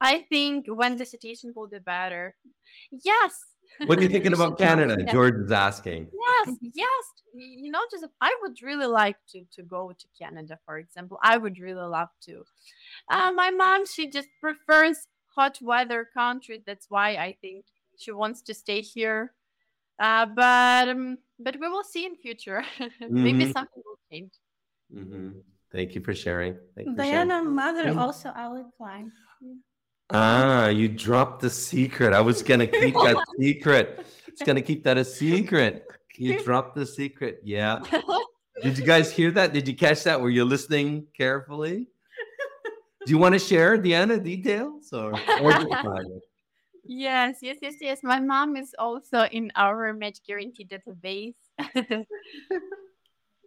I 0.00 0.24
think 0.28 0.66
when 0.66 0.96
the 0.96 1.04
situation 1.04 1.52
will 1.54 1.68
be 1.68 1.78
better, 1.78 2.34
yes. 2.90 3.38
What 3.86 3.98
are 3.98 4.02
you 4.02 4.08
thinking 4.08 4.32
about. 4.32 4.58
Canada? 4.66 4.96
Yes. 4.98 5.12
George 5.12 5.36
is 5.44 5.52
asking. 5.52 6.08
Yes, 6.12 6.56
yes. 6.74 7.04
You 7.34 7.70
know, 7.70 7.80
Joseph, 7.92 8.10
I 8.20 8.34
would 8.42 8.60
really 8.62 8.86
like 8.86 9.16
to 9.32 9.44
to 9.52 9.62
go 9.62 9.92
to 9.92 10.06
Canada, 10.18 10.58
for 10.64 10.78
example. 10.78 11.18
I 11.22 11.36
would 11.36 11.58
really 11.58 11.86
love 11.86 12.08
to. 12.22 12.44
Uh, 13.08 13.30
my 13.32 13.50
mom, 13.50 13.86
she 13.86 14.10
just 14.10 14.28
prefers 14.40 15.06
hot 15.34 15.58
weather 15.62 16.08
countries. 16.12 16.62
That's 16.66 16.86
why 16.88 17.10
I 17.10 17.36
think 17.40 17.66
she 17.96 18.10
wants 18.10 18.42
to 18.42 18.54
stay 18.54 18.80
here. 18.80 19.34
Uh, 19.98 20.26
but 20.26 20.88
um, 20.88 21.18
but 21.38 21.56
we 21.60 21.68
will 21.68 21.84
see 21.84 22.04
in 22.06 22.16
future. 22.16 22.62
Maybe 23.08 23.44
Mhm. 23.46 23.52
something 23.52 23.82
will 23.84 23.98
change. 24.10 24.32
hmm 24.92 25.30
Thank 25.70 25.94
you 25.94 26.00
for 26.00 26.14
sharing. 26.14 26.54
Thank 26.74 26.88
you 26.88 26.94
for 26.96 27.02
sharing. 27.04 27.28
Diana 27.28 27.42
mother 27.48 27.84
Yeah. 27.92 28.00
also 28.00 28.30
our 28.34 28.64
client 28.76 29.12
Ah, 30.10 30.68
you 30.68 30.88
dropped 30.88 31.42
the 31.42 31.50
secret. 31.50 32.14
I 32.14 32.22
was 32.22 32.42
gonna 32.42 32.66
keep 32.66 32.94
that 32.94 33.16
secret. 33.38 34.06
It's 34.28 34.42
gonna 34.42 34.62
keep 34.62 34.82
that 34.84 34.96
a 34.96 35.04
secret. 35.04 35.84
You 36.16 36.38
dropped 36.46 36.74
the 36.74 36.86
secret. 36.86 37.40
Yeah. 37.44 37.80
Did 38.62 38.78
you 38.78 38.84
guys 38.84 39.12
hear 39.12 39.30
that? 39.32 39.52
Did 39.52 39.68
you 39.68 39.76
catch 39.76 40.04
that? 40.04 40.18
Were 40.20 40.30
you 40.30 40.44
listening 40.46 41.06
carefully? 41.14 41.88
Do 43.04 43.12
you 43.12 43.18
want 43.18 43.34
to 43.34 43.38
share 43.38 43.76
Diana 43.76 44.18
details 44.18 44.92
or, 44.92 45.12
or 45.42 45.52
just 45.52 45.70
private? 45.70 46.22
Yes, 46.88 47.38
yes, 47.42 47.58
yes, 47.62 47.74
yes. 47.80 48.02
My 48.02 48.18
mom 48.20 48.56
is 48.56 48.74
also 48.78 49.24
in 49.24 49.52
our 49.54 49.92
match 49.92 50.18
guarantee 50.26 50.66
database. 50.66 51.34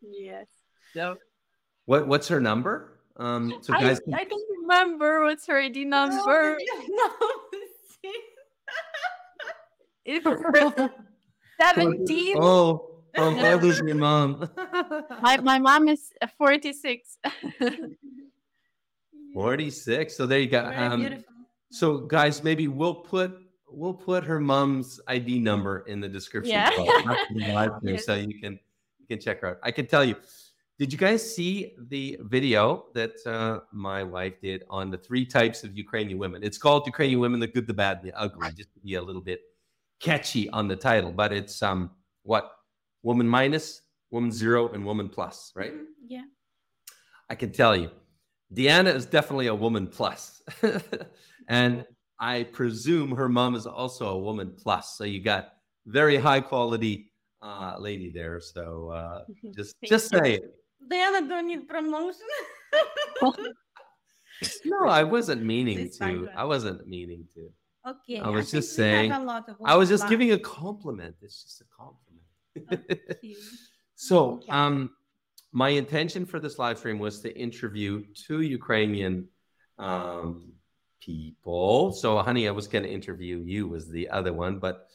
yes. 0.02 0.48
So 0.94 1.18
what 1.86 2.08
what's 2.08 2.28
her 2.28 2.40
number? 2.40 3.00
Um, 3.18 3.60
so 3.62 3.74
I, 3.74 3.82
guys, 3.82 4.02
I 4.14 4.24
don't 4.24 4.62
remember 4.62 5.24
what's 5.24 5.46
her 5.48 5.60
ID 5.60 5.86
number. 5.86 6.58
It's 10.04 10.26
17. 11.62 12.36
oh, 12.38 12.90
oh, 13.18 13.38
I 13.38 13.54
lose 13.54 13.80
your 13.80 13.96
mom. 13.96 14.50
My, 15.22 15.38
my 15.38 15.60
mom 15.60 15.88
is 15.88 16.12
uh, 16.22 16.28
46. 16.38 17.18
Forty 19.34 19.70
six. 19.70 20.18
So 20.18 20.26
there 20.26 20.40
you 20.40 20.48
go. 20.48 20.66
Um, 20.66 21.00
beautiful 21.00 21.31
So, 21.72 22.00
guys, 22.00 22.44
maybe 22.44 22.68
we'll 22.68 22.96
put 22.96 23.32
we'll 23.74 23.94
put 23.94 24.24
her 24.26 24.40
mom's 24.40 25.00
ID 25.08 25.40
number 25.40 25.80
in 25.88 26.02
the 26.02 26.10
description 26.10 26.52
Yeah. 26.56 26.70
below 26.76 26.92
after 27.08 27.34
the 27.34 27.54
live 27.54 27.72
stream 27.78 27.96
Yes. 27.96 28.06
so 28.06 28.16
you 28.16 28.40
can 28.40 28.60
you 29.00 29.06
can 29.08 29.20
check 29.20 29.40
her 29.42 29.48
out. 29.52 29.58
I 29.64 29.72
can 29.72 29.88
tell 29.88 30.04
you. 30.04 30.16
Did 30.80 30.92
you 30.92 30.98
guys 30.98 31.22
see 31.36 31.76
the 31.90 32.18
video 32.24 32.86
that 32.96 33.12
uh, 33.28 33.60
my 33.72 34.02
wife 34.02 34.42
did 34.42 34.64
on 34.68 34.90
the 34.90 34.98
three 34.98 35.26
types 35.28 35.64
of 35.64 35.78
Ukrainian 35.78 36.18
women? 36.18 36.42
It's 36.44 36.58
called 36.58 36.88
Ukrainian 36.88 37.20
women: 37.20 37.40
the 37.40 37.48
good, 37.48 37.68
the 37.68 37.74
bad, 37.74 37.98
and 38.00 38.06
the 38.08 38.20
ugly. 38.20 38.50
Just 38.62 38.74
to 38.74 38.80
be 38.80 38.96
a 38.96 39.02
little 39.02 39.22
bit 39.22 39.42
catchy 40.00 40.50
on 40.50 40.68
the 40.68 40.76
title, 40.76 41.12
but 41.12 41.32
it's 41.32 41.62
um 41.62 41.92
what 42.24 42.52
woman 43.04 43.28
minus, 43.28 43.82
woman 44.10 44.32
zero, 44.32 44.70
and 44.74 44.84
woman 44.86 45.08
plus, 45.08 45.52
right? 45.56 45.74
Mhm, 45.74 45.86
Yeah. 46.16 46.24
I 47.30 47.36
can 47.36 47.52
tell 47.52 47.76
you, 47.76 47.92
Diana 48.52 48.90
is 48.90 49.06
definitely 49.06 49.48
a 49.48 49.56
woman 49.56 49.86
plus. 49.88 50.42
and 51.52 51.86
I 52.20 52.36
presume 52.60 53.10
her 53.22 53.30
mom 53.40 53.52
is 53.60 53.66
also 53.68 54.04
a 54.18 54.20
woman 54.28 54.48
plus. 54.64 54.96
So 54.98 55.04
you 55.14 55.20
got 55.34 55.44
very 56.00 56.18
high 56.28 56.40
quality 56.52 57.12
uh, 57.48 57.76
lady 57.88 58.10
there. 58.20 58.40
So 58.54 58.64
uh, 59.00 59.20
just 59.60 59.76
just 59.94 60.06
say 60.16 60.28
it. 60.38 60.44
Diana 60.90 61.28
don't 61.28 61.48
need 61.52 61.64
promotion. 61.68 62.30
No, 64.66 64.88
I 64.88 65.04
wasn't 65.04 65.44
meaning 65.44 65.78
This 65.78 65.98
to. 65.98 66.06
background. 66.06 66.30
I 66.36 66.46
wasn't 66.46 66.88
meaning 66.88 67.22
to. 67.36 67.42
okay. 67.92 68.20
I 68.20 68.30
was 68.30 68.50
think 68.50 68.64
just 68.64 68.76
saying- 68.76 69.12
a 69.12 69.24
lot 69.24 69.48
of 69.50 69.56
I 69.64 69.76
was 69.82 69.88
just 69.96 70.10
giving 70.10 70.32
a 70.32 70.40
compliment. 70.40 71.16
It's 71.22 71.44
just 71.44 71.62
a 71.62 71.68
compliment. 71.80 72.26
Okay. 72.74 73.36
So, 74.10 74.18
Okay. 74.42 74.50
um, 74.50 74.90
my 75.52 75.70
intention 75.70 76.26
for 76.26 76.40
this 76.40 76.58
live 76.58 76.80
stream 76.80 76.98
was 76.98 77.16
to 77.22 77.30
interview 77.48 77.92
two 78.26 78.42
Ukrainian 78.42 79.16
um, 79.78 80.54
people. 81.02 81.92
So, 81.92 82.18
honey, 82.20 82.48
I 82.48 82.52
was 82.52 82.68
going 82.68 82.84
to 82.84 82.92
interview 82.92 83.44
you 83.46 83.76
as 83.76 83.90
the 83.90 84.10
other 84.10 84.32
one, 84.32 84.60
but 84.60 84.88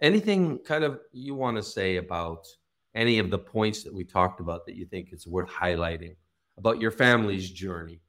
anything 0.00 0.58
kind 0.58 0.84
of 0.84 1.00
you 1.12 1.34
want 1.34 1.56
to 1.56 1.62
say 1.62 1.96
about 1.96 2.46
any 2.94 3.18
of 3.18 3.30
the 3.30 3.38
points 3.38 3.82
that 3.82 3.92
we 3.92 4.04
talked 4.04 4.40
about 4.40 4.66
that 4.66 4.76
you 4.76 4.86
think 4.86 5.12
is 5.12 5.26
worth 5.26 5.50
highlighting 5.50 6.14
about 6.56 6.80
your 6.80 6.92
family's 6.92 7.50
journey? 7.50 8.00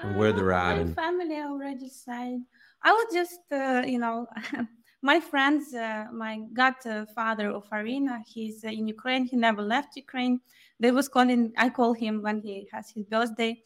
and 0.00 0.16
where 0.16 0.32
they're 0.32 0.52
at 0.52 0.86
My 0.86 0.92
family 0.92 1.36
already 1.36 1.88
said. 1.88 2.40
I 2.82 2.92
was 2.92 3.06
just, 3.12 3.40
uh, 3.52 3.82
you 3.86 3.98
know, 3.98 4.26
my 5.02 5.20
friends, 5.20 5.74
uh, 5.74 6.06
my 6.12 6.40
godfather 6.52 7.50
of 7.50 7.64
Arena, 7.72 8.22
he's 8.26 8.64
uh, 8.64 8.68
in 8.68 8.88
Ukraine. 8.88 9.24
He 9.24 9.36
never 9.36 9.62
left 9.62 9.96
Ukraine. 9.96 10.40
They 10.80 10.90
was 10.90 11.08
calling. 11.08 11.52
I 11.56 11.68
call 11.68 11.92
him 11.92 12.22
when 12.22 12.40
he 12.40 12.68
has 12.72 12.90
his 12.90 13.04
birthday, 13.04 13.60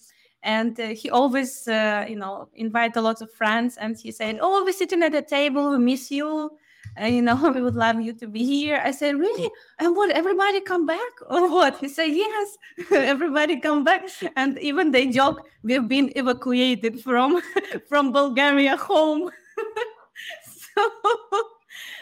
and 0.47 0.79
uh, 0.79 0.87
he 0.89 1.11
always, 1.11 1.67
uh, 1.67 2.07
you 2.09 2.17
know, 2.17 2.49
invite 2.55 2.97
a 2.97 3.03
lot 3.03 3.21
of 3.21 3.31
friends. 3.33 3.77
And 3.77 3.99
he 3.99 4.13
said, 4.13 4.39
"Oh, 4.41 4.65
we're 4.65 4.73
sitting 4.73 5.03
at 5.03 5.13
the 5.13 5.23
table. 5.23 5.71
We 5.71 5.79
miss 5.79 6.11
you." 6.11 6.57
Uh, 6.99 7.07
you 7.07 7.21
know, 7.21 7.35
we 7.55 7.61
would 7.61 7.75
love 7.75 8.01
you 8.01 8.13
to 8.15 8.27
be 8.27 8.45
here. 8.45 8.81
I 8.83 8.91
said, 8.91 9.17
really? 9.17 9.51
And 9.81 9.95
what? 9.95 10.11
Everybody 10.11 10.61
come 10.61 10.87
back 10.87 11.13
or 11.29 11.51
what? 11.51 11.77
He 11.79 11.89
said, 11.89 12.07
yes, 12.07 12.57
everybody 12.91 13.61
come 13.61 13.85
back. 13.85 14.09
And 14.37 14.59
even 14.61 14.93
they 14.93 15.09
joke, 15.09 15.47
we've 15.63 15.89
been 15.89 16.11
evacuated 16.17 17.03
from 17.03 17.43
from 17.89 18.13
Bulgaria 18.13 18.77
home. 18.77 19.31
so, 20.75 20.91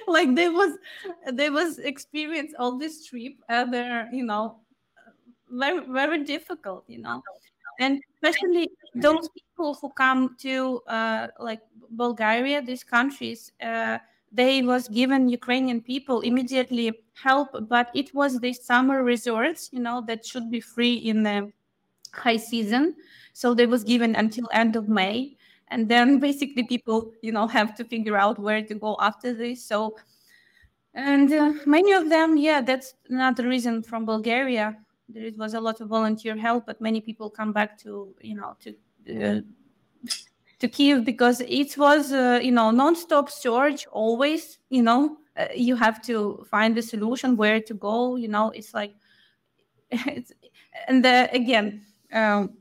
like 0.06 0.34
they 0.36 0.48
was 0.48 0.78
they 1.32 1.50
was 1.50 1.78
experience 1.78 2.52
all 2.58 2.78
this 2.78 3.06
trip, 3.06 3.34
and 3.48 3.72
they're 3.72 4.08
you 4.12 4.24
know 4.24 4.60
very 5.50 5.80
very 5.88 6.22
difficult, 6.24 6.84
you 6.86 7.00
know, 7.00 7.22
and 7.80 8.00
especially 8.24 8.70
those 8.94 9.28
people 9.28 9.74
who 9.74 9.90
come 9.90 10.36
to 10.38 10.80
uh, 10.86 11.28
like 11.38 11.60
Bulgaria, 11.90 12.62
these 12.62 12.84
countries. 12.84 13.52
Uh, 13.60 13.98
they 14.32 14.62
was 14.62 14.88
given 14.88 15.28
Ukrainian 15.28 15.80
people 15.80 16.20
immediately 16.22 16.92
help, 17.22 17.48
but 17.68 17.90
it 17.94 18.12
was 18.14 18.40
the 18.40 18.52
summer 18.52 19.04
resorts, 19.04 19.70
you 19.72 19.78
know, 19.78 20.02
that 20.08 20.26
should 20.26 20.50
be 20.50 20.60
free 20.60 20.94
in 20.94 21.22
the 21.22 21.52
high 22.12 22.36
season. 22.38 22.96
So 23.32 23.54
they 23.54 23.66
was 23.66 23.84
given 23.84 24.16
until 24.16 24.48
end 24.52 24.74
of 24.74 24.88
May, 24.88 25.36
and 25.68 25.88
then 25.88 26.18
basically 26.28 26.64
people, 26.64 27.12
you 27.22 27.30
know, 27.30 27.46
have 27.46 27.76
to 27.76 27.84
figure 27.84 28.16
out 28.16 28.38
where 28.38 28.62
to 28.62 28.74
go 28.74 28.96
after 28.98 29.32
this. 29.34 29.64
So, 29.64 29.96
and 30.94 31.32
uh, 31.32 31.52
many 31.66 31.92
of 31.92 32.08
them, 32.08 32.36
yeah, 32.36 32.60
that's 32.60 32.94
another 33.08 33.46
reason 33.46 33.82
from 33.82 34.04
Bulgaria. 34.06 34.83
There 35.08 35.30
was 35.36 35.54
a 35.54 35.60
lot 35.60 35.80
of 35.80 35.88
volunteer 35.88 36.36
help, 36.36 36.66
but 36.66 36.80
many 36.80 37.00
people 37.00 37.30
come 37.30 37.52
back 37.52 37.78
to, 37.80 38.14
you 38.20 38.34
know, 38.34 38.56
to. 38.60 38.74
Uh, 39.08 39.40
to 40.60 40.68
Kiev 40.68 41.04
because 41.04 41.40
it 41.42 41.76
was, 41.76 42.12
uh, 42.12 42.40
you 42.42 42.52
know, 42.52 42.70
non-stop 42.70 43.28
always. 43.92 44.58
You 44.70 44.82
know, 44.82 45.18
uh, 45.36 45.48
you 45.54 45.76
have 45.76 46.00
to 46.02 46.44
find 46.50 46.76
the 46.76 46.82
solution 46.82 47.36
where 47.36 47.60
to 47.60 47.74
go. 47.74 48.16
You 48.16 48.28
know, 48.28 48.50
it's 48.50 48.72
like, 48.72 48.94
it's, 49.90 50.32
and 50.88 51.04
uh, 51.04 51.28
again, 51.32 51.82
um, 52.12 52.56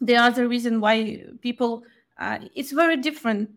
the 0.00 0.16
other 0.16 0.48
reason 0.48 0.80
why 0.80 1.22
people, 1.40 1.84
uh, 2.18 2.38
it's 2.54 2.72
very 2.72 2.96
different. 2.96 3.50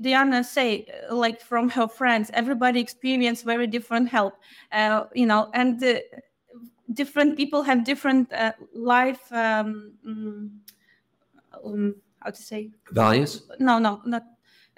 Diana 0.00 0.42
say, 0.42 0.86
uh, 1.08 1.14
like 1.14 1.40
from 1.40 1.68
her 1.70 1.86
friends, 1.86 2.30
everybody 2.34 2.80
experience 2.80 3.42
very 3.42 3.66
different 3.66 4.08
help. 4.08 4.34
Uh, 4.72 5.04
you 5.14 5.26
know, 5.26 5.50
and 5.54 5.80
different 6.92 7.36
people 7.36 7.62
have 7.62 7.84
different 7.84 8.32
uh, 8.32 8.52
life. 8.74 9.32
Um, 9.32 9.94
mm, 10.06 10.50
um, 11.64 11.96
how 12.22 12.30
to 12.30 12.42
say 12.42 12.70
Values? 12.92 13.48
no 13.58 13.78
no 13.78 14.00
not 14.04 14.24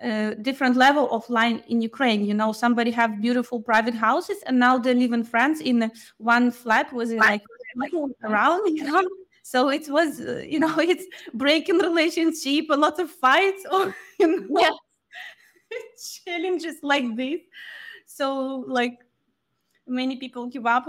uh, 0.02 0.34
different 0.34 0.76
level 0.76 1.10
of 1.10 1.28
line 1.30 1.62
in 1.68 1.80
ukraine 1.80 2.24
you 2.24 2.34
know 2.34 2.52
somebody 2.52 2.90
have 2.90 3.20
beautiful 3.20 3.60
private 3.60 3.94
houses 3.94 4.38
and 4.46 4.58
now 4.58 4.78
they 4.78 4.94
live 4.94 5.12
in 5.12 5.22
france 5.24 5.60
in 5.60 5.90
one 6.18 6.50
flat 6.50 6.92
with 6.92 7.12
like 7.12 7.42
around 8.24 8.76
you 8.76 8.84
know 8.84 9.02
so 9.42 9.68
it 9.68 9.88
was 9.88 10.20
uh, 10.20 10.42
you 10.46 10.58
know 10.58 10.78
it's 10.92 11.04
breaking 11.34 11.78
relationship 11.78 12.64
a 12.70 12.76
lot 12.76 12.98
of 12.98 13.10
fights 13.10 13.64
or 13.72 13.94
you 14.18 14.48
know 14.48 14.60
Yeah. 14.60 14.70
challenges 16.24 16.76
like 16.82 17.16
this 17.16 17.40
so 18.06 18.64
like 18.66 18.98
many 19.92 20.16
people 20.16 20.46
give 20.46 20.66
up 20.66 20.86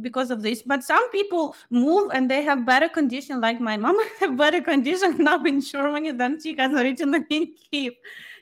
because 0.00 0.30
of 0.30 0.42
this 0.42 0.62
but 0.62 0.84
some 0.84 1.10
people 1.10 1.56
move 1.70 2.10
and 2.14 2.30
they 2.30 2.42
have 2.42 2.64
better 2.66 2.88
condition 2.88 3.40
like 3.40 3.60
my 3.60 3.76
mom 3.76 3.96
have 4.20 4.36
better 4.36 4.60
condition 4.60 5.16
now 5.28 5.42
in 5.44 5.60
germany 5.60 6.12
than 6.12 6.40
she 6.40 6.54
has 6.56 6.72
originally 6.72 7.24
in 7.30 7.48
kiev 7.70 7.94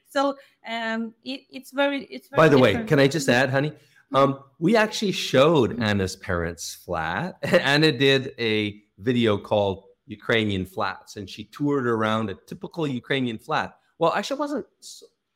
so 0.09 0.37
um 0.69 1.15
it, 1.25 1.41
it's 1.51 1.71
very 1.71 2.05
it's 2.05 2.29
very 2.29 2.37
By 2.37 2.49
the 2.49 2.59
way, 2.59 2.85
can 2.85 2.99
I 2.99 3.09
just 3.09 3.29
add, 3.29 3.49
honey? 3.51 3.73
Um, 4.15 4.41
we 4.59 4.77
actually 4.77 5.13
showed 5.13 5.83
Anna's 5.83 6.17
parents' 6.17 6.75
flat. 6.75 7.39
Anna 7.43 7.91
did 7.91 8.35
a 8.39 8.83
video 8.99 9.39
called 9.39 9.85
Ukrainian 10.07 10.67
Flats, 10.67 11.17
and 11.17 11.29
she 11.29 11.45
toured 11.45 11.87
around 11.87 12.29
a 12.29 12.35
typical 12.35 12.87
Ukrainian 12.87 13.39
flat. 13.39 13.79
Well, 13.99 14.13
actually, 14.13 14.37
it 14.37 14.41
wasn't. 14.41 14.67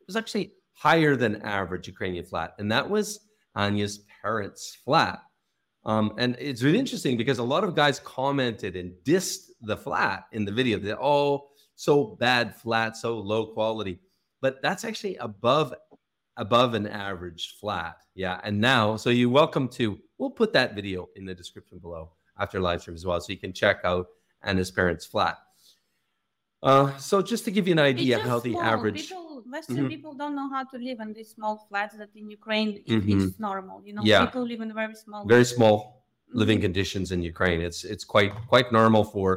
It 0.01 0.07
was 0.07 0.17
actually 0.17 0.53
higher 0.75 1.17
than 1.17 1.41
average 1.43 1.89
Ukrainian 1.89 2.27
flat, 2.27 2.55
and 2.59 2.71
that 2.71 2.89
was 2.89 3.21
Anya's 3.55 4.05
parents' 4.27 4.79
flat. 4.85 5.21
Um, 5.85 6.13
and 6.19 6.37
it's 6.41 6.63
really 6.65 6.81
interesting 6.81 7.17
because 7.17 7.39
a 7.39 7.45
lot 7.45 7.63
of 7.63 7.77
guys 7.77 8.01
commented 8.01 8.75
and 8.75 8.93
dissed 9.05 9.51
the 9.61 9.77
flat 9.77 10.25
in 10.33 10.45
the 10.45 10.51
video. 10.51 10.79
That 10.81 10.99
oh, 11.01 11.49
so 11.77 12.17
bad 12.19 12.57
flat, 12.57 12.97
so 12.97 13.19
low 13.19 13.47
quality. 13.47 14.01
But 14.41 14.61
that's 14.63 14.85
actually 14.85 15.17
above 15.17 15.73
above 16.37 16.75
an 16.75 16.87
average 16.87 17.57
flat. 17.61 17.97
Yeah. 18.15 18.41
And 18.43 18.61
now, 18.61 18.97
so 18.97 19.11
you're 19.11 19.31
welcome 19.31 19.69
to, 19.71 19.99
we'll 20.19 20.31
put 20.31 20.53
that 20.53 20.75
video 20.75 21.09
in 21.17 21.25
the 21.25 21.35
description 21.35 21.79
below 21.79 22.11
after 22.39 22.61
live 22.61 22.83
stream 22.83 22.95
as 22.95 23.07
well. 23.07 23.21
So 23.21 23.33
you 23.33 23.39
can 23.39 23.55
check 23.55 23.79
out 23.85 24.07
Anna's 24.43 24.71
parents' 24.71 25.07
flat. 25.07 25.39
Uh, 26.63 26.95
so 26.99 27.23
just 27.23 27.45
to 27.47 27.51
give 27.51 27.67
you 27.69 27.73
an 27.73 27.79
idea 27.79 28.19
of 28.19 28.23
how 28.23 28.41
the 28.41 28.57
average, 28.59 29.11
Western 29.51 29.85
Mhm. 29.85 29.89
people 29.89 30.13
don't 30.15 30.35
know 30.35 30.49
how 30.49 30.65
to 30.65 30.77
live 30.79 30.99
in 31.01 31.13
these 31.13 31.31
small 31.31 31.55
flats 31.69 31.95
that 31.97 32.11
in 32.15 32.27
Ukraine 32.31 32.71
it, 32.77 32.87
Mhm. 32.87 33.09
it's 33.27 33.39
normal. 33.39 33.77
You 33.87 33.93
know, 33.95 34.03
Yeah. 34.05 34.25
people 34.27 34.45
live 34.53 34.61
in 34.67 34.73
very 34.83 34.95
small. 34.95 35.23
very 35.35 35.45
small 35.45 35.77
living 36.43 36.59
Mhm. 36.59 36.67
conditions 36.67 37.07
in 37.15 37.23
Ukraine. 37.23 37.61
It's 37.69 37.81
it's 37.85 38.05
quite 38.15 38.33
quite 38.53 38.69
normal 38.81 39.05
for 39.15 39.29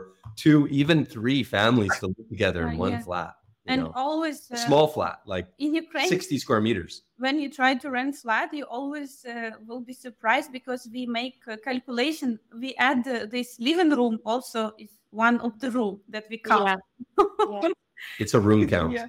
two, 0.43 0.67
even 0.81 0.97
three 1.15 1.41
families 1.57 1.93
to 1.99 2.05
live 2.07 2.27
together 2.35 2.61
in 2.67 2.69
Right, 2.71 2.85
one 2.87 2.95
yeah. 2.97 3.07
flat. 3.07 3.33
And 3.71 3.81
know, 3.83 3.91
always 4.07 4.37
uh, 4.49 4.55
small 4.67 4.87
flat, 4.95 5.17
like 5.33 5.47
in 5.65 5.71
Ukraine, 5.83 6.09
60 6.15 6.37
square 6.43 6.61
meters. 6.67 6.93
when 7.25 7.35
you 7.41 7.49
try 7.59 7.71
to 7.83 7.87
rent 7.99 8.15
flat, 8.23 8.47
you 8.59 8.65
always 8.79 9.11
uh, 9.25 9.51
will 9.67 9.83
be 9.91 9.95
surprised 10.07 10.49
because 10.59 10.81
we 10.95 11.01
make 11.05 11.37
a 11.55 11.57
calculation. 11.69 12.29
We 12.63 12.69
add 12.89 12.99
uh, 13.07 13.13
this 13.35 13.49
living 13.69 13.91
room 13.99 14.15
also 14.31 14.61
is 14.85 14.91
one 15.27 15.37
of 15.47 15.51
the 15.63 15.69
room 15.77 15.95
that 16.13 16.25
we 16.31 16.37
count. 16.51 16.79
Yeah. 17.47 17.69
It's 18.23 18.33
a 18.33 18.41
room 18.49 18.61
count. 18.75 18.93
Yeah. 18.93 19.07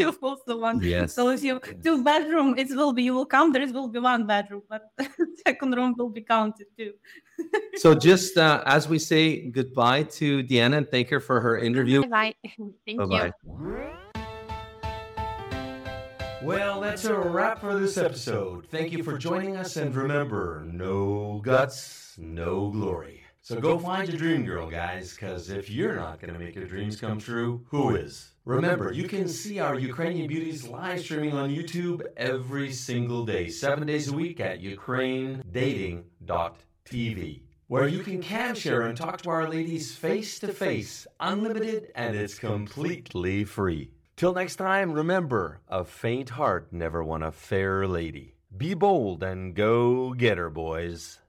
You 0.04 0.16
also 0.22 0.58
one. 0.58 0.80
Yes. 0.82 1.12
So 1.12 1.28
if 1.28 1.42
you 1.42 1.60
two 1.84 2.02
bedroom, 2.02 2.56
it 2.56 2.68
will 2.70 2.92
be 2.92 3.02
you 3.02 3.14
will 3.14 3.26
count. 3.26 3.52
There 3.52 3.66
will 3.66 3.88
be 3.88 3.98
one 3.98 4.26
bedroom, 4.26 4.62
but 4.68 4.82
second 5.46 5.74
room 5.76 5.94
will 5.98 6.08
be 6.08 6.22
counted 6.22 6.68
too. 6.76 6.94
So 7.76 7.94
just 7.94 8.38
uh, 8.38 8.62
as 8.64 8.88
we 8.88 8.98
say 8.98 9.50
goodbye 9.50 10.04
to 10.20 10.42
Diana 10.42 10.78
and 10.78 10.90
thank 10.90 11.10
her 11.10 11.20
for 11.20 11.40
her 11.40 11.58
interview. 11.58 12.06
Bye. 12.06 12.34
Thank 12.86 12.98
Bye 12.98 13.04
you. 13.04 13.32
bye. 13.44 13.90
Well, 16.42 16.80
that's 16.80 17.04
a 17.04 17.14
wrap 17.14 17.60
for 17.60 17.78
this 17.78 17.98
episode. 17.98 18.66
Thank 18.70 18.92
you 18.92 19.02
for 19.02 19.18
joining 19.18 19.56
us, 19.56 19.76
and 19.76 19.94
remember 19.94 20.64
no 20.66 21.42
guts, 21.44 22.16
no 22.18 22.70
glory. 22.70 23.22
So 23.42 23.60
go 23.60 23.78
find 23.78 24.08
your 24.08 24.16
dream 24.16 24.44
girl, 24.44 24.70
guys, 24.70 25.12
because 25.12 25.50
if 25.50 25.68
you're 25.68 25.96
not 25.96 26.20
going 26.20 26.32
to 26.32 26.38
make 26.38 26.54
your 26.54 26.66
dreams 26.66 27.00
come 27.00 27.18
true, 27.18 27.64
who 27.68 27.96
is? 27.96 28.32
Remember, 28.46 28.90
you 28.90 29.06
can 29.06 29.28
see 29.28 29.60
our 29.60 29.78
Ukrainian 29.78 30.26
beauties 30.26 30.66
live 30.66 31.00
streaming 31.00 31.34
on 31.34 31.50
YouTube 31.50 32.00
every 32.16 32.72
single 32.72 33.26
day, 33.26 33.48
seven 33.48 33.86
days 33.86 34.08
a 34.08 34.14
week 34.14 34.40
at 34.40 34.62
ukrainedating.tv, 34.62 37.42
where 37.66 37.86
you 37.86 38.02
can 38.02 38.22
cam 38.22 38.54
share 38.54 38.80
and 38.82 38.96
talk 38.96 39.20
to 39.22 39.30
our 39.30 39.46
ladies 39.46 39.94
face 39.94 40.38
to 40.38 40.48
face, 40.48 41.06
unlimited, 41.20 41.92
and 41.94 42.16
it's 42.16 42.38
completely 42.38 43.44
free. 43.44 43.90
Till 44.16 44.32
next 44.32 44.56
time, 44.56 44.92
remember, 44.92 45.60
a 45.68 45.84
faint 45.84 46.30
heart 46.30 46.72
never 46.72 47.04
won 47.04 47.22
a 47.22 47.30
fair 47.30 47.86
lady. 47.86 48.36
Be 48.56 48.72
bold 48.74 49.22
and 49.22 49.54
go 49.54 50.12
get 50.14 50.38
her, 50.38 50.50
boys. 50.50 51.19